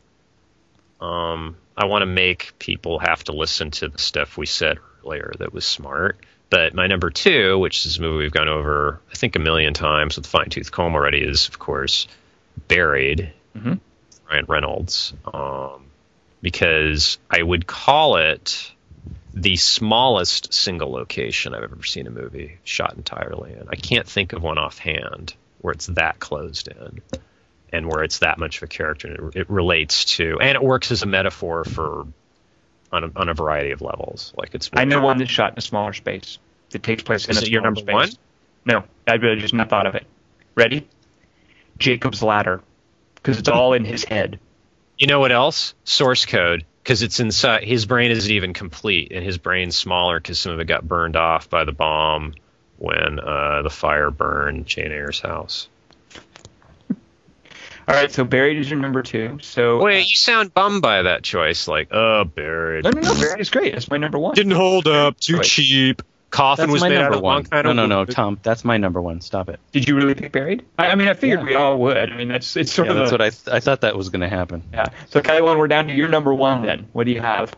[0.99, 5.33] um, I want to make people have to listen to the stuff we said earlier
[5.39, 6.17] that was smart.
[6.49, 9.73] But my number two, which is a movie we've gone over, I think a million
[9.73, 12.07] times with fine tooth comb already, is of course
[12.67, 13.79] Buried, Mhm.
[14.29, 15.85] Ryan Reynolds, um,
[16.41, 18.71] because I would call it
[19.33, 23.67] the smallest single location I've ever seen a movie shot entirely in.
[23.69, 27.01] I can't think of one offhand where it's that closed in
[27.71, 30.61] and where it's that much of a character and it, it relates to and it
[30.61, 32.05] works as a metaphor for
[32.91, 34.33] on a, on a variety of levels.
[34.37, 36.37] Like it's I know one that's shot in a smaller space.
[36.69, 37.93] That takes place in Is a it your number space.
[37.93, 38.09] one?
[38.65, 40.05] No, I really just not thought of it.
[40.55, 40.87] Ready?
[41.79, 42.61] Jacob's Ladder,
[43.15, 44.39] because it's all in his head.
[44.97, 45.73] You know what else?
[45.83, 50.39] Source code because it's inside his brain isn't even complete and his brain's smaller because
[50.39, 52.33] some of it got burned off by the bomb
[52.77, 55.69] when uh, the fire burned Jane Eyre's house.
[57.85, 59.39] All right, so Buried is your number two.
[59.41, 61.67] So Wait, you sound bummed by that choice.
[61.67, 62.85] Like, oh, buried.
[62.85, 63.73] no, no, no, Buried is great.
[63.73, 64.35] That's my number one.
[64.35, 65.19] Didn't hold up.
[65.19, 65.45] Too Right.
[65.45, 66.01] cheap.
[66.33, 67.43] Coffin that's was my made out number of one one.
[67.45, 68.09] kind No, of no, no, wood.
[68.11, 68.39] Tom.
[68.41, 69.21] That's my number one.
[69.21, 69.59] Stop it.
[69.71, 70.65] Did you really pick Buried?
[70.79, 71.45] I, I mean, I figured Yeah.
[71.45, 72.11] we all would.
[72.11, 73.95] I mean, that's it's sort Yeah, of that's a, what I th- I thought that
[73.95, 74.63] was going to happen.
[74.73, 74.85] yeah.
[75.09, 76.65] So Kelly Wand, we're down to your number one.
[76.65, 77.53] Then what do you have?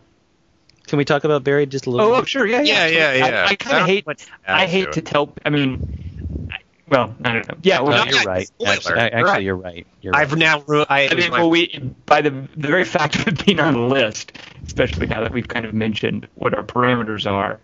[0.87, 2.05] Can we talk about Buried just a little?
[2.05, 2.29] Oh, oh bit?
[2.29, 3.45] sure, yeah, Yeah, yeah, yeah, I- yeah.
[3.49, 4.05] I, kind of hate.
[4.05, 5.05] want to I hate to to it.
[5.05, 5.33] tell.
[5.45, 6.57] I mean, I,
[6.89, 7.55] well, I don't know.
[7.63, 8.51] Yeah, well, No, No, you're no, right.
[8.65, 9.43] Actually, actually Right.
[9.43, 9.87] you're right.
[10.01, 10.21] You're right.
[10.21, 10.63] I've now.
[10.67, 13.59] Ru- I, I mean, my- well, we by the the very fact of it being
[13.61, 14.33] on the list,
[14.67, 17.59] especially now that we've kind of mentioned what our parameters are.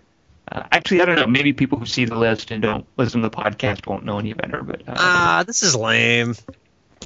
[0.52, 1.28] Uh, actually, I don't know.
[1.28, 4.34] Maybe people who see the list and don't listen to the podcast won't know any
[4.34, 4.62] better.
[4.64, 6.36] But uh, Ah, this is lame.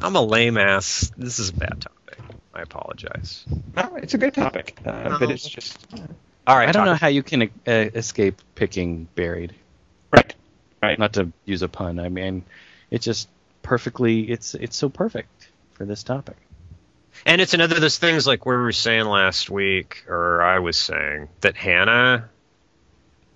[0.02, 1.12] I'm a lame ass.
[1.18, 2.18] This is a bad topic.
[2.54, 3.46] I apologize.
[3.76, 4.80] no, it's a good topic.
[4.86, 5.20] Uh, No.
[5.20, 5.78] But it's just
[6.48, 6.68] All right.
[6.70, 9.54] I don't talk- know how you can uh, escape picking Buried.
[10.12, 10.34] right,
[10.82, 10.98] right.
[10.98, 12.00] Not to use a pun.
[12.00, 12.44] I mean,
[12.90, 13.28] it's just
[13.62, 14.22] perfectly.
[14.32, 16.38] It's it's so perfect for this topic.
[17.26, 20.78] And it's another of those things like we were saying last week, or I was
[20.78, 22.30] saying that Hanna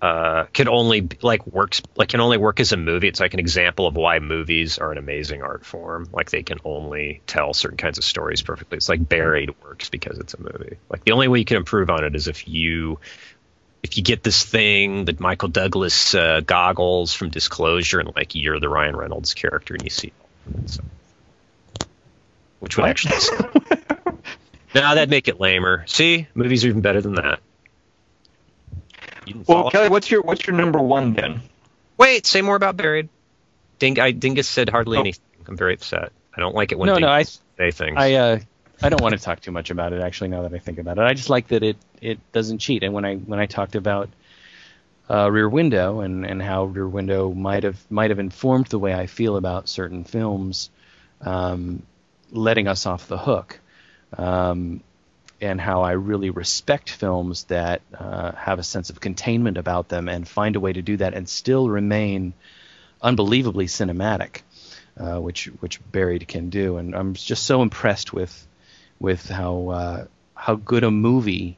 [0.02, 3.08] uh, could only like works like can only work as a movie.
[3.08, 6.08] It's like an example of why movies are an amazing art form.
[6.12, 8.76] Like they can only tell certain kinds of stories perfectly.
[8.76, 10.78] It's like Buried works because it's a movie.
[10.88, 12.98] Like the only way you can improve on it is if you
[13.82, 18.60] if you get this thing, the Michael Douglas uh, goggles from Disclosure, and like you're
[18.60, 20.12] the Ryan Reynolds character, and you see,
[20.66, 20.82] so,
[22.60, 23.16] which would actually
[24.74, 25.84] now that'd make it lamer.
[25.86, 27.40] See, movies are even better than that.
[29.30, 31.40] You didn't well, follow- Kelly, what's your what's your number one then?
[31.96, 33.08] Wait, say more about Buried.
[33.78, 35.00] Ding, I, Dingus said hardly Oh.
[35.00, 35.22] anything.
[35.46, 36.12] I'm very upset.
[36.36, 37.96] I don't like it when no, Dingus no, I say things.
[37.96, 38.38] I uh,
[38.82, 40.00] I don't want to talk too much about it.
[40.00, 42.82] Actually, now that I think about it, I just like that it it doesn't cheat.
[42.82, 44.08] And when I when I talked about
[45.08, 48.92] uh, Rear Window and, and how Rear Window might have might have informed the way
[48.94, 50.70] I feel about certain films,
[51.20, 51.82] um,
[52.32, 53.60] letting us off the hook,
[54.16, 54.82] um,
[55.40, 60.08] and how I really respect films that uh, have a sense of containment about them
[60.08, 62.34] and find a way to do that and still remain
[63.00, 64.42] unbelievably cinematic,
[64.98, 66.76] uh, which which Buried can do.
[66.76, 68.46] And I'm just so impressed with
[68.98, 70.04] with how uh,
[70.34, 71.56] how good a movie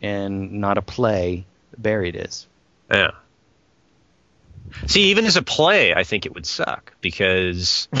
[0.00, 1.46] and not a play
[1.78, 2.46] Buried is.
[2.90, 3.12] Yeah.
[4.86, 7.88] See, even as a play, I think it would suck because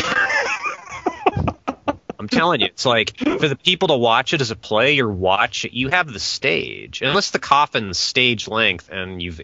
[2.22, 5.10] I'm telling you, it's like for the people to watch it as a play, you're
[5.10, 7.02] watch you have the stage.
[7.02, 9.40] Unless the coffin's stage length and you've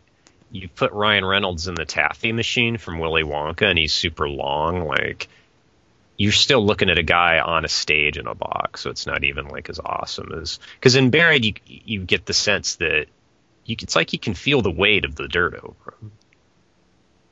[0.52, 4.86] you've put Ryan Reynolds in the taffy machine from Willy Wonka and he's super long,
[4.86, 5.26] like
[6.16, 9.24] you're still looking at a guy on a stage in a box, so it's not
[9.24, 13.06] even like as awesome as because in Buried you you get the sense that
[13.64, 16.12] you it's like you can feel the weight of the dirt over him,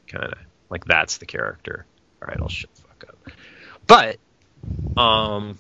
[0.09, 0.39] kind of
[0.70, 1.86] like that's the character.
[2.20, 3.32] All right, I'll shut the fuck up.
[3.86, 4.18] But
[4.97, 5.59] um,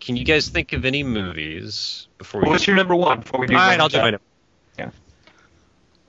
[0.00, 2.48] can you guys think of any movies before we?
[2.48, 3.20] What's your number one?
[3.20, 4.24] Before we do All right, I'll do my number.
[4.78, 4.90] Yeah.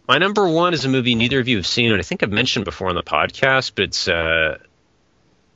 [0.08, 2.32] My number one is a movie neither of you have seen, and I think I've
[2.32, 4.58] mentioned before on the podcast, but it's uh,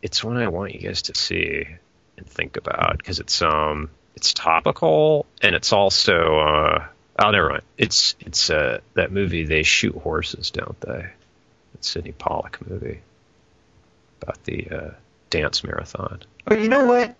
[0.01, 1.65] it's one I want you guys to see
[2.17, 6.87] and think about because it's um, it's topical and it's also uh,
[7.19, 7.63] oh never mind.
[7.77, 11.09] It's it's uh that movie they shoot horses, don't they?
[11.75, 13.01] It's Sydney Pollack movie
[14.21, 14.91] about the uh,
[15.33, 16.21] dance marathon.
[16.47, 17.15] Oh, you know what?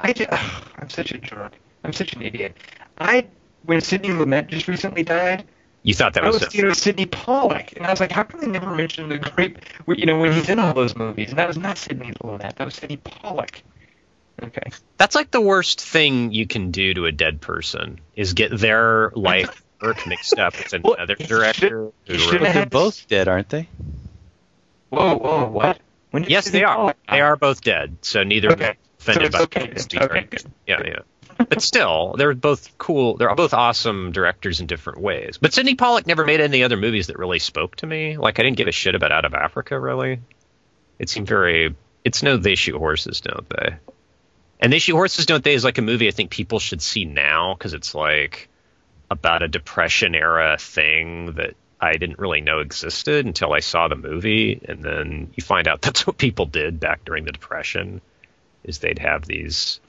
[0.00, 0.30] I just,
[0.78, 1.52] I'm such a jerk.
[1.82, 2.56] I'm such an idiot.
[2.98, 3.26] I
[3.64, 5.44] when Sidney Lumet just recently died,
[5.82, 8.40] You thought that I was, was thinking Sydney Pollack, and I was like, how come
[8.40, 9.56] they never mention the great,
[9.88, 11.30] you know, when he's in all those movies?
[11.30, 12.56] And that was not Sidney Lumet.
[12.56, 13.62] That was Sydney Pollack.
[14.42, 14.70] Okay.
[14.98, 19.10] That's like the worst thing you can do to a dead person is get their
[19.14, 21.68] life work mixed up with another he director.
[21.68, 23.68] should- he who should wrote- they're had- both dead, aren't they?
[24.90, 25.78] Whoa, whoa, what?
[26.14, 26.94] When Yes, they are.
[27.10, 28.78] They are both dead, so neither of them Okay.
[28.98, 30.04] So offended it's by okay.
[30.04, 30.38] Okay.
[30.64, 30.98] Yeah, yeah.
[31.36, 33.16] But still, they're both cool.
[33.16, 35.38] They're both awesome directors in different ways.
[35.38, 38.16] But Sydney Pollack never made any other movies that really spoke to me.
[38.16, 39.76] Like I didn't give a shit about Out of Africa.
[39.76, 40.20] Really,
[41.00, 41.74] it seemed very.
[42.04, 43.74] It's no They Shoot Horses, don't they?
[44.60, 45.54] And They Shoot Horses, don't they?
[45.54, 48.48] Is like a movie I think people should see now because it's like
[49.10, 53.96] about a depression era thing that I didn't really know existed until I saw the
[53.96, 58.00] movie, and then you find out that's what people did back during the depression,
[58.64, 59.80] is they'd have these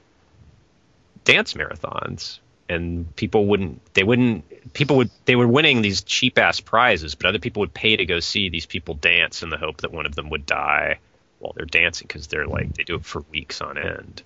[1.24, 6.60] dance marathons, and people wouldn't, they wouldn't, people would, they were winning these cheap ass
[6.60, 9.78] prizes, but other people would pay to go see these people dance in the hope
[9.78, 10.98] that one of them would die
[11.38, 14.22] while they're dancing because they're like they do it for weeks on end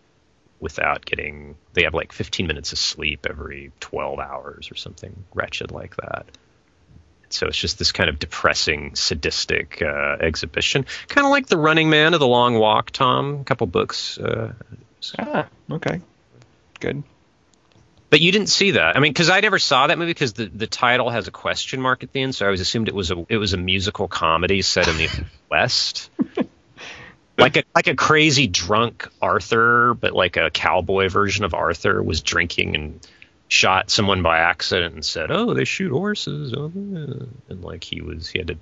[0.60, 5.72] without getting they have like 15 minutes of sleep every 12 hours or something wretched
[5.72, 6.26] like that
[7.32, 11.88] so it's just this kind of depressing sadistic uh, exhibition kind of like the running
[11.90, 14.52] man of the long walk tom a couple books uh,
[15.18, 16.00] Ah, okay.
[16.78, 17.02] Good.
[18.10, 20.46] but you didn't see that i mean because i never saw that movie because the,
[20.46, 23.10] the title has a question mark at the end so i always assumed it was
[23.10, 25.08] a it was a musical comedy set in the
[25.50, 26.10] west
[27.38, 32.20] like a like a crazy drunk Arthur, but like a cowboy version of Arthur was
[32.20, 33.08] drinking and
[33.50, 38.00] shot someone by accident and said, "Oh, they shoot horses," oh, yeah." and like he
[38.00, 38.56] was he had to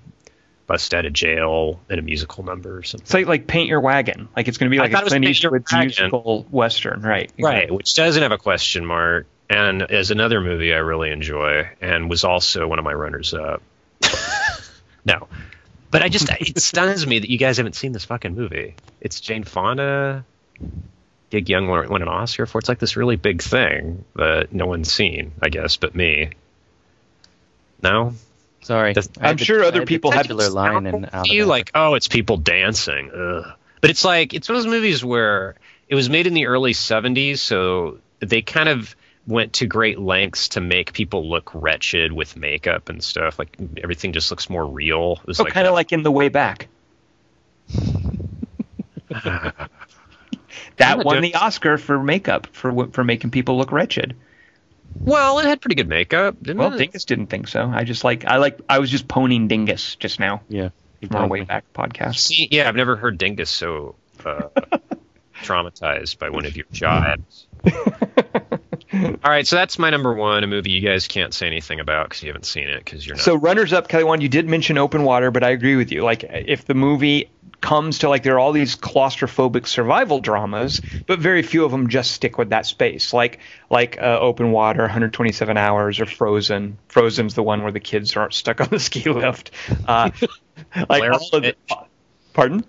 [0.66, 3.05] bust out of jail in a musical number or something.
[3.05, 4.28] It's like like Paint Your Wagon.
[4.35, 7.31] Like it's going to be like a Clint Eastwood musical western, right?
[7.39, 12.10] Right, which doesn't have a question mark, and is another movie I really enjoy, and
[12.10, 13.62] was also one of my runners up.
[15.05, 15.28] no,
[15.90, 18.74] but I just it stuns me that you guys haven't seen this fucking movie.
[19.01, 20.24] It's Jane Fonda.
[21.30, 22.59] Gig Young won, won an Oscar for.
[22.59, 26.30] It's like this really big thing that no one's seen, I guess, but me.
[27.82, 28.14] No,
[28.62, 28.92] Sorry.
[28.92, 31.28] That's- I had I'm the- sure I other had people have titular line in out
[31.28, 33.10] you like, oh, it's people dancing.
[33.14, 33.52] Ugh.
[33.80, 35.55] But it's like it's one of those movies where
[35.88, 38.94] it was made in the early '70s, so they kind of
[39.26, 43.38] went to great lengths to make people look wretched with makeup and stuff.
[43.38, 45.18] Like everything just looks more real.
[45.22, 46.66] It was Oh, like kind of like in the way back.
[50.76, 54.16] that Yeah, won the Oscar for makeup for for making people look wretched.
[55.05, 56.78] well, it had pretty good makeup, didn't Well, it?
[56.78, 57.70] Dingus didn't think so.
[57.72, 60.70] I just like I like I was just poning Dingus just now Yeah.
[61.06, 62.16] from our way back podcast.
[62.18, 64.48] See, yeah, I've never heard Dingus so uh,
[65.43, 67.47] traumatized by one of your jibes.
[68.92, 72.09] All right, so that's my number one, a movie you guys can't say anything about
[72.09, 73.24] because you haven't seen it because you're not.
[73.24, 76.02] So runners up, Kelly Wand, you did mention Open Water, but I agree with you.
[76.02, 77.30] Like if the movie
[77.60, 81.88] comes to like there are all these claustrophobic survival dramas, but very few of them
[81.88, 83.12] just stick with that space.
[83.12, 83.40] Like
[83.70, 86.78] like uh, Open Water, 127 Hours, or Frozen.
[86.88, 89.50] Frozen's the one where the kids aren't stuck on the ski lift.
[89.86, 90.10] Uh,
[90.76, 91.55] like Blair all of the,
[92.32, 92.64] pardon.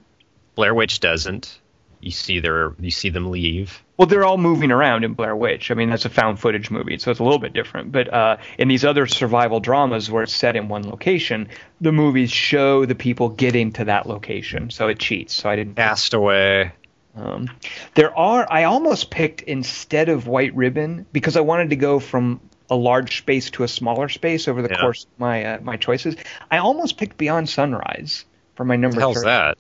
[0.56, 1.60] Blair Witch doesn't.
[2.02, 3.84] You see their, you see them leave.
[3.98, 5.70] Well, they're all moving around in Blair Witch.
[5.72, 7.92] I mean, that's a found footage movie, so it's a little bit different.
[7.92, 11.50] But uh, in these other survival dramas where it's set in one location,
[11.82, 15.34] the movies show the people getting to that location, so it cheats.
[15.34, 15.76] So I didn't.
[15.76, 16.72] Castaway.
[17.16, 17.50] Um,
[17.96, 18.48] there are.
[18.50, 22.40] I almost picked instead of White Ribbon because I wanted to go from
[22.70, 24.80] a large space to a smaller space over the Yeah.
[24.80, 26.16] course of my uh, my choices.
[26.50, 28.24] I almost picked Beyond Sunrise
[28.56, 28.96] for my number.
[28.96, 29.26] What the hell's three.
[29.26, 29.58] that?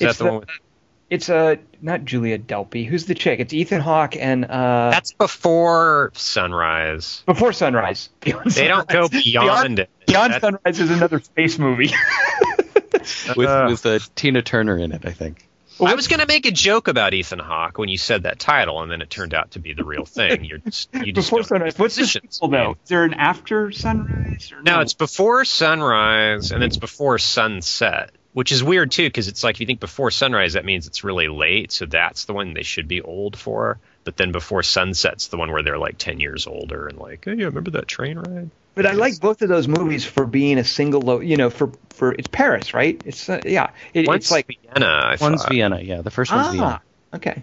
[0.00, 0.48] Is It's that the, the- one with
[1.10, 2.86] it's a uh, not Julie Delpy.
[2.86, 3.40] Who's the chick?
[3.40, 4.90] It's Ethan Hawke and uh.
[4.90, 7.22] That's before Sunrise.
[7.26, 8.10] Before Sunrise.
[8.20, 8.86] Beyond they Sunrise.
[8.86, 9.90] don't go beyond, beyond it.
[10.06, 10.40] Beyond That's...
[10.42, 11.92] Sunrise is another space movie.
[13.36, 15.44] with uh, with uh, Tina Turner in it, I think.
[15.80, 18.82] I was going to make a joke about Ethan Hawke when you said that title,
[18.82, 20.44] and then it turned out to be the real thing.
[20.44, 21.78] You're just, you just before sunrise.
[21.78, 22.76] What's the sequel though?
[22.82, 24.52] Is there an after sunrise?
[24.62, 29.42] no, no, it's before sunrise, and it's before sunset which is weird too because it's
[29.42, 32.54] like if you think before sunrise that means it's really late so that's the one
[32.54, 36.20] they should be old for but then before sunset's the one where they're like 10
[36.20, 39.48] years older and like oh yeah remember that train ride but I like both of
[39.48, 43.02] those movies for being a single, lo- you know, for for it's Paris, right?
[43.04, 44.86] It's uh, yeah, it, it's like Vienna.
[44.86, 45.50] I one's thought.
[45.50, 46.02] Vienna, yeah.
[46.02, 46.80] The first one's ah, Vienna.
[47.12, 47.42] Okay.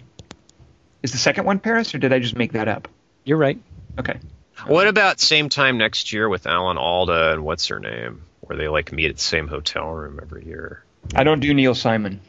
[1.02, 2.88] Is the second one Paris, or did I just make that up?
[3.22, 3.58] You're right.
[3.98, 4.18] Okay.
[4.66, 8.68] What about same time next year with Alan Alda and what's her name, where they
[8.68, 10.85] like meet at the same hotel room every year?
[11.14, 12.20] I don't do Neil Simon.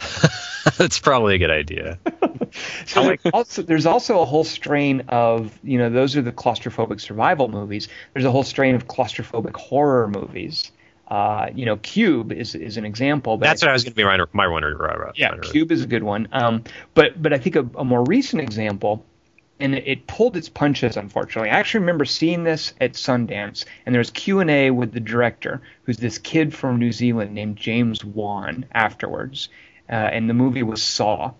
[0.76, 1.98] That's probably a good idea.
[2.86, 7.00] so like also, there's also a whole strain of you know those are the claustrophobic
[7.00, 7.88] survival movies.
[8.12, 10.70] There's a whole strain of claustrophobic horror movies.
[11.08, 13.38] Uh, you know, Cube is is an example.
[13.38, 14.62] That's what I was going to be my my one.
[15.16, 16.28] Yeah, Cube is a good one.
[16.32, 16.64] Um,
[16.94, 19.04] but but I think a, a more recent example
[19.60, 21.50] and it pulled its punches unfortunately.
[21.50, 25.98] I actually remember seeing this at sundance and there was q&a with the director who's
[25.98, 29.48] this kid from new zealand named james wan afterwards
[29.88, 31.32] uh, and the movie was saw.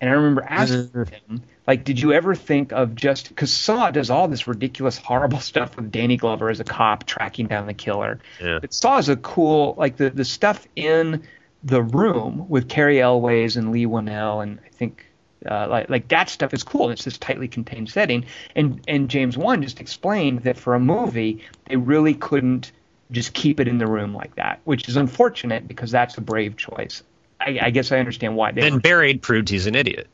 [0.00, 0.90] And i remember asking
[1.28, 5.40] him like did you ever think of just because saw does all this ridiculous horrible
[5.50, 8.20] stuff with danny glover as a cop tracking down the killer.
[8.40, 8.58] Yeah.
[8.60, 11.22] but saw is a cool like the, the stuff in
[11.64, 15.07] the room with Cary Elwes and Leigh Whannell and I think
[15.46, 16.90] uh, like like that stuff is cool.
[16.90, 18.24] It's this tightly contained setting,
[18.56, 22.72] and and James Wan just explained that for a movie they really couldn't
[23.10, 26.56] just keep it in the room like that, which is unfortunate because that's a brave
[26.56, 27.02] choice.
[27.40, 28.52] I, I guess I understand why.
[28.52, 28.78] They then.
[28.78, 30.08] Buried proved he's an idiot.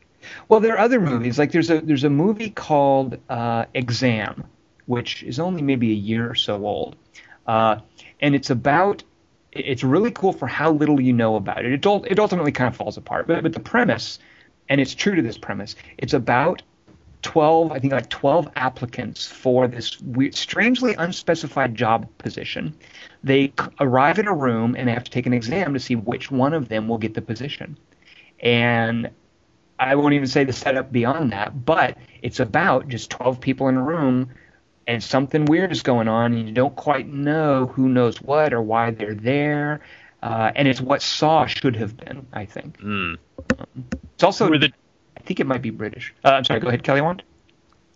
[0.48, 4.44] Well, there are other movies like there's a there's a movie called uh, Exam,
[4.86, 6.96] which is only maybe a year or so old,
[7.46, 7.78] uh,
[8.20, 9.02] and it's about
[9.52, 11.72] it's really cool for how little you know about it.
[11.72, 14.18] It, it ultimately kind of falls apart, but, but the premise
[14.68, 15.76] and it's true to this premise.
[15.98, 16.62] It's about
[17.22, 22.76] 12, I think like 12 applicants for this weird, strangely unspecified job position.
[23.24, 26.30] They arrive in a room and they have to take an exam to see which
[26.30, 27.78] one of them will get the position.
[28.40, 29.10] And
[29.78, 33.76] I won't even say the setup beyond that, but it's about just 12 people in
[33.76, 34.30] a room
[34.86, 38.62] and something weird is going on and you don't quite know who knows what or
[38.62, 39.80] why they're there.
[40.24, 42.78] Uh, and it's what Saw should have been, I think.
[42.78, 43.18] Mm.
[43.58, 43.66] Um,
[44.14, 44.72] it's also, the,
[45.18, 46.14] I think it might be British.
[46.24, 47.22] Uh, I'm sorry, go ahead, Kelly Wand.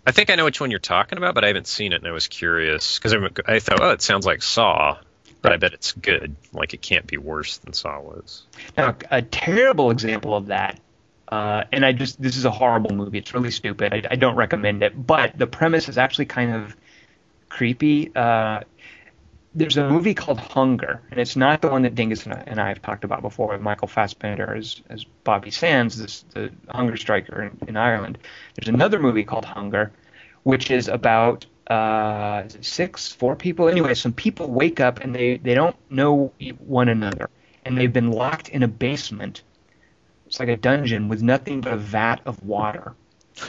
[0.06, 2.06] I think I know which one you're talking about, but I haven't seen it, and
[2.06, 3.14] I was curious because
[3.46, 4.98] I thought, oh, it sounds like Saw,
[5.40, 5.55] but right.
[5.55, 6.36] I bet it's good.
[6.52, 8.42] Like it can't be worse than Saw was.
[8.76, 10.78] Now, a terrible example of that,
[11.28, 13.16] uh, and I just this is a horrible movie.
[13.16, 13.94] It's really stupid.
[13.94, 16.76] I, I don't recommend it, but the premise is actually kind of
[17.48, 18.14] creepy.
[18.14, 18.60] Uh,
[19.59, 22.80] there's a movie called Hunger, and it's not the one that Dingus and I have
[22.80, 27.68] talked about before with Michael Fassbender as, as Bobby Sands, this, the hunger striker in,
[27.68, 28.18] in Ireland.
[28.55, 29.90] There's another movie called Hunger,
[30.44, 33.68] which is about uh, is six, four people.
[33.68, 37.28] Anyway, some people wake up and they, they don't know one another,
[37.64, 39.43] and they've been locked in a basement.
[40.28, 42.94] It's like a dungeon with nothing but a vat of water.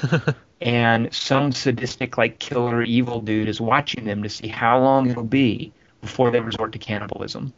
[0.61, 5.23] and some sadistic, like killer evil dude is watching them to see how long it'll
[5.23, 5.71] be
[6.01, 7.53] before they resort to cannibalism.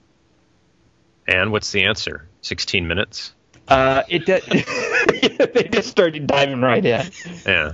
[1.28, 2.28] And what's the answer?
[2.42, 3.34] 16 minutes?
[3.68, 4.26] Uh, it
[5.54, 7.10] they just started diving right in.
[7.46, 7.74] Yeah.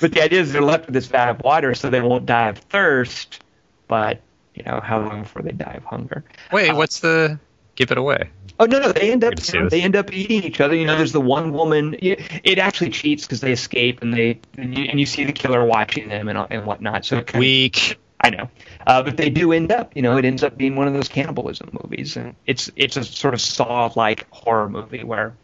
[0.00, 2.48] But the idea is they're left with this vat of water so they won't die
[2.48, 3.42] of thirst,
[3.88, 4.20] but,
[4.54, 6.24] you know, how long before they die of hunger?
[6.52, 7.38] Wait, uh, what's the.
[7.74, 8.30] Give it away.
[8.60, 10.74] Oh no, no, they end up you know, they end up eating each other.
[10.74, 11.94] You know, there's the one woman.
[12.00, 15.64] It actually cheats because they escape and they and you, and you, see the killer
[15.64, 17.04] watching them and and whatnot.
[17.04, 17.92] So weak.
[17.92, 18.50] Of, I know,
[18.86, 19.94] uh, but they do end up.
[19.94, 23.04] You know, it ends up being one of those cannibalism movies, and it's it's a
[23.04, 25.34] sort of Saw-like horror movie where,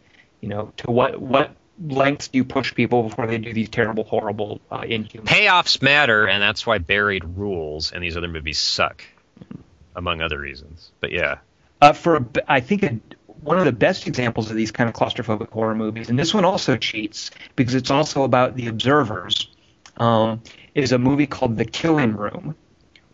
[0.41, 4.05] you know, to what what lengths do you push people before they do these terrible,
[4.05, 5.27] horrible, uh, inhuman?
[5.27, 9.05] Payoffs matter, and that's why Buried rules, and these other movies suck,
[9.95, 10.91] among other reasons.
[11.01, 11.39] But yeah,
[11.81, 12.99] uh, for I think a,
[13.41, 16.45] one of the best examples of these kind of claustrophobic horror movies, and this one
[16.45, 19.49] also cheats because it's also about the observers.
[19.97, 20.43] Um,
[20.75, 22.57] is a movie called The Killing Room,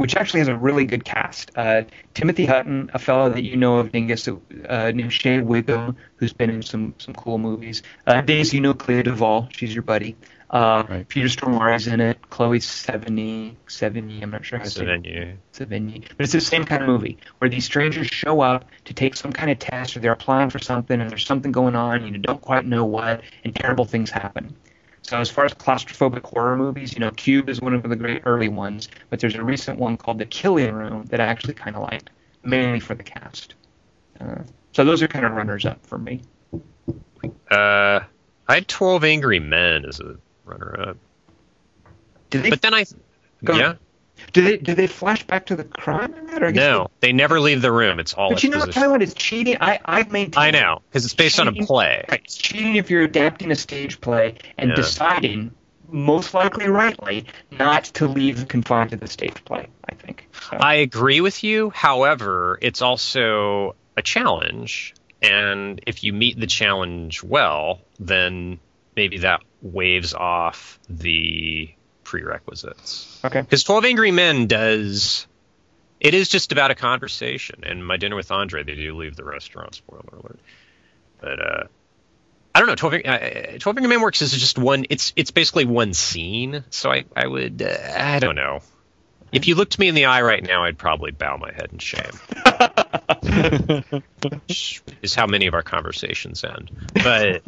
[0.01, 1.51] which actually has a really good cast.
[1.55, 1.83] Uh,
[2.15, 6.49] Timothy Hutton, a fellow that you know of, Dingus, uh, named Shea Whigham, who's been
[6.49, 7.83] in some some cool movies.
[8.07, 10.17] Uh, Daisy, you know Clea Duvall, she's your buddy.
[10.49, 11.07] Uh, Right.
[11.07, 12.31] Peter Stormare's in it.
[12.31, 16.09] Chloe Sevigny, Sevigny, I'm not sure how to say you, Savigny.
[16.17, 19.33] But it's the same kind of movie where these strangers show up to take some
[19.35, 22.19] kind of test or they're applying for something and there's something going on and you
[22.19, 24.57] don't quite know what and terrible things happen.
[25.11, 28.23] So as far as claustrophobic horror movies, you know, Cube is one of the great
[28.27, 31.75] early ones, but there's a recent one called The Killing Room that I actually kind
[31.75, 32.11] of liked,
[32.45, 33.57] mainly for the cast.
[34.21, 36.23] Uh, so those are kind of runners up for me.
[37.51, 38.01] uh,
[38.47, 40.97] I had Twelve Angry Men as a runner-up,
[42.31, 42.51] Did they?
[42.51, 42.85] but then I,
[43.43, 43.79] Go yeah, ahead.
[44.33, 44.57] Do they?
[44.57, 46.55] Do they flash back to the crime in that?
[46.55, 47.99] No, they never leave the room.
[47.99, 48.69] It's all They, but you know what?
[48.69, 48.81] exposition.
[48.83, 49.57] Tell you what, it's cheating.
[49.61, 50.43] I I maintain.
[50.43, 52.05] I know because it's based on a play.
[52.09, 52.21] Right.
[52.25, 54.77] It's cheating if you're adapting a stage play and Yeah.
[54.77, 55.55] deciding,
[55.89, 59.67] most likely rightly, not to leave confined to the stage play.
[59.89, 60.27] I think.
[60.51, 61.71] So, I agree with you.
[61.71, 68.61] However, it's also a challenge, and if you meet the challenge well, then
[68.97, 71.71] maybe that waves off the
[72.11, 73.21] prerequisites.
[73.25, 73.41] okay.
[73.41, 75.29] Because Twelve Angry Men does.
[76.01, 79.25] It is just about a conversation, and my dinner with Andre, they do leave the
[79.25, 79.77] restaurant.
[79.77, 80.41] Spoiler alert.
[81.21, 81.65] But uh,
[82.53, 82.75] I don't know.
[82.75, 84.87] Twelve, uh, 12 Angry Men works is just one.
[84.91, 86.65] It's it's basically one scene.
[86.71, 88.61] So I I would uh, I don't know.
[89.31, 91.79] If you looked me in the eye right now, I'd probably bow my head in
[91.79, 92.03] shame.
[94.49, 96.73] Which is how many of our conversations end.
[96.95, 97.43] But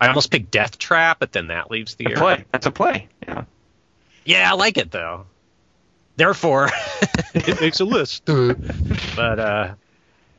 [0.00, 2.20] I almost picked Death Trap, but then that leaves the A area.
[2.20, 2.44] play.
[2.52, 3.08] That's a play.
[3.26, 3.44] Yeah.
[4.24, 5.26] Yeah, I like it though.
[6.16, 6.70] Therefore,
[7.34, 8.24] it makes a list.
[9.16, 9.74] but uh,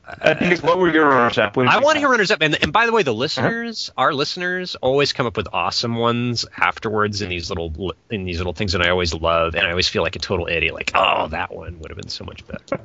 [0.07, 1.57] I think it's what were your runners up?
[1.57, 2.41] I want to hear runners up.
[2.41, 6.45] And, and by the way, the listeners, our listeners, always come up with awesome ones
[6.55, 9.55] afterwards in these little in these little things, and I always love.
[9.55, 10.73] And I always feel like a total idiot.
[10.73, 12.79] Like, oh, that one would have been so much better.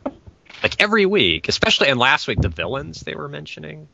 [0.62, 3.88] like every week, especially and last week, the villains they were mentioning.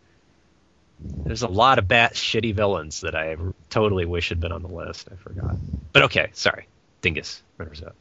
[1.24, 3.36] There's a lot of bat shitty villains that I
[3.70, 5.08] totally wish had been on the list.
[5.12, 5.56] I forgot.
[5.92, 6.66] But okay, sorry.
[7.02, 7.94] Dingus, runners up.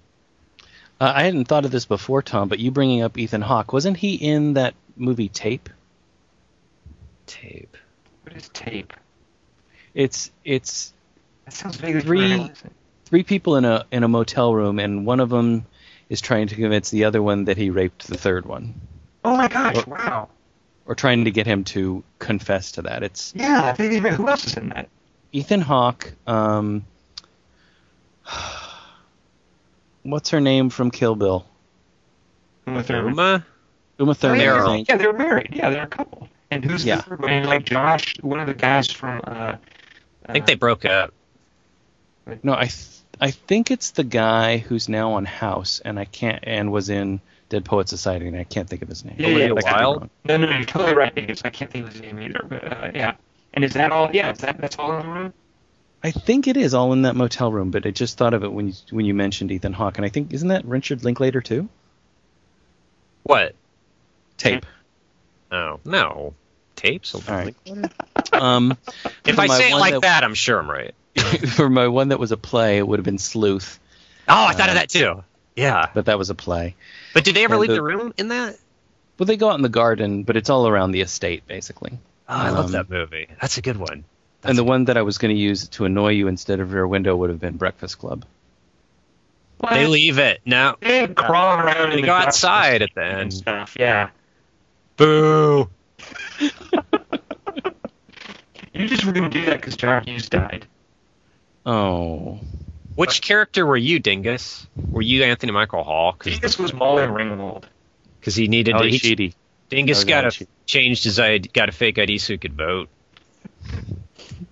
[1.00, 3.98] Uh, I hadn't thought of this before, Tom, but you bringing up Ethan Hawke, wasn't
[3.98, 5.70] he in that movie Tape?
[7.28, 7.76] Tape.
[8.24, 8.94] What is tape?
[9.94, 10.94] It's it's
[11.46, 12.54] That sounds vaguely Three- familiar.
[13.06, 15.66] three people in a in a motel room, and one of them
[16.10, 18.80] is trying to convince the other one that he raped the third one,
[19.26, 19.86] Oh my gosh!
[19.86, 20.30] Wow.
[20.88, 23.04] Or trying to get him to confess to that.
[23.04, 23.62] It's Yeah.
[23.66, 24.90] I think even- Who else is in that?
[25.34, 26.14] Ethan Hawke.
[26.26, 26.86] Um,
[30.04, 31.46] what's her name from Kill Bill?
[32.66, 33.12] Uma Thurman.
[33.14, 33.46] Uma?
[34.00, 35.50] Uma Oh, yeah, they're- yeah, they're married.
[35.54, 36.30] Yeah, they're a couple.
[36.52, 36.98] And who's Yeah.
[36.98, 37.30] the third one?
[37.32, 39.22] And, like Josh, one of the guys from.
[39.26, 39.56] Uh,
[40.28, 41.14] I think they broke up.
[42.44, 42.88] No, I th-
[43.20, 47.20] I think it's the guy who's now on House, and I can't and was in
[47.50, 49.16] Dead Poet Society, and I can't think of his name.
[49.18, 49.98] Yeah, yeah, But I could be Wilde?
[50.02, 50.10] wrong.
[50.26, 51.14] No, no, you're totally right.
[51.16, 52.42] Because I can't think of his name either.
[52.48, 53.16] But uh, yeah.
[53.54, 54.10] And is that all?
[54.14, 55.34] Yeah, is that that's all in the room?
[56.04, 58.52] I think it is all in that motel room, but I just thought of it
[58.52, 61.70] when you when you mentioned Ethan Hawke, and I think isn't that Richard Linklater too?
[63.24, 63.56] What?
[64.38, 64.66] Tape.
[65.52, 66.34] Oh no,
[66.76, 67.16] tapes.
[67.16, 67.56] All right.
[68.32, 68.78] Um,
[69.26, 70.94] If I my say it like that, I'm sure I'm right.
[71.56, 73.80] for my one that was a play, it would have been Sleuth,
[74.30, 75.24] Oh, I thought of that too.
[75.58, 76.76] Yeah, but that was a play.
[77.14, 78.56] but did they ever And leave the- the room in that?
[79.18, 81.92] Well, they go out in the garden, but it's all around the estate basically.
[82.30, 83.28] Oh, I love Um, that movie.
[83.42, 84.04] That's a good one.
[84.42, 86.72] That's and the one that I was going to use to annoy you instead of
[86.74, 88.24] Rear Window would have been Breakfast Club.
[89.58, 89.74] What?
[89.74, 90.42] They leave it.
[90.46, 91.90] No, They crawl around.
[91.90, 93.34] They in the go dark outside at the end.
[93.34, 93.76] stuff.
[93.80, 94.10] Yeah.
[94.98, 95.68] boo.
[98.74, 100.68] You just were gonna do that because John Hughes died.
[101.66, 102.40] Oh,
[102.98, 104.66] Which character were you, Dingus?
[104.90, 106.18] Were you Anthony Michael Hall?
[106.24, 107.66] This was Molly Ringwald.
[108.20, 108.84] Because he needed to.
[108.86, 109.36] He, Sheedy.
[109.70, 112.90] Dingus Oh, got a changed his ID, got a fake ID so he could vote.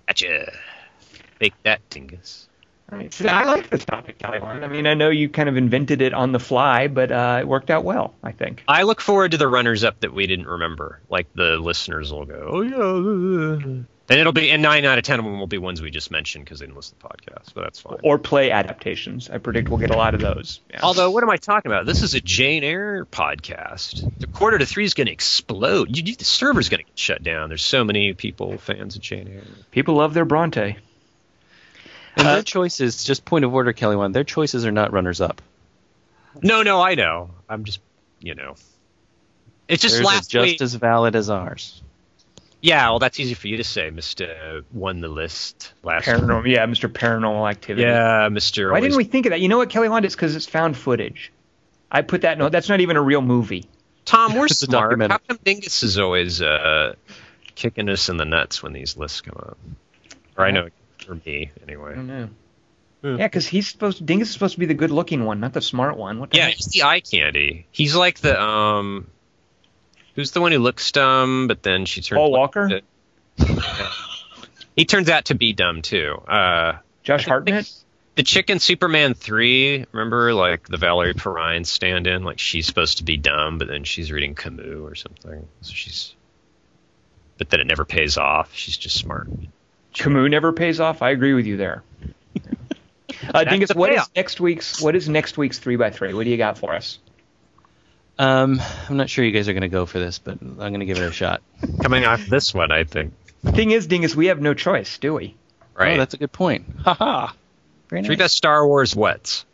[0.06, 0.52] Gotcha.
[1.38, 2.48] Fake that, Dingus.
[2.90, 3.12] Right.
[3.12, 4.38] See, I like this topic, Kelly.
[4.38, 7.48] I mean, I know you kind of invented it on the fly, but uh, it
[7.48, 8.14] worked out well.
[8.22, 8.62] I think.
[8.68, 11.00] I look forward to the runners up that we didn't remember.
[11.10, 15.18] Like the listeners will go, oh yeah, and it'll be and nine out of ten
[15.18, 17.54] of them will be ones we just mentioned because they didn't listen to the podcast.
[17.54, 17.98] But that's fine.
[18.04, 19.28] Or play adaptations.
[19.30, 20.60] I predict we'll get a lot of those.
[20.70, 20.80] Yeah.
[20.82, 21.86] Although, what am I talking about?
[21.86, 24.10] This is a Jane Eyre podcast.
[24.18, 25.96] The quarter to three is going to explode.
[25.96, 27.48] You, you, the server's going to get shut down.
[27.48, 29.42] There's so many people fans of Jane Eyre.
[29.70, 30.76] people love their Bronte.
[32.18, 35.20] And Uh, their choices, just point of order, Kelly one, their choices are not runners
[35.20, 35.42] up.
[36.42, 37.30] No, no, I know.
[37.48, 37.80] I'm just,
[38.20, 38.54] you know,
[39.68, 40.62] it's just Theirs are last just week.
[40.62, 41.82] as valid as ours.
[42.66, 44.62] Yeah, well, that's easy for you to say, Mister.
[44.72, 46.06] Won the list last.
[46.08, 46.16] week.
[46.16, 46.88] Paranormal, yeah, Mr.
[46.92, 47.86] Paranormal Activity.
[47.86, 48.72] Yeah, Mister.
[48.72, 49.40] Why didn't we think of that?
[49.40, 50.04] You know what, Kelly Wand?
[50.04, 51.32] It's because it's found footage.
[51.92, 52.38] I put that.
[52.38, 52.50] note.
[52.50, 53.66] that's not even a real movie.
[54.04, 54.82] Tom, we're smart.
[54.90, 55.12] documentary.
[55.12, 56.94] How come Dingus is always uh,
[57.54, 59.58] kicking us in the nuts when these lists come up?
[60.36, 60.68] Or I know
[61.06, 61.92] For me, anyway.
[61.92, 62.28] I don't know.
[63.02, 63.16] Hmm.
[63.18, 64.04] Yeah, because he's supposed.
[64.04, 66.18] Dingus is supposed to be the good-looking one, not the smart one.
[66.18, 66.54] What the Yeah, heck?
[66.56, 67.68] he's the eye candy.
[67.70, 69.06] He's like the um,
[70.16, 72.18] who's the one who looks dumb, but then she turns.
[72.18, 72.80] Paul Walker,
[74.76, 76.14] He turns out to be dumb too.
[76.28, 77.70] Uh, Josh Hartnett.
[78.16, 82.24] the chick in Superman three, remember like the Valerie Perrine stand-in?
[82.24, 85.46] Like she's supposed to be dumb, but then she's reading Camus or something.
[85.62, 86.14] So she's,
[87.38, 88.54] but then it never pays off.
[88.54, 89.28] She's just smart.
[89.94, 91.00] Camus never pays off.
[91.00, 91.82] I agree with you there.
[93.32, 94.82] Uh, Dingus, the what is next week's?
[94.82, 96.12] What is next week's three by three?
[96.12, 96.98] What do you got for us?
[98.18, 100.80] Um, I'm not sure you guys are going to go for this, but I'm going
[100.80, 101.42] to give it a shot.
[101.82, 103.12] Coming off this one, I think.
[103.42, 105.34] The thing is, Dingus, we have no choice, do we?
[105.74, 105.94] Right.
[105.94, 106.64] Oh, that's a good point.
[106.84, 107.32] Haha.
[107.88, 108.06] Very nice.
[108.06, 109.44] Three best Star Wars wets.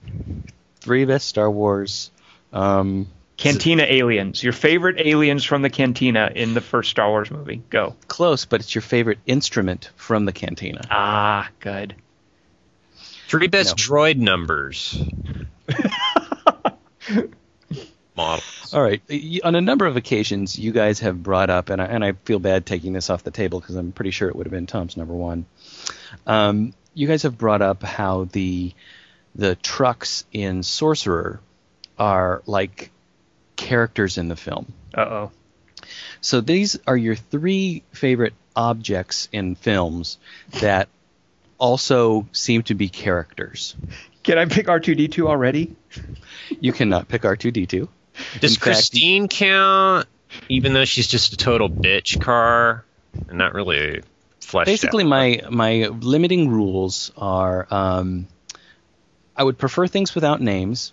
[0.81, 2.11] Three best Star Wars.
[2.53, 4.43] Um, Cantina aliens.
[4.43, 7.61] Your favorite aliens from the Cantina in the first Star Wars movie.
[7.71, 7.97] Go.
[8.07, 10.83] close, but it's your favorite instrument from the cantina.
[10.91, 11.97] Ah, good.
[13.27, 13.83] Three best No.
[13.97, 15.03] droid numbers.
[18.17, 18.75] Models.
[18.75, 19.03] All right.
[19.43, 22.39] On a number of occasions, you guys have brought up, and I, and I feel
[22.39, 24.97] bad taking this off the table because I'm pretty sure it would have been Tom's
[24.97, 25.47] number one.
[26.27, 28.75] Um, you guys have brought up how the
[29.35, 31.41] the trucks in Sorcerer
[31.99, 32.91] are like
[33.57, 34.73] characters in the film.
[34.95, 35.31] Uh oh.
[36.21, 40.19] So these are your three favorite objects in films
[40.61, 40.89] that
[41.57, 43.75] also seem to be characters.
[44.23, 45.75] Can I pick R two D two already?
[46.61, 47.89] You cannot pick R2D2.
[48.41, 50.07] Does fact- Christine count,
[50.49, 52.85] even though she's just a total bitch car
[53.29, 54.03] and not really
[54.41, 55.09] fleshed Basically, out?
[55.11, 58.27] my my limiting rules are um,
[59.37, 60.93] I would prefer things without names.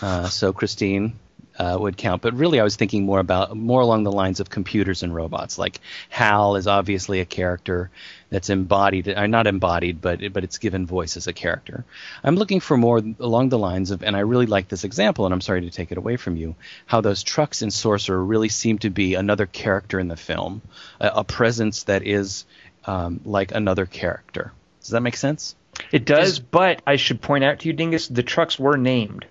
[0.00, 1.18] Uh, so Christine
[1.58, 4.50] uh, would count, but really I was thinking more about more along the lines of
[4.50, 5.58] computers and robots.
[5.58, 7.90] Like Hal is obviously a character
[8.28, 11.84] that's embodied, or not embodied, but but it's given voice as a character.
[12.22, 15.32] I'm looking for more along the lines of, and I really like this example, and
[15.32, 16.54] I'm sorry to take it away from you,
[16.86, 20.60] how those trucks in Sorcerer really seem to be another character in the film,
[21.00, 22.44] a, a presence that is
[22.84, 24.52] um, like another character.
[24.80, 25.56] Does that make sense?
[25.92, 29.26] It does, but I should point out to you, Dingus, the trucks were named.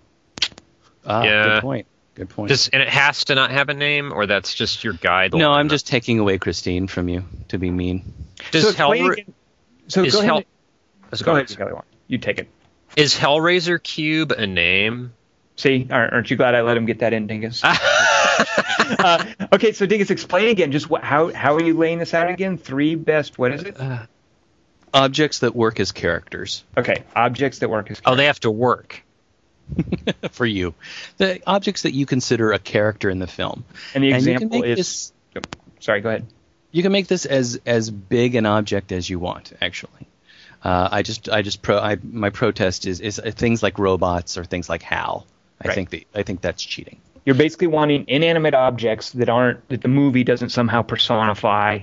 [1.05, 1.43] Ah, Yeah.
[1.43, 1.87] good point.
[2.15, 2.49] Good point.
[2.49, 5.39] Does, and it has to not have a name, or that's just your guideline?
[5.39, 8.13] no, I'm just taking away Christine from you to be mean.
[8.51, 9.33] Does so explain Hellra- again-
[9.89, 10.27] So is go ahead.
[10.29, 10.37] Hell-
[11.11, 11.73] and- go ahead, Kelly.
[12.07, 12.47] You take it.
[12.95, 15.13] Is Hellraiser Cube a name?
[15.57, 17.61] See, aren't aren't you glad I let him get that in, Dingus?
[17.63, 20.71] uh, okay, so Dingus, explain again.
[20.71, 22.57] Just what, how how are you laying this out again?
[22.57, 23.37] Three best.
[23.37, 23.77] What is it?
[24.93, 28.01] Objects that work as characters Okay, objects that work as.
[28.05, 29.03] Oh, they have to work.
[30.31, 30.73] for you.
[31.17, 33.65] The objects that you consider a character in the film.
[33.93, 34.77] and the and example make is.
[34.77, 35.11] this
[35.81, 36.25] Sorry, go ahead.
[36.71, 40.07] you can make this as as big an object as you want actually.
[40.63, 44.45] Uh, I just I just pro I, my protest is is things like robots or
[44.45, 45.27] things like Hal.
[45.63, 45.75] I Right.
[45.75, 46.99] think the, I think that's cheating.
[47.25, 51.79] You're basically wanting inanimate objects that aren't that the movie doesn't somehow personify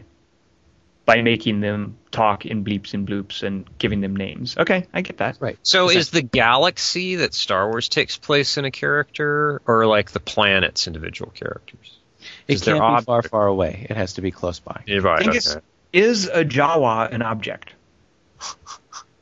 [1.04, 4.56] by making them talk in bleeps and bloops and giving them names.
[4.56, 5.38] Okay, I get that.
[5.40, 5.58] Right.
[5.62, 10.20] So is the galaxy that Star Wars takes place in a character, or like the
[10.20, 11.98] planets individual characters?
[12.46, 13.86] It Is there can't be far far away.
[13.90, 14.82] It has to be close by.
[14.86, 15.64] Yeah, right, Dingus, okay.
[15.92, 17.72] is a Jawa an object?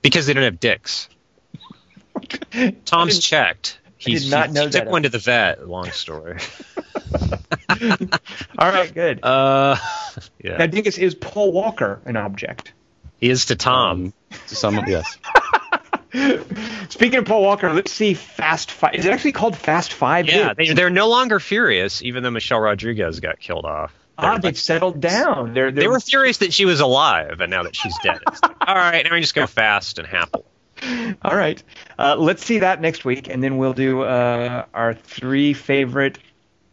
[0.03, 1.09] Because they don't have dicks.
[2.85, 3.79] Tom's checked.
[3.97, 4.91] He's, did not he, know he took that.
[4.91, 5.69] one to the vet.
[5.69, 6.39] Long story.
[8.59, 9.25] All right, good.
[9.25, 9.77] Uh,
[10.43, 10.53] yeah.
[10.53, 10.67] now, yeah.
[10.67, 12.73] Dingus, is Paul Walker an object?
[13.21, 13.91] He is to Tom.
[13.91, 14.13] Um,
[14.49, 15.19] to some yes.
[16.89, 18.95] Speaking of Paul Walker, let's see Fast Five.
[18.95, 20.27] Is it actually called Fast Five?
[20.29, 23.95] yeah, they, they're no longer furious, even though Michelle Rodriguez got killed off.
[24.19, 25.55] ah, They're they've settled down.
[25.55, 28.53] They're, they're They were furious that she was alive, and now that she's dead, like,
[28.67, 30.41] all right, now we just go fast and happy.
[31.23, 31.63] All right.
[31.99, 36.19] Uh, let's see that next week, and then we'll do uh, our three favorite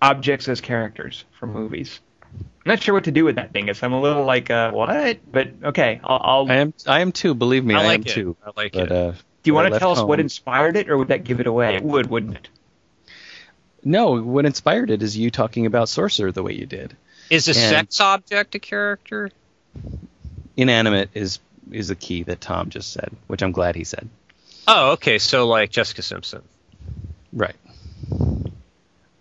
[0.02, 2.00] objects as characters from movies.
[2.34, 3.82] I'm not sure what to do with that dingus.
[3.82, 5.20] I'm a little like, uh, what?
[5.32, 6.22] But okay, I'll.
[6.24, 7.34] I'll I am I am too.
[7.34, 8.08] Believe me, I I, like am it.
[8.10, 8.36] too.
[8.46, 8.92] I like But it.
[8.92, 11.40] uh, do you want to left tell us what inspired it, or would that give
[11.40, 11.76] it away?
[11.76, 12.50] It would, wouldn't it?
[13.84, 16.96] No, what inspired it is you talking about Sorcerer the way you did.
[17.30, 19.32] Is a And- sex object a character?
[20.58, 21.40] Inanimate is
[21.72, 24.10] is the key that Tom just said, which I'm glad he said.
[24.68, 25.18] Oh, okay.
[25.20, 26.42] So like Jessica Simpson.
[27.32, 27.56] Right.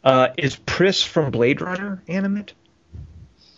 [0.07, 2.53] Uh, is Pris from Blade Runner animate?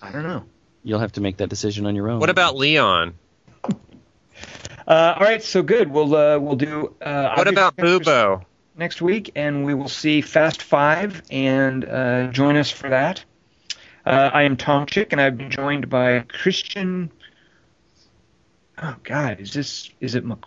[0.01, 0.45] I don't know.
[0.83, 2.21] You'll have to make that decision on your own.
[2.21, 3.15] What about Leon?
[4.87, 5.91] Uh, all right, so good.
[5.91, 6.95] We'll uh, we'll do.
[7.03, 8.43] Uh, What about characters Bubo?
[8.75, 13.23] next week, and we will see Fast Five, and uh, join us for that.
[14.07, 17.11] Uh, I am Tom Chick, and I've been joined by Christian.
[18.83, 20.39] Oh God, is this is it Mc,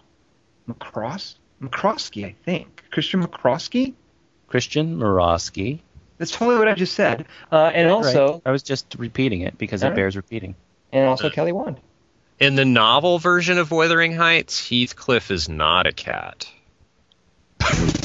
[0.68, 2.26] McCross McCroskey?
[2.26, 3.94] I think Christian McCroskey.
[4.48, 5.82] Christian Morosky.
[6.22, 7.26] That's totally what I just said.
[7.52, 8.42] Uh, and also, Right.
[8.46, 10.54] I was just repeating it because it bears repeating.
[10.94, 11.78] and also Kelly Wand.
[12.40, 16.48] In the novel version of Wuthering Heights, Heathcliff is not a cat.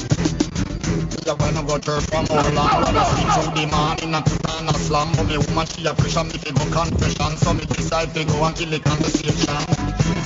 [1.27, 4.47] Yeah, when I go to from Orlando, I see through the man in a put
[4.47, 5.11] on a slam.
[5.19, 7.35] But me woman, she a pressure me fi go confession.
[7.43, 9.59] So me decide to go and kill the conversation.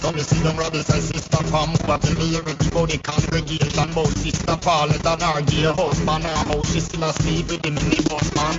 [0.05, 2.99] So me see them brothers and sister Pam who a tell me everything about the
[3.01, 3.89] congregation.
[3.97, 6.21] About sister Paulette and her gay husband.
[6.29, 8.57] And how she still asleep with the minibus man.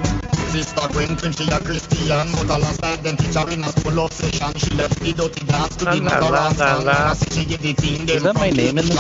[0.50, 2.26] Sister Quentin, she a Christian.
[2.42, 4.50] But a last night them teach her in a school obsession.
[4.58, 6.86] She left the dirty dance to the La, la, mother la, and la, son.
[6.90, 6.98] la.
[7.06, 8.98] I see she give the teen them Is that my from name in the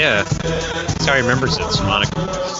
[0.00, 0.24] Yeah.
[0.24, 1.68] That's how he remembers it.
[1.68, 2.53] It's Monica.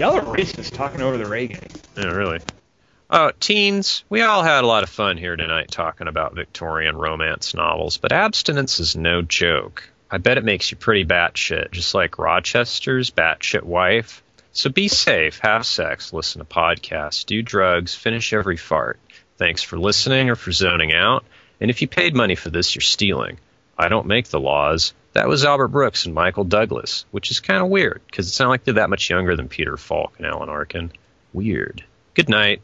[0.00, 1.66] Y'all are racist talking over the Reagan.
[1.96, 2.40] Yeah, really.
[3.10, 7.54] Oh, teens, we all had a lot of fun here tonight talking about Victorian romance
[7.54, 9.90] novels, but abstinence is no joke.
[10.10, 14.22] I bet it makes you pretty batshit, just like Rochester's batshit wife.
[14.52, 18.98] So be safe, have sex, listen to podcasts, do drugs, finish every fart.
[19.36, 21.24] Thanks for listening or for zoning out.
[21.60, 23.38] And if you paid money for this, you're stealing.
[23.80, 24.92] I don't make the laws.
[25.14, 28.50] That was Albert Brooks and Michael Douglas, which is kind of weird because it's not
[28.50, 30.92] like they're that much younger than Peter Falk and Alan Arkin.
[31.32, 31.82] Weird.
[32.12, 32.60] Good night.